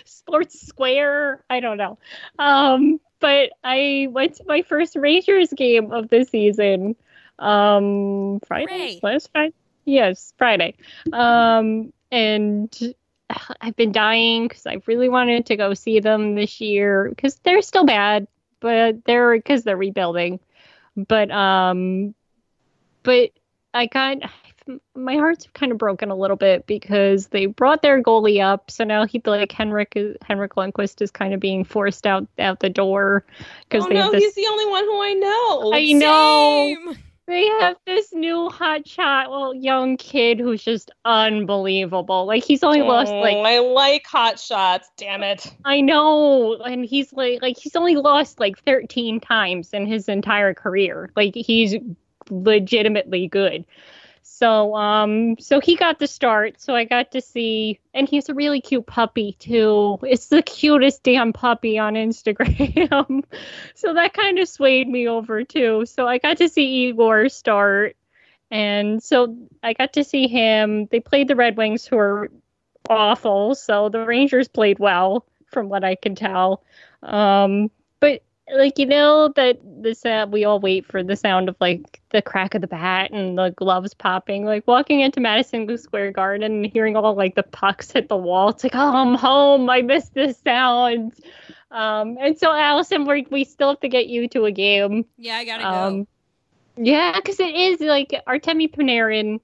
Sports 0.04 0.66
Square. 0.66 1.44
I 1.50 1.60
don't 1.60 1.76
know. 1.76 1.98
Um, 2.38 3.00
but 3.20 3.50
I 3.62 4.08
went 4.10 4.36
to 4.36 4.44
my 4.46 4.62
first 4.62 4.96
Rangers 4.96 5.52
game 5.52 5.92
of 5.92 6.08
the 6.08 6.24
season. 6.24 6.96
Um, 7.38 8.40
Friday. 8.46 8.72
Hooray. 8.72 9.00
Last 9.02 9.30
Friday. 9.32 9.54
Yes, 9.84 10.32
Friday. 10.38 10.74
Um, 11.12 11.92
and 12.10 12.94
I've 13.60 13.76
been 13.76 13.92
dying 13.92 14.48
because 14.48 14.66
I 14.66 14.78
really 14.86 15.08
wanted 15.08 15.46
to 15.46 15.56
go 15.56 15.74
see 15.74 16.00
them 16.00 16.34
this 16.34 16.60
year 16.60 17.08
because 17.08 17.36
they're 17.36 17.62
still 17.62 17.84
bad, 17.84 18.26
but 18.60 19.04
they're 19.04 19.36
because 19.36 19.64
they're 19.64 19.76
rebuilding. 19.76 20.40
But 20.96 21.30
um, 21.30 22.14
but 23.02 23.30
I 23.72 23.86
got 23.86 24.18
my 24.94 25.16
heart's 25.16 25.46
kind 25.54 25.72
of 25.72 25.78
broken 25.78 26.10
a 26.10 26.16
little 26.16 26.36
bit 26.36 26.66
because 26.66 27.28
they 27.28 27.46
brought 27.46 27.82
their 27.82 28.02
goalie 28.02 28.42
up, 28.44 28.70
so 28.70 28.84
now 28.84 29.06
he 29.06 29.20
like 29.24 29.52
Henrik 29.52 29.96
Henrik 30.26 30.54
Lundqvist 30.54 31.02
is 31.02 31.10
kind 31.10 31.34
of 31.34 31.40
being 31.40 31.64
forced 31.64 32.06
out 32.06 32.26
out 32.38 32.60
the 32.60 32.70
door 32.70 33.24
because 33.68 33.84
oh 33.84 33.88
they 33.88 33.94
no 33.94 34.10
this. 34.10 34.22
he's 34.22 34.34
the 34.34 34.46
only 34.50 34.66
one 34.66 34.84
who 34.84 35.02
i 35.02 35.12
know 35.14 35.72
I 35.72 35.92
know 35.92 36.74
Same. 36.76 36.98
they 37.26 37.46
have 37.60 37.76
this 37.86 38.12
new 38.12 38.48
hot 38.48 38.86
shot, 38.86 39.30
well, 39.30 39.54
young 39.54 39.96
kid 39.96 40.38
who's 40.38 40.62
just 40.62 40.90
unbelievable. 41.04 42.26
Like 42.26 42.44
he's 42.44 42.62
only 42.62 42.82
lost 42.82 43.12
Oh, 43.12 43.20
like 43.20 43.36
i 43.36 43.58
like 43.58 44.06
hot 44.06 44.38
shots 44.38 44.90
damn 44.96 45.22
it 45.22 45.52
I 45.64 45.80
know, 45.80 46.56
and 46.56 46.84
he's 46.84 47.12
like 47.12 47.42
like 47.42 47.58
he's 47.58 47.76
only 47.76 47.96
lost 47.96 48.40
like 48.40 48.58
13 48.64 49.20
times 49.20 49.72
in 49.72 49.86
his 49.86 50.08
entire 50.08 50.54
career. 50.54 51.10
Like 51.16 51.34
he's 51.34 51.74
legitimately 52.30 53.28
good. 53.28 53.64
So 54.30 54.76
um 54.76 55.36
so 55.40 55.58
he 55.58 55.74
got 55.74 55.98
the 55.98 56.06
start. 56.06 56.60
So 56.60 56.74
I 56.74 56.84
got 56.84 57.10
to 57.12 57.20
see 57.20 57.80
and 57.94 58.08
he's 58.08 58.28
a 58.28 58.34
really 58.34 58.60
cute 58.60 58.86
puppy 58.86 59.32
too. 59.40 59.98
It's 60.02 60.28
the 60.28 60.42
cutest 60.42 61.02
damn 61.02 61.32
puppy 61.32 61.78
on 61.78 61.94
Instagram. 61.94 63.24
so 63.74 63.94
that 63.94 64.12
kind 64.12 64.38
of 64.38 64.48
swayed 64.48 64.88
me 64.88 65.08
over 65.08 65.42
too. 65.44 65.86
So 65.86 66.06
I 66.06 66.18
got 66.18 66.36
to 66.36 66.48
see 66.48 66.88
Igor 66.88 67.30
start 67.30 67.96
and 68.50 69.02
so 69.02 69.36
I 69.62 69.72
got 69.72 69.94
to 69.94 70.04
see 70.04 70.28
him. 70.28 70.86
They 70.86 71.00
played 71.00 71.28
the 71.28 71.36
Red 71.36 71.56
Wings 71.56 71.84
who 71.84 71.98
are 71.98 72.30
awful. 72.88 73.54
So 73.54 73.88
the 73.88 74.04
Rangers 74.04 74.46
played 74.46 74.78
well 74.78 75.26
from 75.46 75.68
what 75.68 75.84
I 75.84 75.94
can 75.94 76.14
tell. 76.14 76.62
Um, 77.02 77.70
but 77.98 78.22
like 78.54 78.78
you 78.78 78.86
know 78.86 79.28
that 79.36 79.58
the 79.82 79.94
sound 79.94 80.32
we 80.32 80.44
all 80.44 80.60
wait 80.60 80.86
for 80.86 81.02
the 81.02 81.16
sound 81.16 81.48
of 81.48 81.56
like 81.60 82.00
the 82.10 82.22
crack 82.22 82.54
of 82.54 82.60
the 82.60 82.66
bat 82.66 83.10
and 83.10 83.36
the 83.38 83.50
gloves 83.50 83.94
popping. 83.94 84.44
Like 84.44 84.66
walking 84.66 85.00
into 85.00 85.20
Madison 85.20 85.76
Square 85.78 86.12
Garden 86.12 86.42
and 86.64 86.66
hearing 86.66 86.96
all 86.96 87.14
like 87.14 87.34
the 87.34 87.42
pucks 87.42 87.90
hit 87.92 88.08
the 88.08 88.16
wall. 88.16 88.50
It's 88.50 88.64
like, 88.64 88.74
oh, 88.74 88.96
I'm 88.96 89.14
home. 89.14 89.68
I 89.68 89.82
miss 89.82 90.08
this 90.10 90.38
sound. 90.38 91.12
Um, 91.70 92.16
and 92.20 92.38
so 92.38 92.52
Allison, 92.52 93.04
we 93.06 93.26
we 93.30 93.44
still 93.44 93.70
have 93.70 93.80
to 93.80 93.88
get 93.88 94.06
you 94.06 94.28
to 94.28 94.46
a 94.46 94.50
game. 94.52 95.04
Yeah, 95.18 95.36
I 95.36 95.44
gotta 95.44 95.66
Um, 95.68 96.04
go. 96.04 96.08
yeah, 96.78 97.12
because 97.16 97.38
it 97.40 97.54
is 97.54 97.80
like 97.80 98.10
Artemi 98.26 98.70
Panarin 98.74 99.40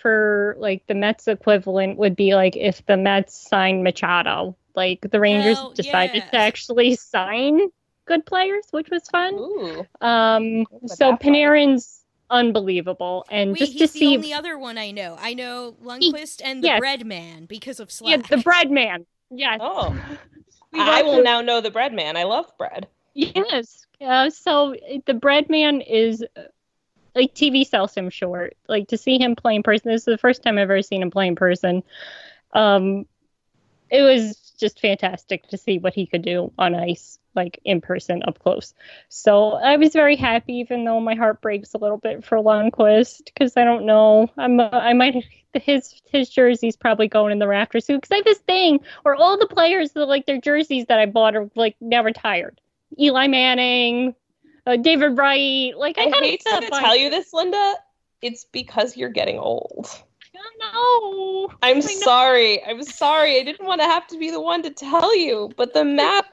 for 0.00 0.54
like 0.58 0.86
the 0.86 0.94
Mets 0.94 1.26
equivalent 1.28 1.96
would 1.98 2.14
be 2.16 2.34
like 2.34 2.56
if 2.56 2.84
the 2.84 2.96
Mets 2.98 3.34
signed 3.34 3.82
Machado. 3.82 4.56
Like 4.74 5.06
the 5.10 5.20
Rangers 5.20 5.56
Hell 5.56 5.70
decided 5.70 6.24
to 6.30 6.36
actually 6.36 6.96
sign 6.96 7.60
good 8.06 8.24
players, 8.26 8.64
which 8.70 8.90
was 8.90 9.06
fun. 9.08 9.34
Ooh. 9.34 9.86
Um, 10.00 10.66
What 10.70 10.90
so 10.90 11.08
about 11.08 11.20
that? 11.20 11.26
Panarin's 11.28 12.04
unbelievable, 12.30 13.24
and 13.30 13.52
Wait, 13.52 13.58
just 13.60 13.72
he's 13.72 13.80
to 13.92 13.92
the 13.92 13.98
see, 14.00 14.16
only 14.16 14.32
other 14.32 14.58
one 14.58 14.78
I 14.78 14.90
know. 14.90 15.16
I 15.20 15.34
know 15.34 15.76
Lundqvist 15.82 16.40
and 16.44 16.62
the 16.62 16.68
yes. 16.68 16.80
Bread 16.80 17.06
Man 17.06 17.46
because 17.46 17.80
of 17.80 17.90
yeah, 18.02 18.16
the 18.18 18.38
bread 18.38 18.70
man. 18.70 19.06
Yes. 19.30 19.58
Oh. 19.62 19.96
I 20.74 21.02
will 21.02 21.16
the- 21.18 21.22
now 21.22 21.40
know 21.40 21.60
the 21.60 21.70
bread 21.70 21.92
man. 21.92 22.16
I 22.16 22.24
love 22.24 22.46
bread. 22.58 22.88
Yes. 23.14 23.86
Uh, 24.00 24.28
so 24.30 24.74
the 25.06 25.14
bread 25.14 25.48
man 25.48 25.80
is 25.80 26.24
uh, 26.36 26.42
like 27.14 27.32
TV 27.34 27.64
sells 27.66 27.94
him 27.94 28.10
short. 28.10 28.56
Like 28.68 28.88
to 28.88 28.96
see 28.98 29.18
him 29.18 29.36
play 29.36 29.54
in 29.54 29.62
person. 29.62 29.90
This 29.92 30.00
is 30.02 30.06
the 30.06 30.18
first 30.18 30.42
time 30.42 30.54
I've 30.58 30.62
ever 30.62 30.82
seen 30.82 31.00
him 31.02 31.12
play 31.12 31.28
in 31.28 31.36
person. 31.36 31.84
Um, 32.52 33.06
it 33.90 34.02
was 34.02 34.36
just 34.58 34.80
fantastic 34.80 35.46
to 35.48 35.56
see 35.56 35.78
what 35.78 35.94
he 35.94 36.06
could 36.06 36.22
do 36.22 36.52
on 36.58 36.74
ice, 36.74 37.18
like 37.34 37.60
in 37.64 37.80
person, 37.80 38.22
up 38.26 38.38
close. 38.38 38.74
So 39.08 39.52
I 39.52 39.76
was 39.76 39.92
very 39.92 40.16
happy, 40.16 40.54
even 40.54 40.84
though 40.84 41.00
my 41.00 41.14
heart 41.14 41.40
breaks 41.40 41.74
a 41.74 41.78
little 41.78 41.98
bit 41.98 42.24
for 42.24 42.38
Lundqvist 42.38 43.24
because 43.26 43.56
I 43.56 43.64
don't 43.64 43.86
know. 43.86 44.30
I'm 44.36 44.60
uh, 44.60 44.68
I 44.72 44.92
might 44.92 45.24
his 45.54 46.00
his 46.10 46.28
jersey's 46.28 46.76
probably 46.76 47.08
going 47.08 47.32
in 47.32 47.38
the 47.38 47.48
rafters 47.48 47.86
too. 47.86 47.96
Because 47.96 48.10
I 48.10 48.16
have 48.16 48.24
this 48.24 48.38
thing 48.38 48.80
where 49.02 49.14
all 49.14 49.38
the 49.38 49.46
players 49.46 49.92
that 49.92 50.06
like 50.06 50.26
their 50.26 50.40
jerseys 50.40 50.86
that 50.86 50.98
I 50.98 51.06
bought 51.06 51.36
are 51.36 51.50
like 51.54 51.76
now 51.80 52.02
retired. 52.02 52.60
Eli 52.98 53.26
Manning, 53.26 54.14
uh, 54.66 54.76
David 54.76 55.16
Wright. 55.16 55.76
Like 55.76 55.98
I, 55.98 56.04
I 56.04 56.20
hate 56.20 56.44
to 56.44 56.70
tell 56.70 56.96
you 56.96 57.10
this, 57.10 57.32
Linda. 57.32 57.74
It's 58.22 58.44
because 58.44 58.96
you're 58.96 59.10
getting 59.10 59.38
old. 59.38 59.88
No, 60.58 61.48
I'm 61.62 61.82
sorry. 61.82 62.64
I'm 62.64 62.82
sorry. 62.82 63.38
I 63.38 63.44
didn't 63.44 63.66
want 63.66 63.80
to 63.80 63.86
have 63.86 64.06
to 64.08 64.18
be 64.18 64.30
the 64.30 64.40
one 64.40 64.62
to 64.62 64.70
tell 64.70 65.16
you, 65.16 65.50
but 65.56 65.74
the 65.74 65.84
map. 65.84 66.26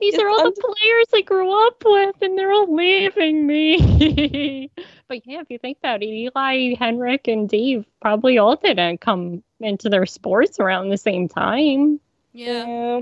These 0.00 0.14
It's 0.14 0.22
are 0.22 0.28
all 0.28 0.40
un- 0.46 0.52
the 0.54 0.74
players 0.80 1.06
I 1.14 1.20
grew 1.22 1.66
up 1.66 1.82
with, 1.84 2.16
and 2.22 2.38
they're 2.38 2.52
all 2.52 2.74
leaving 2.74 3.46
me. 3.46 4.70
but 5.08 5.26
yeah, 5.26 5.40
if 5.40 5.50
you 5.50 5.58
think 5.58 5.78
about 5.78 6.02
it, 6.02 6.06
Eli, 6.06 6.74
Henrik, 6.78 7.28
and 7.28 7.48
Dave 7.48 7.84
probably 8.00 8.38
all 8.38 8.56
didn't 8.56 9.00
come 9.00 9.42
into 9.60 9.88
their 9.90 10.06
sports 10.06 10.58
around 10.58 10.88
the 10.88 10.96
same 10.96 11.28
time. 11.28 12.00
yeah. 12.32 12.66
Yeah, 12.66 13.00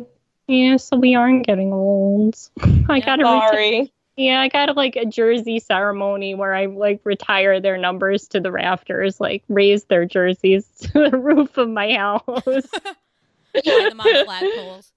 Yeah, 0.48 0.76
so 0.76 0.96
we 0.96 1.14
aren't 1.14 1.46
getting 1.46 1.72
old. 1.72 2.36
I 2.88 2.96
Yeah, 2.98 3.06
gotta 3.06 3.22
retire. 3.24 3.48
sorry. 3.52 3.92
Yeah, 4.16 4.40
I 4.40 4.48
got 4.48 4.74
like 4.76 4.96
a 4.96 5.04
jersey 5.06 5.60
ceremony 5.60 6.34
where 6.34 6.52
I 6.52 6.66
like 6.66 7.00
retire 7.04 7.60
their 7.60 7.78
numbers 7.78 8.26
to 8.28 8.40
the 8.40 8.50
rafters, 8.50 9.20
like 9.20 9.44
raise 9.48 9.84
their 9.84 10.04
jerseys 10.06 10.66
to 10.80 11.08
the 11.10 11.16
roof 11.16 11.56
of 11.56 11.68
my 11.68 11.92
house. 11.94 12.66
Hang 13.64 13.88
them 13.88 14.00
on 14.00 14.06
flagpoles. 14.26 14.90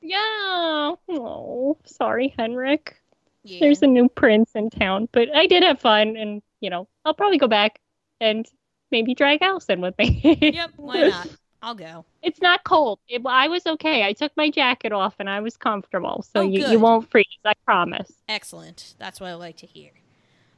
Yeah. 0.00 0.94
Oh, 1.08 1.76
sorry, 1.84 2.34
Henrik. 2.38 2.96
Yeah. 3.44 3.60
There's 3.60 3.82
a 3.82 3.86
new 3.86 4.08
prince 4.08 4.50
in 4.54 4.70
town, 4.70 5.08
but 5.12 5.34
I 5.34 5.46
did 5.46 5.62
have 5.62 5.80
fun, 5.80 6.16
and 6.16 6.42
you 6.60 6.70
know, 6.70 6.88
I'll 7.04 7.14
probably 7.14 7.38
go 7.38 7.48
back 7.48 7.80
and 8.20 8.46
maybe 8.90 9.14
drag 9.14 9.42
Allison 9.42 9.80
with 9.80 9.96
me. 9.98 10.20
Yep, 10.54 10.70
why 10.76 11.08
not? 11.08 11.28
I'll 11.62 11.74
go. 11.74 12.04
It's 12.22 12.40
not 12.40 12.62
cold. 12.64 13.00
It, 13.08 13.22
I 13.26 13.48
was 13.48 13.66
okay. 13.66 14.04
I 14.04 14.12
took 14.12 14.30
my 14.36 14.48
jacket 14.50 14.92
off 14.92 15.14
and 15.18 15.28
I 15.28 15.40
was 15.40 15.56
comfortable, 15.56 16.22
so 16.32 16.40
Oh, 16.40 16.42
you, 16.42 16.60
good. 16.60 16.70
you 16.72 16.78
won't 16.78 17.10
freeze. 17.10 17.26
I 17.44 17.54
promise. 17.64 18.12
Excellent. 18.28 18.94
That's 18.98 19.20
what 19.20 19.28
I 19.28 19.34
like 19.34 19.56
to 19.58 19.66
hear. 19.66 19.90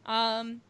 Um, 0.05 0.61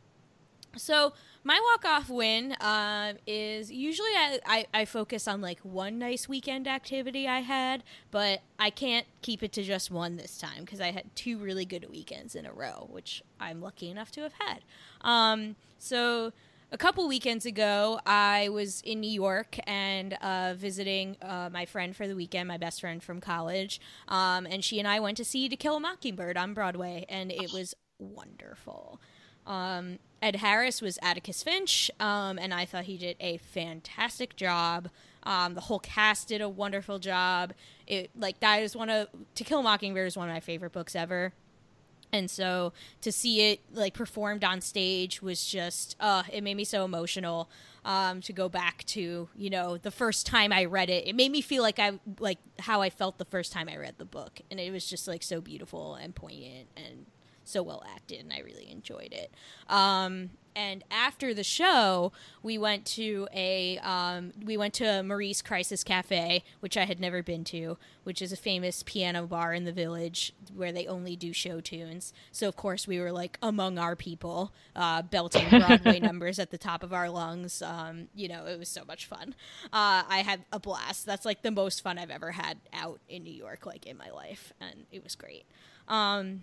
so 0.77 1.13
my 1.43 1.61
walk 1.71 1.85
off 1.85 2.11
win 2.11 2.55
um, 2.61 3.17
is 3.27 3.71
usually 3.71 4.11
I, 4.11 4.39
I, 4.47 4.67
I 4.75 4.85
focus 4.85 5.27
on 5.27 5.41
like 5.41 5.61
one 5.61 5.99
nice 5.99 6.29
weekend 6.29 6.69
activity 6.69 7.27
I 7.27 7.41
had, 7.41 7.83
but 8.11 8.41
I 8.59 8.71
can't 8.71 9.07
keep 9.23 9.43
it 9.43 9.53
to 9.53 9.63
just 9.63 9.91
one 9.91 10.17
this 10.17 10.37
time 10.37 10.65
because 10.65 10.81
I 10.81 10.91
had 10.91 11.05
two 11.15 11.39
really 11.39 11.65
good 11.65 11.87
weekends 11.91 12.35
in 12.35 12.45
a 12.45 12.53
row, 12.53 12.89
which 12.91 13.23
I'm 13.39 13.61
lucky 13.61 13.91
enough 13.91 14.11
to 14.13 14.23
have 14.23 14.35
had. 14.39 14.61
Um, 15.01 15.57
so 15.79 16.33
a 16.73 16.79
couple 16.79 17.09
weekends 17.09 17.47
ago, 17.47 18.01
I 18.05 18.49
was 18.51 18.81
in 18.83 19.01
New 19.01 19.11
York 19.11 19.59
and 19.67 20.13
uh, 20.21 20.55
visiting 20.57 21.17
uh, 21.23 21.49
my 21.53 21.65
friend 21.65 21.97
for 21.97 22.07
the 22.07 22.15
weekend, 22.15 22.49
my 22.49 22.59
best 22.59 22.81
friend 22.81 23.03
from 23.03 23.21
college. 23.21 23.81
Um, 24.09 24.47
and 24.47 24.63
she 24.63 24.79
and 24.79 24.87
I 24.87 25.01
went 25.01 25.17
to 25.17 25.25
see 25.25 25.49
To 25.49 25.57
Kill 25.57 25.77
a 25.77 25.81
Mockingbird 25.81 26.37
on 26.37 26.55
Broadway, 26.55 27.07
and 27.09 27.33
it 27.33 27.53
was 27.53 27.75
wonderful. 27.99 29.01
Um, 29.51 29.99
Ed 30.23 30.37
Harris 30.37 30.81
was 30.81 30.99
Atticus 31.03 31.43
Finch, 31.43 31.91
um, 31.99 32.39
and 32.39 32.55
I 32.55 32.65
thought 32.65 32.85
he 32.85 32.97
did 32.97 33.17
a 33.21 33.39
fantastic 33.39 34.37
job. 34.37 34.89
Um, 35.25 35.55
the 35.55 35.63
whole 35.63 35.81
cast 35.81 36.29
did 36.29 36.41
a 36.41 36.49
wonderful 36.49 36.99
job. 36.99 37.53
It 37.87 38.11
like 38.17 38.41
that 38.41 38.63
is 38.63 38.77
one 38.77 38.89
of 38.89 39.09
To 39.35 39.45
Kill 39.45 39.59
a 39.59 39.63
Mockingbird 39.63 40.07
is 40.07 40.17
one 40.17 40.29
of 40.29 40.35
my 40.35 40.41
favorite 40.41 40.73
books 40.73 40.95
ever 40.95 41.33
and 42.13 42.31
so 42.31 42.73
to 43.01 43.13
see 43.13 43.53
it 43.53 43.61
like 43.73 43.95
performed 43.95 44.45
on 44.45 44.61
stage 44.61 45.23
was 45.23 45.45
just 45.45 45.97
uh 46.01 46.23
it 46.33 46.43
made 46.43 46.57
me 46.57 46.65
so 46.65 46.85
emotional 46.85 47.49
um 47.85 48.21
to 48.21 48.33
go 48.33 48.49
back 48.49 48.85
to 48.85 49.29
you 49.37 49.51
know 49.51 49.77
the 49.77 49.91
first 49.91 50.27
time 50.27 50.53
i 50.53 50.65
read 50.65 50.91
it 50.91 51.07
it 51.07 51.15
made 51.15 51.31
me 51.31 51.41
feel 51.41 51.63
like 51.63 51.79
i 51.79 51.99
like 52.19 52.39
how 52.61 52.81
i 52.81 52.91
felt 52.91 53.19
the 53.19 53.25
first 53.25 53.53
time 53.53 53.69
i 53.69 53.77
read 53.77 53.95
the 53.99 54.05
book 54.05 54.41
and 54.51 54.59
it 54.59 54.73
was 54.73 54.87
just 54.87 55.07
like 55.07 55.23
so 55.23 55.41
beautiful 55.41 55.95
and 55.95 56.15
poignant 56.15 56.69
and 56.77 57.07
so 57.51 57.63
well 57.63 57.83
acted 57.95 58.21
and 58.21 58.33
i 58.33 58.41
really 58.41 58.71
enjoyed 58.71 59.13
it. 59.13 59.33
Um 59.69 60.31
and 60.57 60.83
after 60.91 61.33
the 61.33 61.45
show 61.45 62.13
we 62.43 62.59
went 62.59 62.85
to 62.85 63.29
a 63.33 63.79
um, 63.79 64.33
we 64.45 64.57
went 64.57 64.75
to 64.75 65.03
Marie's 65.03 65.43
Crisis 65.43 65.85
cafe 65.85 66.43
which 66.61 66.77
i 66.77 66.85
had 66.85 66.99
never 67.01 67.23
been 67.23 67.45
to 67.45 67.79
which 68.05 68.21
is 68.21 68.33
a 68.33 68.37
famous 68.37 68.83
piano 68.83 69.27
bar 69.27 69.53
in 69.55 69.65
the 69.65 69.73
village 69.73 70.33
where 70.55 70.73
they 70.73 70.87
only 70.87 71.15
do 71.15 71.33
show 71.33 71.61
tunes. 71.61 72.13
So 72.33 72.49
of 72.49 72.57
course 72.57 72.87
we 72.89 72.99
were 72.99 73.13
like 73.13 73.39
among 73.43 73.79
our 73.79 73.95
people 73.95 74.53
uh, 74.75 75.03
belting 75.03 75.49
broadway 75.51 76.01
numbers 76.01 76.39
at 76.39 76.51
the 76.51 76.59
top 76.59 76.83
of 76.83 76.93
our 76.93 77.09
lungs. 77.11 77.63
Um, 77.63 78.09
you 78.15 78.27
know 78.29 78.47
it 78.47 78.59
was 78.59 78.69
so 78.69 78.85
much 78.85 79.07
fun. 79.07 79.35
Uh, 79.67 80.03
i 80.09 80.23
had 80.25 80.45
a 80.53 80.59
blast. 80.59 81.07
That's 81.07 81.25
like 81.25 81.43
the 81.43 81.51
most 81.51 81.83
fun 81.83 81.99
i've 81.99 82.11
ever 82.11 82.33
had 82.33 82.59
out 82.73 83.01
in 83.09 83.23
new 83.23 83.33
york 83.33 83.67
like 83.67 83.87
in 83.87 83.97
my 83.97 84.11
life 84.11 84.53
and 84.61 84.87
it 84.91 85.05
was 85.05 85.15
great. 85.15 85.45
Um, 85.89 86.43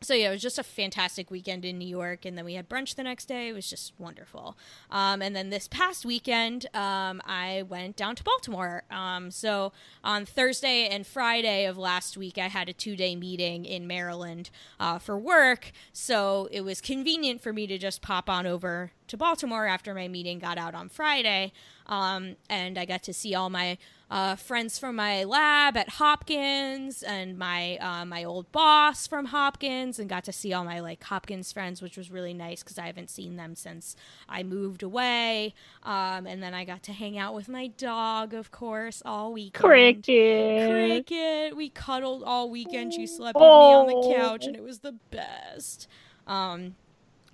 so 0.00 0.14
yeah, 0.14 0.28
it 0.28 0.32
was 0.32 0.42
just 0.42 0.58
a 0.58 0.62
fantastic 0.62 1.30
weekend 1.30 1.64
in 1.64 1.78
New 1.78 1.88
York, 1.88 2.24
and 2.24 2.36
then 2.36 2.44
we 2.44 2.54
had 2.54 2.68
brunch 2.68 2.94
the 2.94 3.02
next 3.02 3.26
day. 3.26 3.48
It 3.48 3.52
was 3.52 3.68
just 3.68 3.92
wonderful. 3.98 4.56
Um, 4.90 5.22
and 5.22 5.34
then 5.34 5.50
this 5.50 5.68
past 5.68 6.04
weekend, 6.04 6.66
um, 6.74 7.20
I 7.24 7.64
went 7.68 7.96
down 7.96 8.16
to 8.16 8.24
Baltimore. 8.24 8.84
Um, 8.90 9.30
so 9.30 9.72
on 10.04 10.24
Thursday 10.24 10.88
and 10.88 11.06
Friday 11.06 11.64
of 11.64 11.76
last 11.76 12.16
week, 12.16 12.38
I 12.38 12.48
had 12.48 12.68
a 12.68 12.72
two-day 12.72 13.16
meeting 13.16 13.64
in 13.64 13.86
Maryland 13.86 14.50
uh, 14.78 14.98
for 14.98 15.18
work. 15.18 15.72
So 15.92 16.48
it 16.52 16.60
was 16.60 16.80
convenient 16.80 17.40
for 17.40 17.52
me 17.52 17.66
to 17.66 17.78
just 17.78 18.02
pop 18.02 18.28
on 18.28 18.46
over 18.46 18.92
to 19.08 19.16
Baltimore 19.16 19.66
after 19.66 19.94
my 19.94 20.08
meeting 20.08 20.38
got 20.38 20.58
out 20.58 20.74
on 20.74 20.88
Friday, 20.88 21.52
um, 21.86 22.36
and 22.48 22.78
I 22.78 22.84
got 22.84 23.02
to 23.04 23.12
see 23.12 23.34
all 23.34 23.50
my 23.50 23.78
uh, 24.10 24.36
friends 24.36 24.78
from 24.78 24.96
my 24.96 25.24
lab 25.24 25.76
at 25.76 25.88
Hopkins 25.90 27.02
and 27.02 27.38
my 27.38 27.76
uh, 27.78 28.04
my 28.04 28.24
old 28.24 28.50
boss 28.52 29.06
from 29.06 29.26
Hopkins, 29.26 29.98
and 29.98 30.08
got 30.08 30.24
to 30.24 30.32
see 30.32 30.52
all 30.52 30.64
my 30.64 30.80
like 30.80 31.02
Hopkins 31.04 31.52
friends, 31.52 31.82
which 31.82 31.96
was 31.96 32.10
really 32.10 32.32
nice 32.32 32.62
because 32.62 32.78
I 32.78 32.86
haven't 32.86 33.10
seen 33.10 33.36
them 33.36 33.54
since 33.54 33.96
I 34.28 34.42
moved 34.42 34.82
away. 34.82 35.54
Um, 35.82 36.26
and 36.26 36.42
then 36.42 36.54
I 36.54 36.64
got 36.64 36.82
to 36.84 36.92
hang 36.92 37.18
out 37.18 37.34
with 37.34 37.48
my 37.48 37.66
dog, 37.66 38.34
of 38.34 38.50
course, 38.50 39.02
all 39.04 39.32
weekend. 39.32 39.64
Cricket. 39.64 40.70
Cricket. 40.70 41.56
We 41.56 41.68
cuddled 41.68 42.22
all 42.22 42.50
weekend. 42.50 42.94
She 42.94 43.06
slept 43.06 43.36
with 43.36 43.42
me 43.42 43.48
on 43.48 43.86
the 43.86 44.14
couch, 44.16 44.46
and 44.46 44.56
it 44.56 44.62
was 44.62 44.80
the 44.80 44.92
best. 45.10 45.88
Um, 46.26 46.76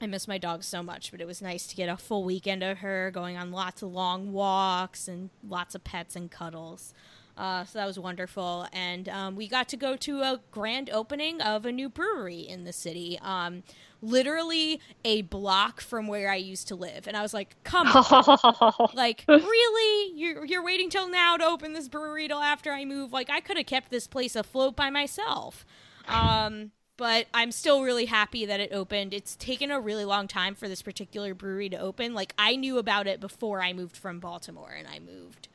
I 0.04 0.06
miss 0.06 0.28
my 0.28 0.36
dog 0.36 0.62
so 0.62 0.82
much, 0.82 1.10
but 1.10 1.22
it 1.22 1.26
was 1.26 1.40
nice 1.40 1.66
to 1.66 1.74
get 1.74 1.88
a 1.88 1.96
full 1.96 2.24
weekend 2.24 2.62
of 2.62 2.78
her 2.78 3.10
going 3.10 3.38
on 3.38 3.50
lots 3.50 3.82
of 3.82 3.90
long 3.90 4.32
walks 4.32 5.08
and 5.08 5.30
lots 5.48 5.74
of 5.74 5.82
pets 5.82 6.14
and 6.14 6.30
cuddles. 6.30 6.92
Uh, 7.38 7.64
so 7.64 7.78
that 7.78 7.86
was 7.86 7.98
wonderful. 7.98 8.68
And 8.70 9.08
um, 9.08 9.34
we 9.34 9.48
got 9.48 9.66
to 9.70 9.78
go 9.78 9.96
to 9.96 10.20
a 10.20 10.40
grand 10.50 10.90
opening 10.90 11.40
of 11.40 11.64
a 11.64 11.72
new 11.72 11.88
brewery 11.88 12.40
in 12.40 12.64
the 12.64 12.72
city, 12.72 13.18
um, 13.22 13.62
literally 14.02 14.78
a 15.06 15.22
block 15.22 15.80
from 15.80 16.06
where 16.06 16.30
I 16.30 16.36
used 16.36 16.68
to 16.68 16.74
live. 16.74 17.08
And 17.08 17.16
I 17.16 17.22
was 17.22 17.32
like, 17.32 17.56
come 17.64 17.88
on. 17.88 18.90
like, 18.94 19.24
really? 19.26 20.12
You're, 20.14 20.44
you're 20.44 20.62
waiting 20.62 20.90
till 20.90 21.08
now 21.08 21.38
to 21.38 21.46
open 21.46 21.72
this 21.72 21.88
brewery 21.88 22.28
till 22.28 22.42
after 22.42 22.72
I 22.72 22.84
move? 22.84 23.10
Like, 23.10 23.30
I 23.30 23.40
could 23.40 23.56
have 23.56 23.66
kept 23.66 23.90
this 23.90 24.06
place 24.06 24.36
afloat 24.36 24.76
by 24.76 24.90
myself. 24.90 25.64
Um, 26.06 26.72
but 26.96 27.26
I'm 27.34 27.50
still 27.50 27.82
really 27.82 28.06
happy 28.06 28.46
that 28.46 28.60
it 28.60 28.72
opened. 28.72 29.12
It's 29.12 29.36
taken 29.36 29.70
a 29.70 29.80
really 29.80 30.04
long 30.04 30.28
time 30.28 30.54
for 30.54 30.68
this 30.68 30.82
particular 30.82 31.34
brewery 31.34 31.68
to 31.70 31.76
open. 31.76 32.14
Like 32.14 32.34
I 32.38 32.56
knew 32.56 32.78
about 32.78 33.06
it 33.06 33.20
before 33.20 33.60
I 33.62 33.72
moved 33.72 33.96
from 33.96 34.20
Baltimore, 34.20 34.74
and 34.76 34.86
I 34.86 34.98
moved 34.98 35.48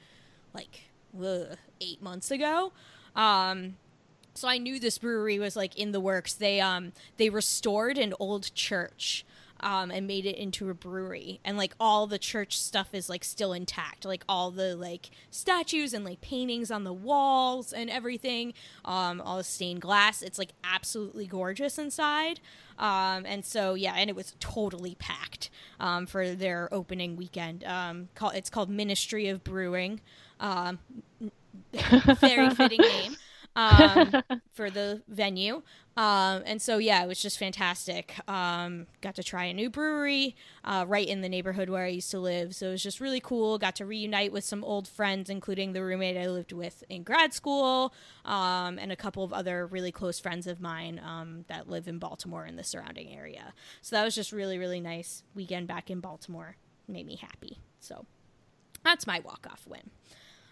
like 0.54 0.90
ugh, 1.18 1.58
eight 1.80 2.02
months 2.02 2.32
ago. 2.32 2.72
Um, 3.16 3.76
so 4.34 4.48
I 4.48 4.58
knew 4.58 4.80
this 4.80 4.98
brewery 4.98 5.40
was 5.40 5.56
like 5.56 5.78
in 5.78 5.92
the 5.92 6.00
works. 6.00 6.34
They 6.34 6.60
um 6.60 6.94
they 7.18 7.30
restored 7.30 7.98
an 7.98 8.14
old 8.20 8.54
church 8.54 9.26
um 9.62 9.92
and 9.92 10.08
made 10.08 10.26
it 10.26 10.36
into 10.38 10.70
a 10.70 10.74
brewery 10.74 11.40
and 11.44 11.58
like 11.58 11.74
all 11.80 12.08
the 12.08 12.20
church 12.20 12.58
stuff 12.58 12.94
is 12.94 13.10
like 13.10 13.24
still 13.24 13.54
intact. 13.54 14.06
Like 14.06 14.24
all 14.28 14.52
the 14.52 14.76
like 14.76 15.10
statues 15.30 15.94
and 15.94 16.06
like 16.06 16.22
paintings 16.22 16.72
on 16.72 16.84
the 16.84 16.94
walls 16.94 17.74
and 17.74 17.90
everything. 17.90 18.54
Um 18.86 19.22
all 19.22 19.38
the 19.38 19.44
stained 19.44 19.82
glass. 19.82 20.22
It's 20.22 20.38
like 20.40 20.52
absolutely 20.64 21.28
gorgeous 21.28 21.78
inside. 21.78 22.40
Um 22.78 23.26
and 23.26 23.46
so 23.46 23.74
yeah, 23.74 23.94
and 23.96 24.10
it 24.10 24.16
was 24.16 24.36
totally 24.40 24.96
packed 24.96 25.50
um 25.80 26.06
for 26.06 26.32
their 26.32 26.74
opening 26.74 27.16
weekend. 27.16 27.64
Um 27.64 28.10
call, 28.16 28.30
it's 28.32 28.50
called 28.50 28.70
Ministry 28.70 29.28
of 29.28 29.44
Brewing. 29.44 30.02
Um 30.40 30.80
very 31.74 32.50
fitting 32.56 32.82
name 32.82 33.16
um, 33.56 34.14
for 34.52 34.70
the 34.70 35.02
venue. 35.08 35.62
Um, 35.98 36.44
and 36.46 36.62
so, 36.62 36.78
yeah, 36.78 37.04
it 37.04 37.08
was 37.08 37.22
just 37.22 37.38
fantastic. 37.38 38.16
Um, 38.30 38.88
got 39.02 39.16
to 39.16 39.24
try 39.24 39.46
a 39.46 39.54
new 39.54 39.70
brewery 39.70 40.36
uh, 40.64 40.86
right 40.88 41.08
in 41.08 41.22
the 41.22 41.28
neighborhood 41.28 41.70
where 41.70 41.84
I 41.84 41.90
used 41.90 42.10
to 42.12 42.20
live. 42.20 42.56
So 42.56 42.70
it 42.70 42.72
was 42.72 42.84
just 42.84 43.02
really 43.02 43.20
cool. 43.20 43.58
Got 43.58 43.76
to 43.78 43.86
reunite 43.86 44.32
with 44.32 44.46
some 44.46 44.64
old 44.64 44.88
friends, 44.88 45.30
including 45.30 45.74
the 45.74 45.84
roommate 45.84 46.16
I 46.16 46.28
lived 46.28 46.54
with 46.54 46.84
in 46.90 47.04
grad 47.04 47.34
school 47.34 47.94
um, 48.24 48.80
and 48.80 48.92
a 48.92 48.96
couple 48.96 49.24
of 49.24 49.34
other 49.34 49.68
really 49.68 49.92
close 49.92 50.20
friends 50.20 50.48
of 50.48 50.62
mine 50.62 51.02
um, 51.04 51.44
that 51.50 51.70
live 51.70 51.88
in 51.88 52.00
Baltimore 52.00 52.46
and 52.46 52.58
the 52.58 52.64
surrounding 52.64 53.14
area. 53.14 53.54
So 53.82 53.96
that 53.96 54.06
was 54.06 54.16
just 54.16 54.32
really, 54.32 54.58
really 54.58 54.80
nice 54.80 55.24
weekend 55.36 55.68
back 55.68 55.90
in 55.90 56.00
Baltimore. 56.00 56.56
Made 56.88 57.06
me 57.06 57.18
happy. 57.18 57.60
So 57.82 58.06
that's 58.86 59.06
my 59.06 59.20
walk 59.20 59.48
off 59.52 59.68
win. 59.68 59.92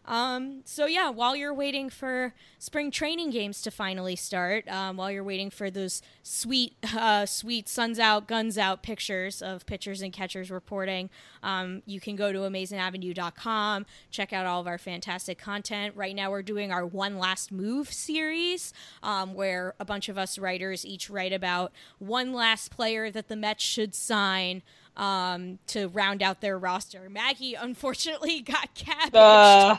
Um, 0.08 0.62
so 0.64 0.86
yeah, 0.86 1.10
while 1.10 1.36
you're 1.36 1.54
waiting 1.54 1.90
for 1.90 2.34
spring 2.60 2.92
training 2.92 3.32
games 3.32 3.62
to 3.64 3.72
finally 3.72 4.16
start, 4.16 4.68
um, 4.70 4.98
while 4.98 5.12
you're 5.12 5.24
waiting 5.24 5.50
for 5.50 5.70
those 5.70 6.02
sweet, 6.24 6.76
uh, 6.96 7.26
sweet 7.26 7.68
suns 7.68 8.00
out, 8.00 8.28
guns 8.28 8.58
out 8.58 8.84
pictures 8.84 9.42
of 9.42 9.66
pitchers 9.66 10.02
and 10.02 10.14
catchers 10.14 10.50
reporting, 10.50 11.10
um, 11.44 11.82
you 11.86 12.00
can 12.00 12.16
go 12.16 12.32
to 12.32 12.40
amazinavenue.com, 12.40 13.86
check 14.10 14.32
out 14.32 14.46
all 14.46 14.62
of 14.62 14.68
our 14.68 14.78
fantastic 14.78 15.38
content. 15.38 15.94
Right 15.96 16.16
now, 16.16 16.32
we're 16.32 16.42
doing 16.42 16.72
our 16.72 16.86
one 16.86 17.18
last 17.18 17.52
move 17.52 17.92
series, 17.92 18.74
um, 19.04 19.34
where 19.34 19.76
a 19.80 19.86
bunch 19.86 20.08
of 20.08 20.18
us 20.18 20.38
writers 20.38 20.86
each 20.86 21.10
write 21.10 21.34
about 21.34 21.74
one 22.00 22.34
last 22.34 22.72
player 22.72 23.12
that 23.12 23.28
the 23.28 23.36
Mets 23.36 23.64
should 23.64 23.94
sign 23.94 24.64
um, 24.98 25.60
to 25.68 25.88
round 25.90 26.22
out 26.22 26.42
their 26.42 26.58
roster. 26.60 27.10
Maggie 27.10 27.54
unfortunately 27.54 28.42
got 28.42 28.74
cabbaged. 28.76 29.16
Uh, 29.16 29.78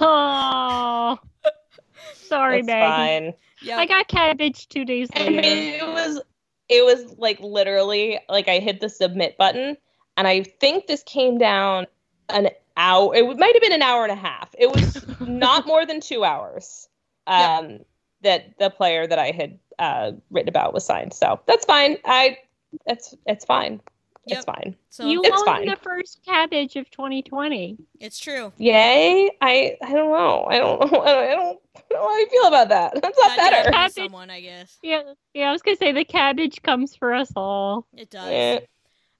Oh, 0.00 1.18
sorry, 2.14 2.58
that's 2.58 2.66
Maggie. 2.66 3.24
fine. 3.24 3.34
Yep. 3.62 3.78
I 3.78 3.86
got 3.86 4.08
cabbage 4.08 4.68
two 4.68 4.84
days 4.84 5.08
I 5.14 5.28
mean, 5.30 5.40
it 5.44 5.82
was 5.86 6.20
it 6.68 6.84
was 6.84 7.16
like 7.18 7.40
literally 7.40 8.18
like 8.28 8.48
I 8.48 8.58
hit 8.58 8.80
the 8.80 8.88
submit 8.88 9.38
button, 9.38 9.76
and 10.16 10.26
I 10.28 10.42
think 10.42 10.86
this 10.86 11.02
came 11.04 11.38
down 11.38 11.86
an 12.28 12.50
hour. 12.76 13.14
It 13.14 13.24
might 13.38 13.54
have 13.54 13.62
been 13.62 13.72
an 13.72 13.82
hour 13.82 14.02
and 14.02 14.12
a 14.12 14.16
half. 14.16 14.54
It 14.58 14.70
was 14.70 15.04
not 15.20 15.66
more 15.66 15.86
than 15.86 16.00
two 16.00 16.24
hours. 16.24 16.88
Um, 17.28 17.80
that 18.22 18.56
the 18.58 18.70
player 18.70 19.06
that 19.06 19.18
I 19.18 19.30
had 19.30 19.58
uh, 19.78 20.12
written 20.30 20.48
about 20.48 20.72
was 20.74 20.84
signed. 20.84 21.12
So 21.14 21.40
that's 21.46 21.64
fine. 21.64 21.96
I 22.04 22.38
it's 22.86 23.14
it's 23.26 23.44
fine. 23.44 23.80
Yep. 24.26 24.36
It's 24.38 24.44
fine. 24.44 24.76
So 24.90 25.06
you 25.06 25.22
It's 25.22 25.30
won 25.30 25.44
fine. 25.46 25.66
the 25.68 25.76
first 25.76 26.20
cabbage 26.26 26.74
of 26.76 26.90
2020. 26.90 27.76
it's 28.00 28.18
true. 28.18 28.52
Yay! 28.58 29.30
I 29.40 29.76
I 29.82 29.92
don't 29.92 30.10
know. 30.12 30.46
I 30.50 30.58
don't 30.58 30.80
know. 30.92 31.00
I 31.02 31.12
don't, 31.12 31.28
I 31.28 31.34
don't 31.34 31.58
know 31.92 31.98
how 32.00 32.08
I 32.08 32.24
feel 32.30 32.46
about 32.48 32.68
that. 32.70 32.94
That's 33.02 33.18
not 33.18 33.36
That 33.36 33.50
better. 33.50 33.70
happen 33.76 33.94
to 33.94 34.02
someone, 34.02 34.30
I 34.30 34.40
guess. 34.40 34.78
Yeah, 34.82 35.02
yeah. 35.34 35.48
I 35.48 35.52
was 35.52 35.62
gonna 35.62 35.76
say 35.76 35.92
the 35.92 36.04
cabbage 36.04 36.60
comes 36.62 36.96
for 36.96 37.14
us 37.14 37.30
all. 37.36 37.86
It 37.96 38.10
does. 38.10 38.28
Eh. 38.30 38.60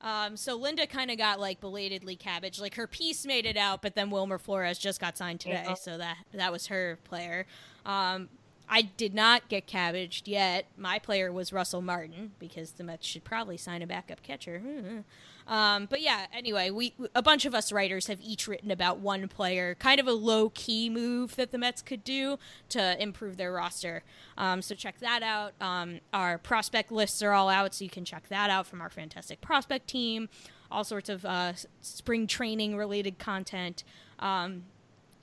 Um, 0.03 0.37
so 0.37 0.57
Linda 0.57 0.87
kind 0.87 1.11
of 1.11 1.19
got 1.19 1.41
like 1.41 1.61
belatedly 1.61 2.17
cabbage. 2.17 2.61
Like 2.61 2.75
her 2.75 2.87
piece 2.87 3.25
made 3.27 3.47
it 3.47 3.57
out, 3.57 3.83
but 3.83 3.95
then 3.95 4.11
Wilmer 4.11 4.39
Flores 4.39 4.79
just 4.79 5.01
got 5.01 5.17
signed 5.17 5.41
today, 5.41 5.63
Yeah. 5.67 5.75
so 5.75 5.99
that 5.99 6.17
that 6.35 6.53
was 6.53 6.67
her 6.67 6.99
player. 7.05 7.47
Um, 7.85 8.29
I 8.69 8.83
did 8.83 9.15
not 9.15 9.49
get 9.49 9.67
cabbaged 9.67 10.27
yet. 10.27 10.67
My 10.77 10.99
player 10.99 11.33
was 11.33 11.53
Russell 11.53 11.83
Martin 11.83 12.33
because 12.39 12.73
the 12.73 12.85
Mets 12.85 13.07
should 13.07 13.25
probably 13.25 13.57
sign 13.57 13.83
a 13.83 13.87
backup 13.87 14.23
catcher. 14.23 14.61
Um, 15.47 15.87
but 15.87 16.01
yeah, 16.01 16.27
anyway, 16.33 16.71
we 16.71 16.93
a 17.15 17.23
bunch 17.23 17.45
of 17.45 17.55
us 17.55 17.71
writers 17.71 18.09
have 18.09 18.21
each 18.21 18.49
written 18.49 18.71
about 18.71 18.99
one 18.99 19.29
player, 19.29 19.77
kind 19.77 20.01
of 20.01 20.09
a 20.09 20.13
low 20.13 20.51
key 20.51 20.91
move 20.91 21.37
that 21.37 21.53
the 21.53 21.59
Mets 21.59 21.83
could 21.83 22.03
do 22.03 22.39
to 22.71 23.01
improve 23.01 23.37
their 23.37 23.53
roster. 23.53 24.03
Um, 24.37 24.61
so 24.61 24.75
check 24.75 24.99
that 24.99 25.23
out. 25.23 25.53
Um, 25.61 26.01
our 26.13 26.39
prospect 26.39 26.91
lists 26.91 27.23
are 27.23 27.33
all 27.33 27.49
out, 27.49 27.75
so 27.75 27.85
you 27.85 27.91
can 27.91 28.05
check 28.05 28.29
that 28.29 28.51
out 28.51 28.67
from 28.67 28.81
our 28.81 28.91
fantastic 28.91 29.41
prospect 29.41 29.87
team. 29.87 30.29
All 30.69 30.83
sorts 30.83 31.09
of 31.09 31.25
uh, 31.25 31.53
spring 31.81 32.27
training 32.27 32.77
related 32.77 33.19
content. 33.21 33.85
Um, 34.19 34.65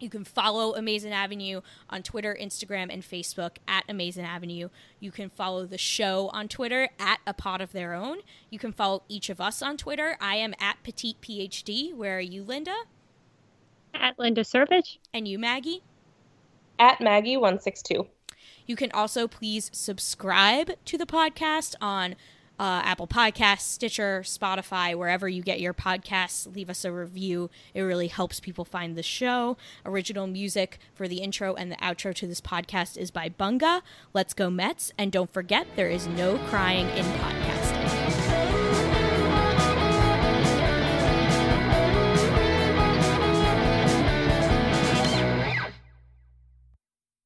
you 0.03 0.09
can 0.09 0.25
follow 0.25 0.73
Amazin' 0.73 1.13
Avenue 1.13 1.61
on 1.89 2.03
Twitter, 2.03 2.37
Instagram, 2.39 2.93
and 2.93 3.01
Facebook 3.01 3.57
at 3.67 3.85
Amazin' 3.87 4.25
Avenue. 4.25 4.69
You 4.99 5.11
can 5.11 5.29
follow 5.29 5.65
the 5.65 5.77
show 5.77 6.29
on 6.33 6.49
Twitter 6.49 6.89
at 6.99 7.19
A 7.25 7.33
Pod 7.33 7.61
of 7.61 7.71
Their 7.71 7.93
Own. 7.93 8.17
You 8.49 8.59
can 8.59 8.73
follow 8.73 9.03
each 9.07 9.29
of 9.29 9.39
us 9.39 9.61
on 9.61 9.77
Twitter. 9.77 10.17
I 10.19 10.35
am 10.35 10.53
at 10.59 10.83
Petite 10.83 11.21
PhD. 11.21 11.95
Where 11.95 12.17
are 12.17 12.21
you, 12.21 12.43
Linda? 12.43 12.75
At 13.93 14.19
Linda 14.19 14.41
Servich. 14.41 14.97
And 15.13 15.27
you, 15.27 15.39
Maggie? 15.39 15.83
At 16.79 16.99
Maggie 16.99 17.37
one 17.37 17.59
six 17.59 17.81
two. 17.81 18.07
You 18.65 18.75
can 18.75 18.91
also 18.91 19.27
please 19.27 19.69
subscribe 19.73 20.71
to 20.85 20.97
the 20.97 21.05
podcast 21.05 21.75
on 21.79 22.15
uh, 22.59 22.81
Apple 22.83 23.07
Podcasts, 23.07 23.61
Stitcher, 23.61 24.21
Spotify, 24.21 24.95
wherever 24.95 25.27
you 25.27 25.41
get 25.41 25.59
your 25.59 25.73
podcasts. 25.73 26.53
Leave 26.55 26.69
us 26.69 26.85
a 26.85 26.91
review. 26.91 27.49
It 27.73 27.81
really 27.81 28.07
helps 28.07 28.39
people 28.39 28.65
find 28.65 28.95
the 28.95 29.03
show. 29.03 29.57
Original 29.85 30.27
music 30.27 30.79
for 30.93 31.07
the 31.07 31.17
intro 31.17 31.53
and 31.55 31.71
the 31.71 31.75
outro 31.77 32.13
to 32.15 32.27
this 32.27 32.41
podcast 32.41 32.97
is 32.97 33.11
by 33.11 33.29
Bunga. 33.29 33.81
Let's 34.13 34.33
go 34.33 34.49
Mets. 34.49 34.91
And 34.97 35.11
don't 35.11 35.31
forget, 35.31 35.67
there 35.75 35.89
is 35.89 36.07
no 36.07 36.37
crying 36.49 36.87
in 36.89 37.05
podcast. 37.19 37.52